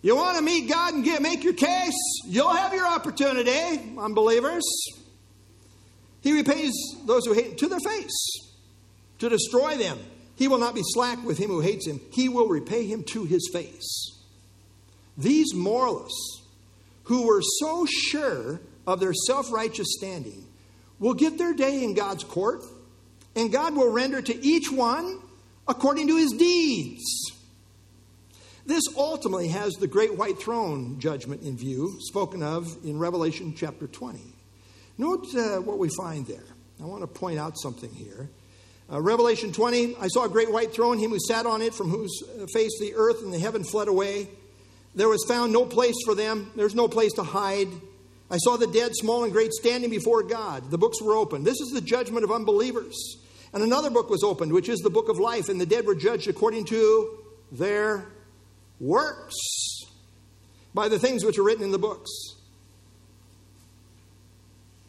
You 0.02 0.16
want 0.16 0.38
to 0.38 0.44
meet 0.44 0.70
God 0.70 0.96
and 0.96 1.04
get, 1.04 1.22
make 1.22 1.44
your 1.44 1.54
case? 1.54 1.94
You'll 2.26 2.54
have 2.54 2.74
your 2.74 2.88
opportunity, 2.88 3.96
unbelievers. 4.00 4.64
He 6.22 6.34
repays 6.34 6.74
those 7.06 7.26
who 7.26 7.34
hate 7.34 7.46
him 7.46 7.56
to 7.58 7.68
their 7.68 7.80
face 7.80 8.52
to 9.20 9.30
destroy 9.30 9.78
them. 9.78 10.00
He 10.36 10.48
will 10.48 10.58
not 10.58 10.74
be 10.74 10.82
slack 10.84 11.24
with 11.24 11.38
him 11.38 11.50
who 11.50 11.60
hates 11.60 11.86
him, 11.86 12.00
he 12.12 12.30
will 12.30 12.48
repay 12.48 12.86
him 12.88 13.04
to 13.10 13.26
his 13.26 13.50
face. 13.54 14.20
These 15.18 15.54
moralists, 15.54 16.42
who 17.04 17.28
were 17.28 17.42
so 17.60 17.86
sure 17.86 18.62
of 18.88 19.00
their 19.00 19.14
self 19.14 19.52
righteous 19.52 19.88
standing, 19.98 20.48
will 21.02 21.16
get 21.16 21.38
their 21.38 21.54
day 21.54 21.84
in 21.84 21.94
God's 21.94 22.24
court, 22.24 22.64
and 23.36 23.52
God 23.52 23.76
will 23.76 23.92
render 23.92 24.22
to 24.22 24.46
each 24.46 24.72
one 24.72 25.20
according 25.68 26.08
to 26.08 26.16
his 26.16 26.32
deeds. 26.32 27.04
This 28.66 28.84
ultimately 28.96 29.50
has 29.50 29.74
the 29.74 29.88
great 29.88 30.16
white 30.16 30.40
throne 30.40 31.00
judgment 31.00 31.42
in 31.42 31.58
view, 31.58 31.98
spoken 32.00 32.44
of 32.44 32.78
in 32.86 33.00
Revelation 33.00 33.54
chapter 33.58 33.88
20. 33.88 34.20
Note 34.98 35.26
uh, 35.36 35.58
what 35.58 35.80
we 35.80 35.90
find 35.98 36.28
there. 36.28 36.46
I 36.80 36.86
want 36.86 37.02
to 37.02 37.08
point 37.08 37.40
out 37.40 37.58
something 37.60 37.90
here. 37.90 38.30
Uh, 38.92 39.02
Revelation 39.02 39.52
20 39.52 39.96
I 40.00 40.08
saw 40.08 40.26
a 40.26 40.30
great 40.30 40.52
white 40.52 40.74
throne, 40.74 41.00
him 41.00 41.10
who 41.10 41.20
sat 41.20 41.46
on 41.48 41.62
it, 41.62 41.74
from 41.74 41.90
whose 41.90 42.22
uh, 42.24 42.46
face 42.54 42.78
the 42.80 42.94
earth 42.96 43.24
and 43.24 43.34
the 43.34 43.40
heaven 43.40 43.64
fled 43.64 43.88
away. 43.88 44.28
There 44.94 45.10
was 45.10 45.26
found 45.28 45.52
no 45.52 45.66
place 45.66 45.96
for 46.06 46.14
them, 46.14 46.52
there's 46.56 46.76
no 46.76 46.88
place 46.88 47.14
to 47.14 47.24
hide. 47.24 47.70
I 48.32 48.38
saw 48.38 48.56
the 48.56 48.68
dead, 48.68 48.92
small 48.96 49.26
and 49.26 49.34
great, 49.34 49.52
standing 49.52 49.90
before 49.90 50.24
God. 50.24 50.72
The 50.72 50.78
books 50.78 51.02
were 51.02 51.16
opened. 51.16 51.46
This 51.46 51.60
is 51.60 51.72
the 51.72 51.82
judgment 51.82 52.24
of 52.24 52.32
unbelievers. 52.32 53.18
And 53.54 53.62
another 53.62 53.90
book 53.90 54.10
was 54.10 54.24
opened, 54.24 54.54
which 54.54 54.70
is 54.70 54.80
the 54.80 54.90
book 54.90 55.10
of 55.10 55.20
life, 55.20 55.50
and 55.50 55.60
the 55.60 55.66
dead 55.66 55.86
were 55.86 55.96
judged 55.96 56.30
according 56.30 56.66
to 56.66 57.20
their 57.52 58.06
works 58.80 59.36
by 60.74 60.88
the 60.88 60.98
things 60.98 61.26
which 61.26 61.38
are 61.38 61.44
written 61.44 61.66
in 61.66 61.72
the 61.72 61.78
books. 61.78 62.10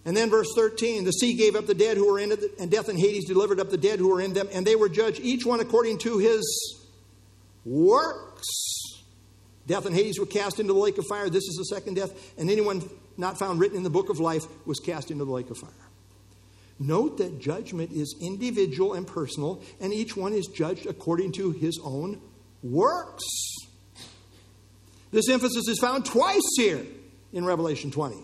And 0.05 0.16
then 0.16 0.30
verse 0.30 0.49
13 0.55 1.05
the 1.05 1.11
sea 1.11 1.34
gave 1.34 1.57
up 1.57 1.66
the 1.66 1.74
dead 1.74 1.97
who 1.97 2.12
were 2.12 2.20
in 2.20 2.30
it, 2.30 2.40
and 2.61 2.70
death 2.70 2.88
and 2.88 2.99
Hades 2.99 3.24
delivered 3.26 3.59
up 3.59 3.70
the 3.70 3.76
dead 3.76 3.99
who 3.99 4.09
were 4.09 4.20
in 4.20 4.34
them, 4.34 4.49
and 4.53 4.64
they 4.64 4.76
were 4.76 4.88
judged, 4.88 5.20
each 5.20 5.45
one 5.45 5.59
according 5.59 5.99
to 5.99 6.18
his 6.18 6.80
works. 7.64 8.47
Death 9.66 9.86
and 9.86 9.95
Hades 9.95 10.20
were 10.20 10.26
cast 10.26 10.61
into 10.61 10.72
the 10.72 10.78
lake 10.78 10.99
of 10.99 11.07
fire. 11.07 11.28
This 11.28 11.45
is 11.45 11.57
the 11.57 11.64
second 11.64 11.95
death. 11.95 12.32
And 12.36 12.51
anyone 12.51 12.88
not 13.22 13.38
found 13.38 13.60
written 13.60 13.78
in 13.78 13.82
the 13.82 13.90
book 13.90 14.10
of 14.10 14.20
life 14.20 14.44
was 14.66 14.78
cast 14.80 15.10
into 15.10 15.24
the 15.24 15.32
lake 15.32 15.48
of 15.48 15.56
fire. 15.56 15.70
Note 16.78 17.18
that 17.18 17.38
judgment 17.40 17.92
is 17.92 18.14
individual 18.20 18.92
and 18.94 19.06
personal, 19.06 19.62
and 19.80 19.94
each 19.94 20.16
one 20.16 20.34
is 20.34 20.48
judged 20.48 20.84
according 20.86 21.32
to 21.32 21.52
his 21.52 21.80
own 21.82 22.20
works. 22.62 23.24
This 25.12 25.28
emphasis 25.28 25.68
is 25.68 25.78
found 25.78 26.04
twice 26.04 26.42
here 26.56 26.84
in 27.32 27.44
Revelation 27.44 27.90
20. 27.90 28.16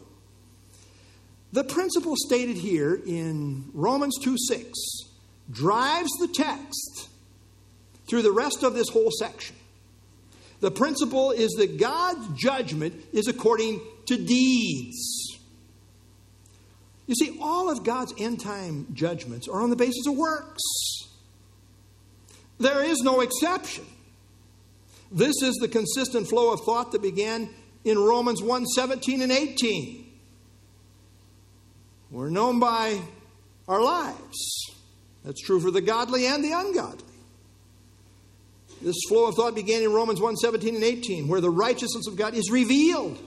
The 1.53 1.65
principle 1.65 2.15
stated 2.17 2.57
here 2.57 2.95
in 2.95 3.71
Romans 3.73 4.19
2 4.23 4.37
6 4.37 4.73
drives 5.51 6.11
the 6.21 6.29
text 6.29 7.09
through 8.09 8.23
the 8.23 8.33
rest 8.33 8.63
of 8.63 8.75
this 8.75 8.89
whole 8.89 9.11
section. 9.19 9.57
The 10.61 10.71
principle 10.71 11.31
is 11.31 11.53
that 11.53 11.79
God's 11.79 12.27
judgment 12.41 12.95
is 13.13 13.29
according 13.29 13.81
to 14.09 14.17
deeds. 14.17 15.39
You 17.07 17.15
see, 17.15 17.39
all 17.41 17.71
of 17.71 17.85
God's 17.85 18.13
end 18.19 18.41
time 18.41 18.87
judgments 18.93 19.49
are 19.49 19.63
on 19.63 19.71
the 19.71 19.77
basis 19.77 20.07
of 20.07 20.15
works. 20.15 20.63
There 22.59 22.85
is 22.85 22.99
no 23.01 23.21
exception. 23.21 23.87
This 25.11 25.35
is 25.43 25.55
the 25.61 25.69
consistent 25.69 26.29
flow 26.29 26.53
of 26.53 26.61
thought 26.61 26.93
that 26.93 27.01
began 27.01 27.49
in 27.85 27.99
Romans 27.99 28.43
1 28.43 28.67
17 28.67 29.23
and 29.23 29.33
18. 29.33 30.05
We're 32.11 32.31
known 32.31 32.59
by 32.59 33.01
our 33.67 33.83
lives. 33.83 34.75
That's 35.25 35.41
true 35.41 35.61
for 35.61 35.71
the 35.71 35.81
godly 35.81 36.27
and 36.27 36.45
the 36.45 36.53
ungodly. 36.53 37.05
This 38.83 38.97
flow 39.09 39.27
of 39.27 39.35
thought 39.35 39.55
began 39.55 39.83
in 39.83 39.93
Romans 39.93 40.21
1 40.21 40.37
17 40.37 40.75
and 40.75 40.85
18, 40.85 41.29
where 41.29 41.41
the 41.41 41.51
righteousness 41.51 42.07
of 42.07 42.17
God 42.17 42.35
is 42.35 42.51
revealed 42.51 43.19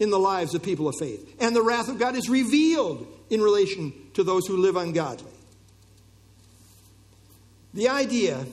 in 0.00 0.10
the 0.10 0.18
lives 0.18 0.54
of 0.54 0.62
people 0.62 0.88
of 0.88 0.94
faith, 0.98 1.36
and 1.38 1.54
the 1.54 1.62
wrath 1.62 1.88
of 1.88 1.98
God 1.98 2.16
is 2.16 2.28
revealed 2.28 3.06
in 3.28 3.40
relation 3.40 3.92
to 4.14 4.24
those 4.24 4.46
who 4.46 4.56
live 4.56 4.74
ungodly. 4.74 5.30
The 7.74 7.88
idea 7.88 8.46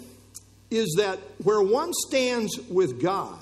is 0.69 0.95
that 0.97 1.17
where 1.43 1.61
one 1.61 1.93
stands 1.93 2.59
with 2.69 3.01
God 3.01 3.39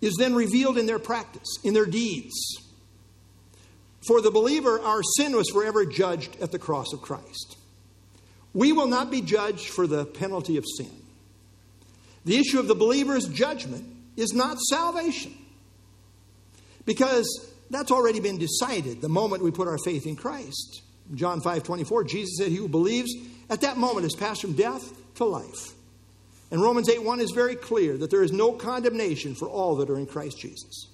is 0.00 0.14
then 0.18 0.34
revealed 0.34 0.76
in 0.76 0.86
their 0.86 0.98
practice, 0.98 1.48
in 1.64 1.72
their 1.72 1.86
deeds. 1.86 2.34
For 4.06 4.20
the 4.20 4.30
believer, 4.30 4.78
our 4.80 5.02
sin 5.16 5.34
was 5.34 5.48
forever 5.48 5.86
judged 5.86 6.36
at 6.42 6.52
the 6.52 6.58
cross 6.58 6.92
of 6.92 7.00
Christ. 7.00 7.56
We 8.52 8.70
will 8.72 8.86
not 8.86 9.10
be 9.10 9.22
judged 9.22 9.68
for 9.68 9.86
the 9.86 10.04
penalty 10.04 10.58
of 10.58 10.64
sin. 10.76 10.90
The 12.26 12.36
issue 12.36 12.60
of 12.60 12.68
the 12.68 12.74
believer's 12.74 13.26
judgment 13.26 13.86
is 14.16 14.34
not 14.34 14.58
salvation. 14.60 15.34
Because 16.84 17.50
that's 17.70 17.90
already 17.90 18.20
been 18.20 18.38
decided 18.38 19.00
the 19.00 19.08
moment 19.08 19.42
we 19.42 19.50
put 19.50 19.68
our 19.68 19.78
faith 19.78 20.06
in 20.06 20.16
Christ. 20.16 20.82
John 21.14 21.40
5 21.40 21.62
24, 21.62 22.04
Jesus 22.04 22.36
said, 22.38 22.48
He 22.48 22.56
who 22.56 22.68
believes 22.68 23.12
at 23.50 23.60
that 23.62 23.76
moment 23.76 24.06
is 24.06 24.14
passed 24.14 24.40
from 24.40 24.54
death 24.54 24.92
to 25.16 25.24
life. 25.24 25.74
And 26.50 26.62
Romans 26.62 26.88
8 26.88 27.02
1 27.02 27.20
is 27.20 27.30
very 27.32 27.56
clear 27.56 27.96
that 27.98 28.10
there 28.10 28.22
is 28.22 28.32
no 28.32 28.52
condemnation 28.52 29.34
for 29.34 29.48
all 29.48 29.76
that 29.76 29.90
are 29.90 29.98
in 29.98 30.06
Christ 30.06 30.38
Jesus. 30.38 30.88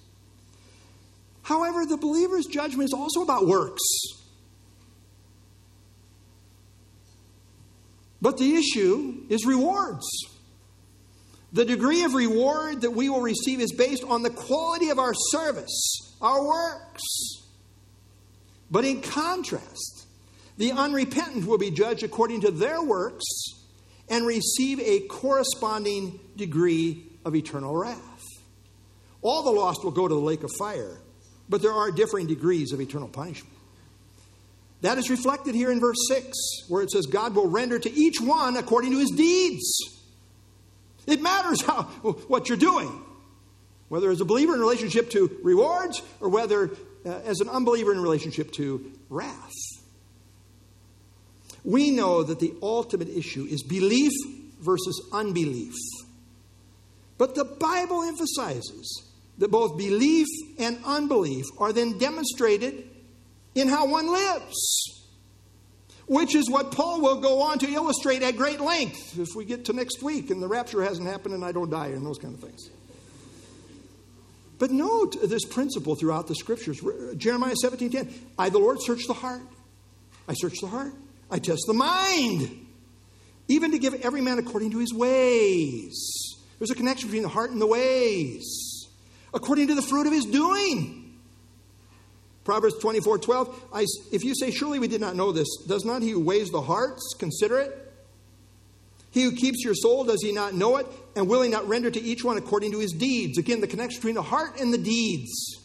However, 1.43 1.85
the 1.85 1.97
believer's 1.97 2.45
judgment 2.45 2.83
is 2.89 2.93
also 2.93 3.21
about 3.21 3.47
works. 3.47 3.81
But 8.21 8.37
the 8.37 8.55
issue 8.55 9.23
is 9.29 9.45
rewards. 9.45 10.05
The 11.53 11.65
degree 11.65 12.03
of 12.03 12.13
reward 12.13 12.81
that 12.81 12.91
we 12.91 13.09
will 13.09 13.21
receive 13.21 13.59
is 13.59 13.73
based 13.73 14.03
on 14.05 14.23
the 14.23 14.29
quality 14.29 14.89
of 14.89 14.99
our 14.99 15.13
service, 15.13 16.15
our 16.21 16.45
works. 16.45 17.03
But 18.69 18.85
in 18.85 19.01
contrast, 19.01 20.05
the 20.57 20.71
unrepentant 20.71 21.45
will 21.45 21.57
be 21.57 21.71
judged 21.71 22.03
according 22.03 22.41
to 22.41 22.51
their 22.51 22.81
works 22.81 23.25
and 24.09 24.25
receive 24.25 24.79
a 24.79 25.01
corresponding 25.07 26.19
degree 26.37 27.05
of 27.25 27.35
eternal 27.35 27.75
wrath. 27.75 28.23
All 29.21 29.43
the 29.43 29.51
lost 29.51 29.83
will 29.83 29.91
go 29.91 30.07
to 30.07 30.13
the 30.13 30.21
lake 30.21 30.43
of 30.43 30.51
fire, 30.57 30.99
but 31.49 31.61
there 31.61 31.73
are 31.73 31.91
differing 31.91 32.27
degrees 32.27 32.71
of 32.71 32.79
eternal 32.79 33.09
punishment. 33.09 33.53
That 34.81 34.97
is 34.97 35.09
reflected 35.09 35.53
here 35.53 35.71
in 35.71 35.79
verse 35.79 36.07
6, 36.07 36.35
where 36.69 36.81
it 36.81 36.91
says, 36.91 37.05
God 37.05 37.35
will 37.35 37.47
render 37.47 37.77
to 37.77 37.91
each 37.91 38.19
one 38.19 38.57
according 38.57 38.91
to 38.91 38.99
his 38.99 39.11
deeds. 39.11 40.00
It 41.07 41.21
matters 41.21 41.61
how, 41.61 41.83
what 42.27 42.49
you're 42.49 42.57
doing, 42.57 43.03
whether 43.89 44.09
as 44.11 44.21
a 44.21 44.25
believer 44.25 44.53
in 44.53 44.59
relationship 44.59 45.09
to 45.11 45.39
rewards 45.43 46.01
or 46.19 46.29
whether 46.29 46.71
uh, 47.05 47.09
as 47.25 47.39
an 47.39 47.49
unbeliever 47.49 47.91
in 47.91 48.01
relationship 48.01 48.51
to 48.53 48.91
wrath. 49.09 49.51
We 51.63 51.91
know 51.91 52.23
that 52.23 52.39
the 52.39 52.53
ultimate 52.61 53.09
issue 53.09 53.45
is 53.49 53.63
belief 53.63 54.11
versus 54.59 55.01
unbelief. 55.11 55.73
But 57.17 57.35
the 57.35 57.45
Bible 57.45 58.03
emphasizes 58.03 59.03
that 59.37 59.49
both 59.49 59.77
belief 59.77 60.27
and 60.59 60.79
unbelief 60.85 61.45
are 61.57 61.73
then 61.73 61.97
demonstrated 61.97 62.87
in 63.53 63.67
how 63.67 63.87
one 63.87 64.11
lives, 64.11 65.00
which 66.11 66.35
is 66.35 66.49
what 66.49 66.73
Paul 66.73 66.99
will 66.99 67.21
go 67.21 67.41
on 67.41 67.57
to 67.59 67.71
illustrate 67.71 68.21
at 68.21 68.35
great 68.35 68.59
length 68.59 69.17
if 69.17 69.29
we 69.33 69.45
get 69.45 69.63
to 69.65 69.73
next 69.73 70.03
week 70.03 70.29
and 70.29 70.43
the 70.43 70.47
rapture 70.47 70.83
hasn't 70.83 71.07
happened 71.07 71.33
and 71.33 71.45
I 71.45 71.53
don't 71.53 71.69
die 71.69 71.87
and 71.87 72.05
those 72.05 72.17
kind 72.17 72.33
of 72.33 72.41
things. 72.41 72.69
But 74.59 74.71
note 74.71 75.15
this 75.23 75.45
principle 75.45 75.95
throughout 75.95 76.27
the 76.27 76.35
scriptures. 76.35 76.81
Jeremiah 77.15 77.55
17:10, 77.63 78.11
I 78.37 78.49
the 78.49 78.59
Lord 78.59 78.79
search 78.81 79.07
the 79.07 79.13
heart. 79.13 79.41
I 80.27 80.33
search 80.33 80.55
the 80.59 80.67
heart. 80.67 80.93
I 81.31 81.39
test 81.39 81.63
the 81.65 81.73
mind, 81.73 82.67
even 83.47 83.71
to 83.71 83.79
give 83.79 83.93
every 83.93 84.19
man 84.19 84.37
according 84.37 84.71
to 84.71 84.79
his 84.79 84.93
ways. 84.93 85.95
There's 86.59 86.71
a 86.71 86.75
connection 86.75 87.07
between 87.07 87.23
the 87.23 87.29
heart 87.29 87.51
and 87.51 87.61
the 87.61 87.67
ways, 87.67 88.89
according 89.33 89.67
to 89.67 89.75
the 89.75 89.81
fruit 89.81 90.07
of 90.07 90.11
his 90.11 90.25
doing. 90.25 91.00
Proverbs 92.43 92.77
24 92.79 93.19
12, 93.19 93.65
I, 93.73 93.85
if 94.11 94.23
you 94.23 94.33
say, 94.35 94.51
Surely 94.51 94.79
we 94.79 94.87
did 94.87 95.01
not 95.01 95.15
know 95.15 95.31
this, 95.31 95.47
does 95.67 95.85
not 95.85 96.01
he 96.01 96.11
who 96.11 96.19
weighs 96.19 96.49
the 96.49 96.61
hearts 96.61 97.13
consider 97.17 97.59
it? 97.59 97.77
He 99.11 99.23
who 99.23 99.35
keeps 99.35 99.63
your 99.63 99.75
soul, 99.75 100.05
does 100.05 100.21
he 100.23 100.31
not 100.31 100.53
know 100.53 100.77
it? 100.77 100.87
And 101.15 101.27
will 101.27 101.41
he 101.41 101.49
not 101.49 101.67
render 101.67 101.91
to 101.91 102.01
each 102.01 102.23
one 102.23 102.37
according 102.37 102.71
to 102.71 102.79
his 102.79 102.93
deeds? 102.93 103.37
Again, 103.37 103.59
the 103.59 103.67
connection 103.67 103.99
between 103.99 104.15
the 104.15 104.21
heart 104.21 104.59
and 104.59 104.73
the 104.73 104.77
deeds. 104.77 105.59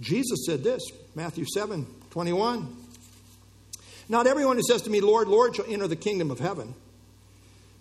Jesus 0.00 0.46
said 0.46 0.64
this, 0.64 0.82
Matthew 1.14 1.44
7 1.52 1.86
21. 2.10 2.74
Not 4.08 4.26
everyone 4.26 4.56
who 4.56 4.62
says 4.62 4.82
to 4.82 4.90
me, 4.90 5.00
Lord, 5.00 5.28
Lord, 5.28 5.56
shall 5.56 5.66
enter 5.68 5.88
the 5.88 5.96
kingdom 5.96 6.30
of 6.30 6.38
heaven, 6.38 6.74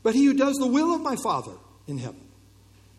but 0.03 0.16
he 0.16 0.26
who 0.26 0.34
does 0.34 0.55
the 0.57 0.68
will 0.68 0.93
of 0.93 1.01
my 1.01 1.16
Father 1.16 1.53
in 1.88 1.97
heaven. 1.97 2.24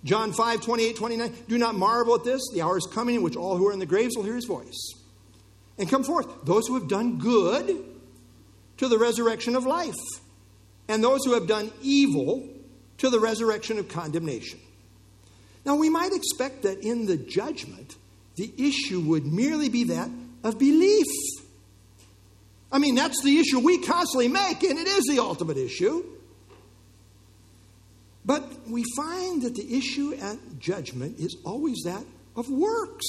John 0.06 0.32
5, 0.32 0.60
28, 0.60 0.96
29. 0.96 1.34
Do 1.48 1.58
not 1.58 1.74
marvel 1.74 2.14
at 2.14 2.24
this. 2.24 2.40
The 2.54 2.62
hour 2.62 2.78
is 2.78 2.88
coming 2.92 3.16
in 3.16 3.22
which 3.22 3.36
all 3.36 3.56
who 3.56 3.66
are 3.68 3.72
in 3.72 3.80
the 3.80 3.86
graves 3.86 4.16
will 4.16 4.22
hear 4.22 4.36
his 4.36 4.44
voice 4.46 4.94
and 5.78 5.90
come 5.90 6.04
forth. 6.04 6.44
Those 6.44 6.66
who 6.68 6.74
have 6.78 6.88
done 6.88 7.18
good 7.18 7.84
to 8.78 8.88
the 8.88 8.98
resurrection 8.98 9.56
of 9.56 9.66
life, 9.66 9.94
and 10.88 11.02
those 11.02 11.24
who 11.24 11.34
have 11.34 11.46
done 11.46 11.72
evil 11.82 12.48
to 12.98 13.10
the 13.10 13.18
resurrection 13.18 13.78
of 13.78 13.88
condemnation. 13.88 14.60
Now, 15.64 15.74
we 15.74 15.90
might 15.90 16.12
expect 16.12 16.62
that 16.62 16.78
in 16.80 17.06
the 17.06 17.16
judgment, 17.16 17.96
the 18.36 18.52
issue 18.56 19.00
would 19.00 19.26
merely 19.26 19.68
be 19.68 19.84
that 19.84 20.08
of 20.44 20.58
belief. 20.58 21.06
I 22.70 22.78
mean, 22.78 22.94
that's 22.94 23.20
the 23.24 23.38
issue 23.38 23.58
we 23.58 23.78
constantly 23.78 24.28
make, 24.28 24.62
and 24.62 24.78
it 24.78 24.86
is 24.86 25.04
the 25.04 25.18
ultimate 25.18 25.56
issue. 25.56 26.04
But 28.26 28.68
we 28.68 28.84
find 28.96 29.42
that 29.42 29.54
the 29.54 29.76
issue 29.76 30.14
at 30.20 30.58
judgment 30.58 31.20
is 31.20 31.36
always 31.44 31.82
that 31.84 32.04
of 32.34 32.50
works. 32.50 33.06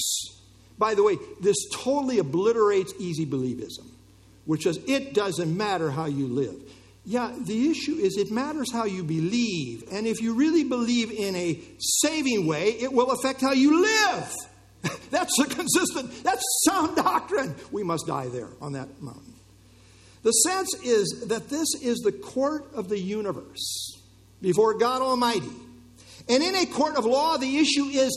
By 0.78 0.94
the 0.94 1.02
way, 1.02 1.16
this 1.40 1.56
totally 1.74 2.20
obliterates 2.20 2.94
easy 3.00 3.26
believism, 3.26 3.90
which 4.44 4.62
says 4.62 4.78
it 4.86 5.12
doesn't 5.14 5.54
matter 5.54 5.90
how 5.90 6.06
you 6.06 6.28
live. 6.28 6.54
Yeah, 7.04 7.34
the 7.36 7.70
issue 7.70 7.96
is 7.96 8.16
it 8.16 8.30
matters 8.30 8.72
how 8.72 8.84
you 8.84 9.02
believe. 9.02 9.82
And 9.90 10.06
if 10.06 10.20
you 10.20 10.34
really 10.34 10.62
believe 10.62 11.10
in 11.10 11.34
a 11.34 11.60
saving 11.78 12.46
way, 12.46 12.68
it 12.68 12.92
will 12.92 13.10
affect 13.10 13.40
how 13.40 13.52
you 13.52 13.82
live. 13.82 14.32
that's 15.10 15.36
a 15.40 15.46
consistent, 15.46 16.22
that's 16.22 16.42
sound 16.68 16.96
doctrine. 16.96 17.56
We 17.72 17.82
must 17.82 18.06
die 18.06 18.28
there 18.28 18.50
on 18.60 18.74
that 18.74 19.02
mountain. 19.02 19.34
The 20.22 20.30
sense 20.30 20.74
is 20.84 21.24
that 21.28 21.48
this 21.48 21.68
is 21.82 21.98
the 21.98 22.12
court 22.12 22.66
of 22.74 22.88
the 22.88 22.98
universe 22.98 23.97
before 24.40 24.74
God 24.74 25.02
Almighty. 25.02 25.52
And 26.28 26.42
in 26.42 26.54
a 26.54 26.66
court 26.66 26.96
of 26.96 27.04
law, 27.04 27.36
the 27.36 27.56
issue 27.56 27.84
is 27.84 28.16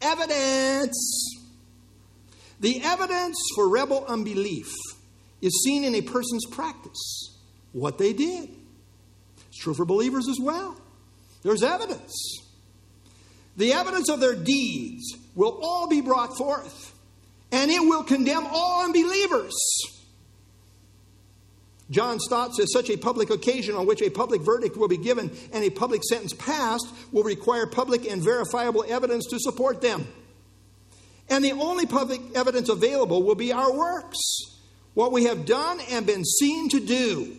evidence. 0.00 1.36
The 2.60 2.82
evidence 2.82 3.36
for 3.54 3.68
rebel 3.68 4.04
unbelief 4.06 4.72
is 5.40 5.62
seen 5.64 5.84
in 5.84 5.94
a 5.94 6.00
person's 6.00 6.46
practice, 6.46 7.38
what 7.72 7.98
they 7.98 8.12
did. 8.12 8.48
It's 9.48 9.58
true 9.58 9.74
for 9.74 9.84
believers 9.84 10.28
as 10.28 10.38
well. 10.40 10.76
There's 11.42 11.62
evidence. 11.62 12.40
The 13.56 13.72
evidence 13.72 14.08
of 14.08 14.20
their 14.20 14.34
deeds 14.34 15.16
will 15.34 15.60
all 15.62 15.88
be 15.88 16.00
brought 16.00 16.36
forth, 16.36 16.94
and 17.52 17.70
it 17.70 17.80
will 17.80 18.02
condemn 18.02 18.46
all 18.46 18.84
unbelievers. 18.84 19.54
John 21.90 22.18
Stott 22.18 22.54
says 22.54 22.72
such 22.72 22.88
a 22.88 22.96
public 22.96 23.30
occasion 23.30 23.74
on 23.74 23.86
which 23.86 24.00
a 24.00 24.10
public 24.10 24.40
verdict 24.40 24.76
will 24.76 24.88
be 24.88 24.96
given 24.96 25.30
and 25.52 25.64
a 25.64 25.70
public 25.70 26.02
sentence 26.02 26.32
passed 26.32 26.86
will 27.12 27.24
require 27.24 27.66
public 27.66 28.10
and 28.10 28.22
verifiable 28.22 28.84
evidence 28.88 29.26
to 29.26 29.38
support 29.38 29.82
them. 29.82 30.06
And 31.28 31.44
the 31.44 31.52
only 31.52 31.86
public 31.86 32.20
evidence 32.34 32.68
available 32.68 33.22
will 33.22 33.34
be 33.34 33.52
our 33.52 33.72
works, 33.72 34.18
what 34.94 35.12
we 35.12 35.24
have 35.24 35.46
done 35.46 35.80
and 35.90 36.06
been 36.06 36.24
seen 36.24 36.68
to 36.70 36.80
do. 36.80 37.36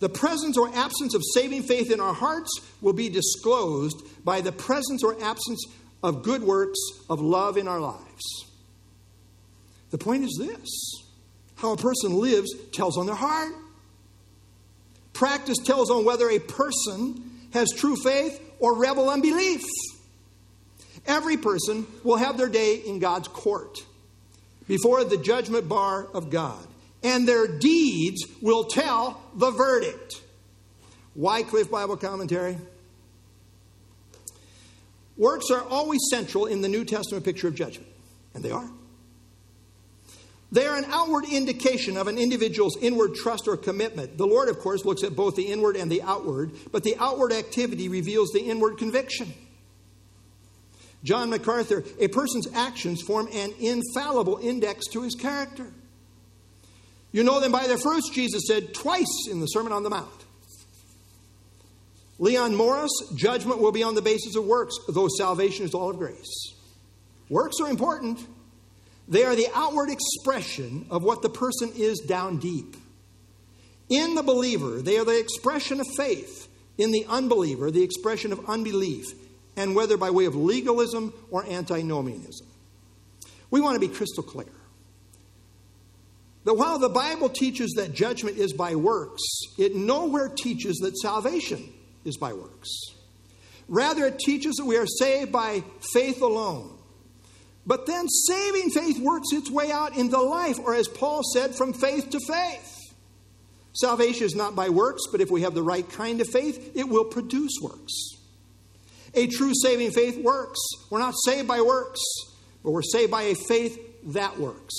The 0.00 0.08
presence 0.08 0.56
or 0.56 0.74
absence 0.74 1.14
of 1.14 1.22
saving 1.34 1.64
faith 1.64 1.90
in 1.90 2.00
our 2.00 2.14
hearts 2.14 2.50
will 2.80 2.94
be 2.94 3.10
disclosed 3.10 4.02
by 4.24 4.40
the 4.40 4.52
presence 4.52 5.04
or 5.04 5.22
absence 5.22 5.62
of 6.02 6.22
good 6.22 6.42
works 6.42 6.78
of 7.10 7.20
love 7.20 7.58
in 7.58 7.68
our 7.68 7.80
lives. 7.80 8.46
The 9.90 9.98
point 9.98 10.24
is 10.24 10.36
this 10.40 10.99
how 11.60 11.72
a 11.72 11.76
person 11.76 12.14
lives 12.14 12.50
tells 12.72 12.96
on 12.96 13.06
their 13.06 13.14
heart. 13.14 13.52
Practice 15.12 15.58
tells 15.58 15.90
on 15.90 16.04
whether 16.04 16.30
a 16.30 16.38
person 16.38 17.22
has 17.52 17.70
true 17.72 17.96
faith 17.96 18.40
or 18.58 18.74
rebel 18.74 19.10
unbelief. 19.10 19.62
Every 21.06 21.36
person 21.36 21.86
will 22.02 22.16
have 22.16 22.38
their 22.38 22.48
day 22.48 22.76
in 22.76 22.98
God's 22.98 23.28
court 23.28 23.78
before 24.66 25.04
the 25.04 25.18
judgment 25.18 25.68
bar 25.68 26.06
of 26.14 26.30
God, 26.30 26.66
and 27.02 27.28
their 27.28 27.46
deeds 27.46 28.24
will 28.40 28.64
tell 28.64 29.20
the 29.34 29.50
verdict. 29.50 30.22
Wycliffe 31.14 31.70
Bible 31.70 31.96
Commentary. 31.96 32.56
Works 35.18 35.50
are 35.50 35.62
always 35.62 36.00
central 36.08 36.46
in 36.46 36.62
the 36.62 36.68
New 36.68 36.86
Testament 36.86 37.24
picture 37.24 37.48
of 37.48 37.54
judgment, 37.54 37.88
and 38.32 38.42
they 38.42 38.50
are. 38.50 38.70
They 40.52 40.66
are 40.66 40.76
an 40.76 40.86
outward 40.86 41.24
indication 41.26 41.96
of 41.96 42.08
an 42.08 42.18
individual's 42.18 42.76
inward 42.80 43.14
trust 43.14 43.46
or 43.46 43.56
commitment. 43.56 44.18
The 44.18 44.26
Lord, 44.26 44.48
of 44.48 44.58
course, 44.58 44.84
looks 44.84 45.04
at 45.04 45.14
both 45.14 45.36
the 45.36 45.52
inward 45.52 45.76
and 45.76 45.90
the 45.90 46.02
outward, 46.02 46.50
but 46.72 46.82
the 46.82 46.96
outward 46.98 47.32
activity 47.32 47.88
reveals 47.88 48.30
the 48.32 48.40
inward 48.40 48.76
conviction. 48.76 49.32
John 51.04 51.30
MacArthur, 51.30 51.84
a 51.98 52.08
person's 52.08 52.48
actions 52.52 53.00
form 53.00 53.28
an 53.32 53.52
infallible 53.60 54.38
index 54.42 54.86
to 54.88 55.02
his 55.02 55.14
character. 55.14 55.66
You 57.12 57.24
know 57.24 57.40
them 57.40 57.52
by 57.52 57.66
their 57.66 57.78
fruits, 57.78 58.10
Jesus 58.10 58.42
said 58.46 58.74
twice 58.74 59.28
in 59.30 59.40
the 59.40 59.46
Sermon 59.46 59.72
on 59.72 59.82
the 59.82 59.90
Mount. 59.90 60.08
Leon 62.18 62.54
Morris, 62.54 62.92
judgment 63.14 63.60
will 63.60 63.72
be 63.72 63.82
on 63.82 63.94
the 63.94 64.02
basis 64.02 64.36
of 64.36 64.44
works, 64.44 64.74
though 64.88 65.08
salvation 65.16 65.64
is 65.64 65.74
all 65.74 65.90
of 65.90 65.96
grace. 65.96 66.54
Works 67.30 67.56
are 67.62 67.70
important. 67.70 68.20
They 69.10 69.24
are 69.24 69.34
the 69.34 69.48
outward 69.54 69.90
expression 69.90 70.86
of 70.88 71.02
what 71.02 71.20
the 71.20 71.28
person 71.28 71.72
is 71.76 71.98
down 71.98 72.38
deep. 72.38 72.76
In 73.88 74.14
the 74.14 74.22
believer, 74.22 74.80
they 74.80 74.98
are 74.98 75.04
the 75.04 75.18
expression 75.18 75.80
of 75.80 75.86
faith. 75.96 76.46
In 76.78 76.92
the 76.92 77.04
unbeliever, 77.08 77.70
the 77.70 77.82
expression 77.82 78.32
of 78.32 78.48
unbelief, 78.48 79.04
and 79.56 79.74
whether 79.74 79.96
by 79.96 80.10
way 80.10 80.24
of 80.24 80.36
legalism 80.36 81.12
or 81.30 81.44
antinomianism. 81.44 82.46
We 83.50 83.60
want 83.60 83.74
to 83.74 83.80
be 83.80 83.92
crystal 83.92 84.22
clear. 84.22 84.46
that 86.44 86.54
while 86.54 86.78
the 86.78 86.88
Bible 86.88 87.28
teaches 87.28 87.72
that 87.76 87.92
judgment 87.92 88.38
is 88.38 88.52
by 88.52 88.74
works, 88.74 89.22
it 89.58 89.74
nowhere 89.74 90.28
teaches 90.28 90.76
that 90.78 90.96
salvation 90.96 91.72
is 92.04 92.16
by 92.16 92.32
works. 92.32 92.70
Rather, 93.68 94.06
it 94.06 94.18
teaches 94.18 94.56
that 94.56 94.64
we 94.64 94.76
are 94.76 94.86
saved 94.86 95.30
by 95.30 95.62
faith 95.92 96.22
alone. 96.22 96.76
But 97.66 97.86
then 97.86 98.08
saving 98.08 98.70
faith 98.70 98.98
works 98.98 99.28
its 99.32 99.50
way 99.50 99.70
out 99.70 99.96
in 99.96 100.10
the 100.10 100.20
life, 100.20 100.58
or 100.58 100.74
as 100.74 100.88
Paul 100.88 101.22
said, 101.34 101.54
from 101.54 101.72
faith 101.72 102.10
to 102.10 102.20
faith. 102.26 102.76
Salvation 103.72 104.24
is 104.24 104.34
not 104.34 104.56
by 104.56 104.68
works, 104.68 105.02
but 105.12 105.20
if 105.20 105.30
we 105.30 105.42
have 105.42 105.54
the 105.54 105.62
right 105.62 105.88
kind 105.88 106.20
of 106.20 106.28
faith, 106.28 106.72
it 106.74 106.88
will 106.88 107.04
produce 107.04 107.52
works. 107.62 107.92
A 109.14 109.26
true 109.26 109.52
saving 109.54 109.90
faith 109.92 110.22
works. 110.22 110.58
We're 110.90 110.98
not 110.98 111.14
saved 111.24 111.46
by 111.46 111.60
works, 111.60 112.00
but 112.62 112.70
we're 112.70 112.82
saved 112.82 113.10
by 113.10 113.22
a 113.22 113.34
faith 113.34 113.78
that 114.12 114.38
works. 114.38 114.74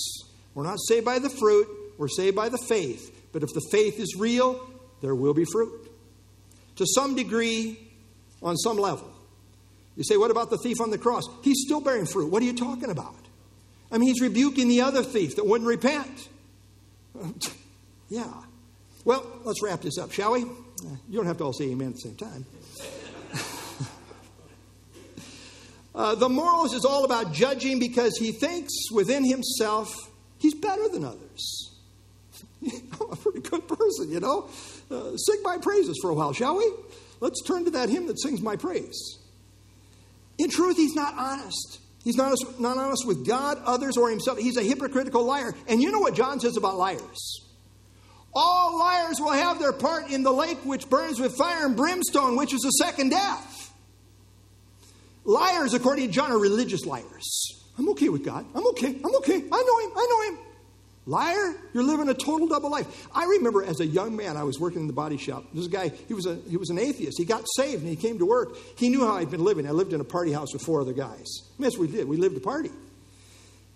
We're 0.54 0.64
not 0.64 0.80
saved 0.88 1.06
by 1.06 1.20
the 1.20 1.30
fruit, 1.30 1.68
we're 1.98 2.08
saved 2.08 2.36
by 2.36 2.50
the 2.50 2.58
faith. 2.58 3.30
But 3.32 3.44
if 3.44 3.50
the 3.54 3.62
faith 3.72 4.00
is 4.00 4.16
real, 4.18 4.70
there 5.02 5.16
will 5.16 5.34
be 5.34 5.46
fruit. 5.46 5.90
To 6.78 6.86
some 6.86 7.16
degree, 7.16 7.80
on 8.42 8.58
some 8.58 8.78
level. 8.78 9.11
You 9.96 10.04
say, 10.04 10.18
what 10.18 10.32
about 10.32 10.50
the 10.50 10.58
thief 10.58 10.80
on 10.80 10.89
the 10.89 10.98
cross? 10.98 11.24
He's 11.44 11.64
still 11.66 11.82
bearing 11.82 12.06
fruit. 12.06 12.32
What 12.32 12.42
are 12.42 12.46
you 12.46 12.56
talking 12.56 12.89
about? 12.89 13.16
I 13.92 13.98
mean, 13.98 14.08
he's 14.08 14.22
rebuking 14.22 14.70
the 14.70 14.82
other 14.82 15.04
thief 15.04 15.36
that 15.36 15.46
wouldn't 15.46 15.68
repent. 15.68 16.30
yeah. 18.10 18.32
Well, 19.04 19.26
let's 19.44 19.62
wrap 19.62 19.82
this 19.82 19.98
up, 19.98 20.12
shall 20.12 20.34
we? 20.34 20.42
You 20.42 21.18
don't 21.18 21.26
have 21.26 21.38
to 21.38 21.44
all 21.44 21.54
say 21.54 21.66
amen 21.66 21.89
at 21.89 21.94
the 21.96 22.00
same 22.00 22.16
time. 22.16 22.46
uh, 25.96 26.16
the 26.16 26.30
moralist 26.30 26.74
is 26.74 26.86
all 26.86 27.04
about 27.04 27.34
judging 27.34 27.80
because 27.80 28.18
he 28.18 28.32
thinks 28.32 28.74
within 28.92 29.24
himself 29.26 29.94
he's 30.38 30.56
better 30.56 30.88
than 30.89 31.04
others. 31.04 31.72
I'm 32.64 33.12
a 33.12 33.16
pretty 33.16 33.42
good 33.42 33.68
person, 33.68 34.10
you 34.10 34.20
know. 34.20 34.50
Uh, 34.89 35.18
sing 35.18 35.42
my 35.44 35.58
praises 35.58 36.00
for 36.02 36.10
a 36.12 36.14
while, 36.14 36.34
shall 36.34 36.58
we? 36.58 36.72
Let's 37.20 37.42
turn 37.44 37.66
to 37.66 37.72
that 37.72 37.89
hymn 37.89 38.08
that 38.08 38.20
sings 38.20 38.42
my 38.42 38.56
praise. 38.56 39.18
In 40.42 40.50
truth, 40.50 40.76
he's 40.76 40.96
not 40.96 41.14
honest. 41.18 41.80
He's 42.04 42.16
not, 42.16 42.36
not 42.60 42.76
honest 42.80 43.06
with 43.06 43.28
God, 43.28 43.62
others, 43.64 43.96
or 43.96 44.10
himself. 44.10 44.39
He's 44.39 44.58
a 44.58 44.64
hypocritical 44.64 45.24
liar. 45.24 45.54
And 45.68 45.84
you 45.84 45.92
know 45.92 46.00
what 46.00 46.16
John 46.16 46.39
says 46.39 46.58
about 46.58 46.78
liars? 46.78 47.46
All 48.34 48.80
liars 48.80 49.20
will 49.20 49.34
have 49.34 49.60
their 49.60 49.72
part 49.72 50.10
in 50.10 50.24
the 50.24 50.32
lake 50.32 50.58
which 50.64 50.89
burns 50.89 51.20
with 51.20 51.36
fire 51.38 51.68
and 51.68 51.78
brimstone, 51.78 52.38
which 52.38 52.56
is 52.56 52.62
the 52.62 52.72
second 52.72 53.10
death. 53.10 53.72
Liars, 55.26 55.76
according 55.76 56.08
to 56.08 56.12
John, 56.12 56.32
are 56.32 56.39
religious 56.39 56.88
liars. 56.88 57.64
I'm 57.78 57.88
okay 57.89 58.10
with 58.10 58.26
God. 58.26 58.44
I'm 58.56 58.66
okay. 58.70 58.96
I'm 58.96 59.16
okay. 59.18 59.36
I 59.36 59.64
know 59.64 59.80
him. 59.80 59.92
I 59.96 60.08
know 60.10 60.32
him. 60.32 60.46
Liar, 61.08 61.56
you're 61.74 61.84
living 61.84 62.10
a 62.10 62.14
total 62.14 62.47
double 62.47 62.70
life. 62.70 63.08
I 63.14 63.26
remember 63.26 63.64
as 63.64 63.80
a 63.80 63.86
young 63.86 64.16
man, 64.16 64.38
I 64.38 64.43
was 64.43 64.60
working 64.60 64.82
in 64.82 64.88
the 64.88 64.93
body 64.93 65.18
shop. 65.18 65.45
This 65.54 65.68
guy, 65.68 65.89
he 65.89 66.14
was, 66.14 66.28
a, 66.28 66.36
he 66.47 66.58
was 66.58 66.70
an 66.70 66.78
atheist. 66.78 67.18
He 67.18 67.26
got 67.26 67.43
saved 67.56 67.82
and 67.82 67.89
he 67.89 67.95
came 67.95 68.20
to 68.20 68.26
work. 68.26 68.56
He 68.78 68.89
knew 68.89 69.06
how 69.06 69.16
I'd 69.16 69.32
been 69.32 69.43
living. 69.43 69.68
I 69.68 69.72
lived 69.72 69.93
in 69.93 70.02
a 70.02 70.06
party 70.06 70.32
house 70.32 70.54
with 70.54 70.62
four 70.62 70.80
other 70.80 70.93
guys. 70.93 71.26
I 71.58 71.62
mean, 71.62 71.72
what 71.72 71.80
we 71.80 71.88
did. 71.88 72.08
We 72.08 72.18
lived 72.18 72.38
a 72.38 72.39
party. 72.39 72.70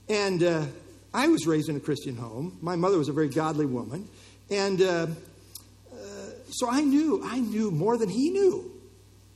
And 0.07 0.43
uh, 0.43 0.65
I 1.15 1.27
was 1.27 1.47
raised 1.47 1.67
in 1.67 1.75
a 1.75 1.79
Christian 1.79 2.15
home. 2.15 2.59
My 2.61 2.75
mother 2.75 2.97
was 2.99 3.09
a 3.09 3.13
very 3.13 3.29
godly 3.29 3.65
woman. 3.65 4.07
And 4.51 4.81
uh, 4.81 5.07
uh, 5.91 5.97
so 6.51 6.69
I 6.69 6.81
knew, 6.81 7.21
I 7.23 7.39
knew 7.39 7.71
more 7.71 7.97
than 7.97 8.09
he 8.09 8.29
knew. 8.29 8.71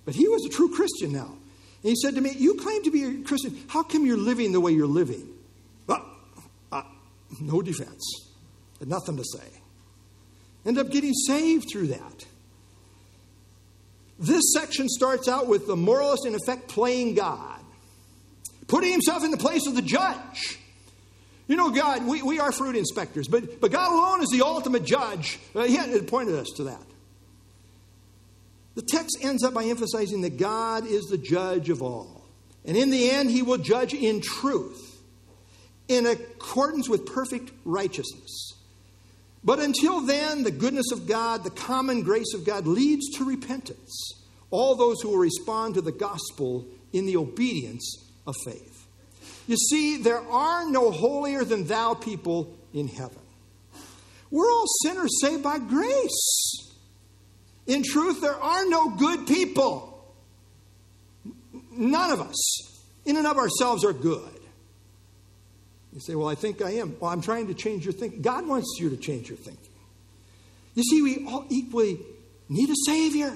But 0.06 0.14
he 0.14 0.28
was 0.28 0.46
a 0.46 0.50
true 0.50 0.76
Christian 0.76 1.12
now. 1.12 1.36
And 1.82 1.90
he 1.90 1.96
said 1.96 2.14
to 2.16 2.22
me, 2.22 2.34
You 2.38 2.54
claim 2.56 2.84
to 2.84 2.92
be 2.92 3.04
a 3.04 3.24
Christian. 3.24 3.58
How 3.68 3.82
come 3.82 4.06
you're 4.06 4.18
living 4.18 4.52
the 4.52 4.60
way 4.60 4.74
you're 4.74 4.86
living? 4.86 5.28
No 7.40 7.62
defense. 7.62 8.30
Nothing 8.86 9.18
to 9.18 9.24
say. 9.24 9.48
End 10.66 10.78
up 10.78 10.90
getting 10.90 11.14
saved 11.14 11.68
through 11.72 11.88
that. 11.88 12.26
This 14.18 14.54
section 14.54 14.90
starts 14.90 15.28
out 15.28 15.48
with 15.48 15.68
the 15.68 15.76
moralist, 15.76 16.26
in 16.26 16.36
effect, 16.36 16.68
playing 16.68 17.16
God, 17.16 17.60
putting 18.68 18.92
himself 18.92 19.24
in 19.24 19.32
the 19.32 19.38
place 19.38 19.66
of 19.66 19.76
the 19.76 19.82
judge. 19.82 20.60
You 21.48 21.56
know, 21.56 21.72
God, 21.72 22.06
we, 22.06 22.22
we 22.22 22.40
are 22.40 22.52
fruit 22.52 22.76
inspectors, 22.76 23.28
but, 23.28 23.60
but 23.60 23.72
God 23.72 23.92
alone 23.92 24.22
is 24.22 24.30
the 24.30 24.46
ultimate 24.46 24.84
judge. 24.84 25.40
Uh, 25.56 25.64
he 25.64 25.76
had 25.76 26.08
pointed 26.08 26.36
us 26.36 26.48
to 26.58 26.66
that. 26.66 26.84
The 28.76 28.84
text 28.84 29.18
ends 29.22 29.44
up 29.44 29.54
by 29.54 29.64
emphasizing 29.66 30.22
that 30.22 30.38
God 30.38 30.86
is 30.86 31.06
the 31.06 31.18
judge 31.18 31.70
of 31.70 31.82
all. 31.82 32.24
And 32.66 32.78
in 32.78 32.92
the 32.92 33.10
end, 33.10 33.32
he 33.32 33.42
will 33.42 33.58
judge 33.58 33.94
in 33.94 34.22
truth, 34.22 34.89
in 35.90 36.06
accordance 36.06 36.88
with 36.88 37.06
perfect 37.06 37.52
righteousness. 37.66 38.54
But 39.44 39.60
until 39.60 40.02
then, 40.02 40.44
the 40.44 40.52
goodness 40.52 40.92
of 40.92 41.08
God, 41.08 41.44
the 41.44 41.50
common 41.50 42.04
grace 42.04 42.34
of 42.34 42.46
God 42.46 42.68
leads 42.68 43.10
to 43.18 43.26
repentance. 43.26 44.14
All 44.52 44.76
those 44.76 45.02
who 45.02 45.10
will 45.10 45.18
respond 45.18 45.74
to 45.76 45.82
the 45.82 45.92
gospel 45.92 46.66
in 46.94 47.06
the 47.06 47.18
obedience 47.18 48.12
of 48.28 48.36
faith. 48.46 48.88
You 49.48 49.58
see, 49.58 49.98
there 49.98 50.22
are 50.30 50.70
no 50.70 50.92
holier 50.92 51.44
than 51.44 51.66
thou 51.66 51.96
people 51.96 52.56
in 52.74 52.88
heaven. 52.88 53.18
We're 54.30 54.52
all 54.52 54.68
sinners 54.84 55.10
saved 55.22 55.42
by 55.42 55.58
grace. 55.58 56.72
In 57.66 57.84
truth, 57.84 58.22
there 58.22 58.36
are 58.36 58.66
no 58.66 58.92
good 58.92 59.26
people. 59.26 60.14
None 61.72 62.12
of 62.12 62.22
us, 62.22 62.82
in 63.06 63.18
and 63.18 63.26
of 63.26 63.38
ourselves, 63.38 63.84
are 63.84 63.94
good. 63.94 64.39
You 65.94 66.00
say, 66.00 66.16
Well, 66.16 66.28
I 66.28 66.36
think 66.36 66.62
I 66.62 66.72
am. 66.72 66.96
Well, 67.00 67.12
I'm 67.12 67.22
trying 67.22 67.48
to 67.48 67.54
change 67.54 67.86
your 67.86 67.94
thinking. 67.94 68.22
God 68.22 68.48
wants 68.48 68.78
you 68.80 68.90
to 68.90 68.98
change 68.98 69.30
your 69.30 69.38
thinking. 69.38 69.64
You 70.76 70.84
see, 70.84 71.02
we 71.02 71.26
all 71.28 71.46
equally 71.50 72.00
need 72.48 72.70
a 72.70 72.76
Savior. 72.86 73.34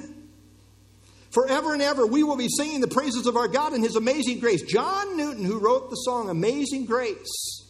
Forever 1.32 1.74
and 1.74 1.82
ever, 1.82 2.06
we 2.06 2.22
will 2.22 2.36
be 2.36 2.47
singing 2.47 2.80
the 2.80 2.88
praises 2.88 3.26
of 3.26 3.36
our 3.36 3.47
God 3.47 3.74
and 3.74 3.84
His 3.84 3.95
amazing 3.95 4.39
grace. 4.39 4.62
John 4.62 5.18
Newton, 5.18 5.43
who 5.43 5.60
wrote 5.60 5.89
the 5.89 5.95
song 5.95 6.30
Amazing 6.30 6.86
Grace, 6.86 7.64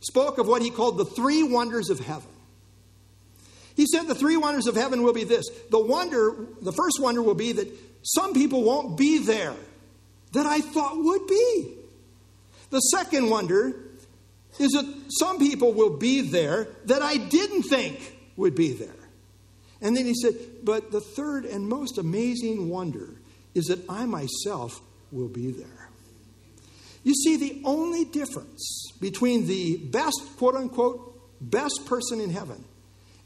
spoke 0.00 0.38
of 0.38 0.48
what 0.48 0.62
he 0.62 0.70
called 0.70 0.98
the 0.98 1.04
three 1.04 1.42
wonders 1.44 1.90
of 1.90 2.00
heaven. 2.00 2.28
He 3.76 3.86
said 3.86 4.08
the 4.08 4.14
three 4.16 4.36
wonders 4.36 4.66
of 4.66 4.74
heaven 4.74 5.04
will 5.04 5.12
be 5.12 5.22
this. 5.22 5.48
The 5.70 5.78
wonder, 5.78 6.34
the 6.60 6.72
first 6.72 6.98
wonder 7.00 7.22
will 7.22 7.36
be 7.36 7.52
that 7.52 7.68
some 8.02 8.34
people 8.34 8.64
won't 8.64 8.98
be 8.98 9.18
there 9.18 9.54
that 10.32 10.46
I 10.46 10.60
thought 10.60 10.96
would 10.96 11.26
be. 11.28 11.74
The 12.70 12.80
second 12.80 13.30
wonder 13.30 13.74
is 14.58 14.72
that 14.72 15.04
some 15.08 15.38
people 15.38 15.72
will 15.72 15.96
be 15.96 16.20
there 16.20 16.68
that 16.86 17.02
I 17.02 17.16
didn't 17.16 17.64
think 17.64 18.16
would 18.36 18.54
be 18.54 18.72
there. 18.72 18.94
And 19.80 19.96
then 19.96 20.06
he 20.06 20.14
said, 20.14 20.34
But 20.64 20.90
the 20.90 21.00
third 21.00 21.44
and 21.44 21.68
most 21.68 21.98
amazing 21.98 22.68
wonder 22.68 23.10
is 23.54 23.66
that 23.66 23.88
I 23.88 24.06
myself 24.06 24.80
will 25.12 25.28
be 25.28 25.50
there. 25.52 25.88
You 27.04 27.14
see, 27.14 27.36
the 27.36 27.62
only 27.64 28.04
difference 28.04 28.92
between 29.00 29.46
the 29.46 29.76
best, 29.76 30.20
quote 30.36 30.56
unquote, 30.56 31.14
best 31.40 31.86
person 31.86 32.20
in 32.20 32.30
heaven 32.30 32.64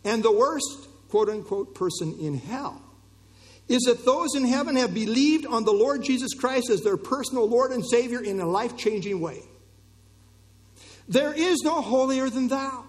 and 0.04 0.22
the 0.22 0.32
worst, 0.32 0.88
quote 1.08 1.28
unquote, 1.28 1.74
person 1.74 2.16
in 2.20 2.38
hell 2.38 2.82
is 3.68 3.82
that 3.82 4.04
those 4.04 4.34
in 4.34 4.44
heaven 4.44 4.76
have 4.76 4.92
believed 4.92 5.46
on 5.46 5.64
the 5.64 5.72
Lord 5.72 6.02
Jesus 6.02 6.34
Christ 6.34 6.68
as 6.68 6.82
their 6.82 6.96
personal 6.96 7.48
Lord 7.48 7.70
and 7.70 7.84
Savior 7.84 8.22
in 8.22 8.40
a 8.40 8.46
life 8.46 8.76
changing 8.76 9.20
way. 9.20 9.42
There 11.08 11.32
is 11.32 11.60
no 11.62 11.80
holier 11.80 12.30
than 12.30 12.48
thou. 12.48 12.84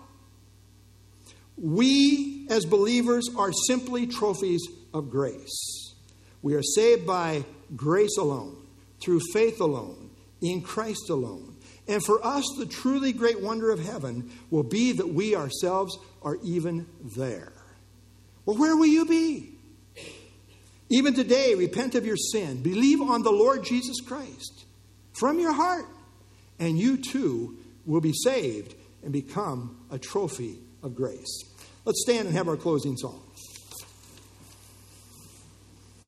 We, 1.58 2.48
as 2.50 2.66
believers, 2.66 3.30
are 3.36 3.52
simply 3.68 4.08
trophies 4.08 4.62
of 4.94 5.10
grace. 5.10 5.94
We 6.42 6.56
are 6.56 6.64
saved 6.64 7.06
by 7.06 7.46
grace 7.76 8.18
alone, 8.18 8.58
through 9.02 9.22
faith 9.32 9.60
alone, 9.60 10.10
in 10.42 10.62
Christ 10.62 11.10
alone. 11.10 11.56
And 11.88 12.04
for 12.04 12.26
us, 12.26 12.46
the 12.58 12.66
truly 12.66 13.14
great 13.14 13.42
wonder 13.42 13.72
of 13.72 13.80
heaven 13.80 14.32
will 14.50 14.64
be 14.64 14.94
that 14.94 15.14
we 15.14 15.36
ourselves 15.36 15.98
are 16.22 16.38
even 16.44 16.88
there. 17.16 17.54
Well, 18.46 18.58
where 18.58 18.76
will 18.76 18.88
you 18.88 19.06
be? 19.06 19.52
Even 20.90 21.14
today, 21.14 21.56
repent 21.56 21.96
of 21.96 22.06
your 22.06 22.18
sin, 22.18 22.62
believe 22.62 23.02
on 23.02 23.24
the 23.24 23.32
Lord 23.32 23.64
Jesus 23.64 24.00
Christ 24.02 24.66
from 25.14 25.40
your 25.40 25.54
heart, 25.54 25.86
and 26.60 26.78
you 26.78 26.98
too 26.98 27.58
will 27.86 28.02
be 28.02 28.14
saved 28.14 28.76
and 29.04 29.12
become 29.12 29.86
a 29.92 30.00
trophy 30.00 30.60
of 30.82 30.96
grace. 30.96 31.44
Let's 31.86 32.02
stand 32.04 32.28
and 32.28 32.36
have 32.36 32.48
our 32.48 32.58
closing 32.58 32.98
song. 32.98 33.23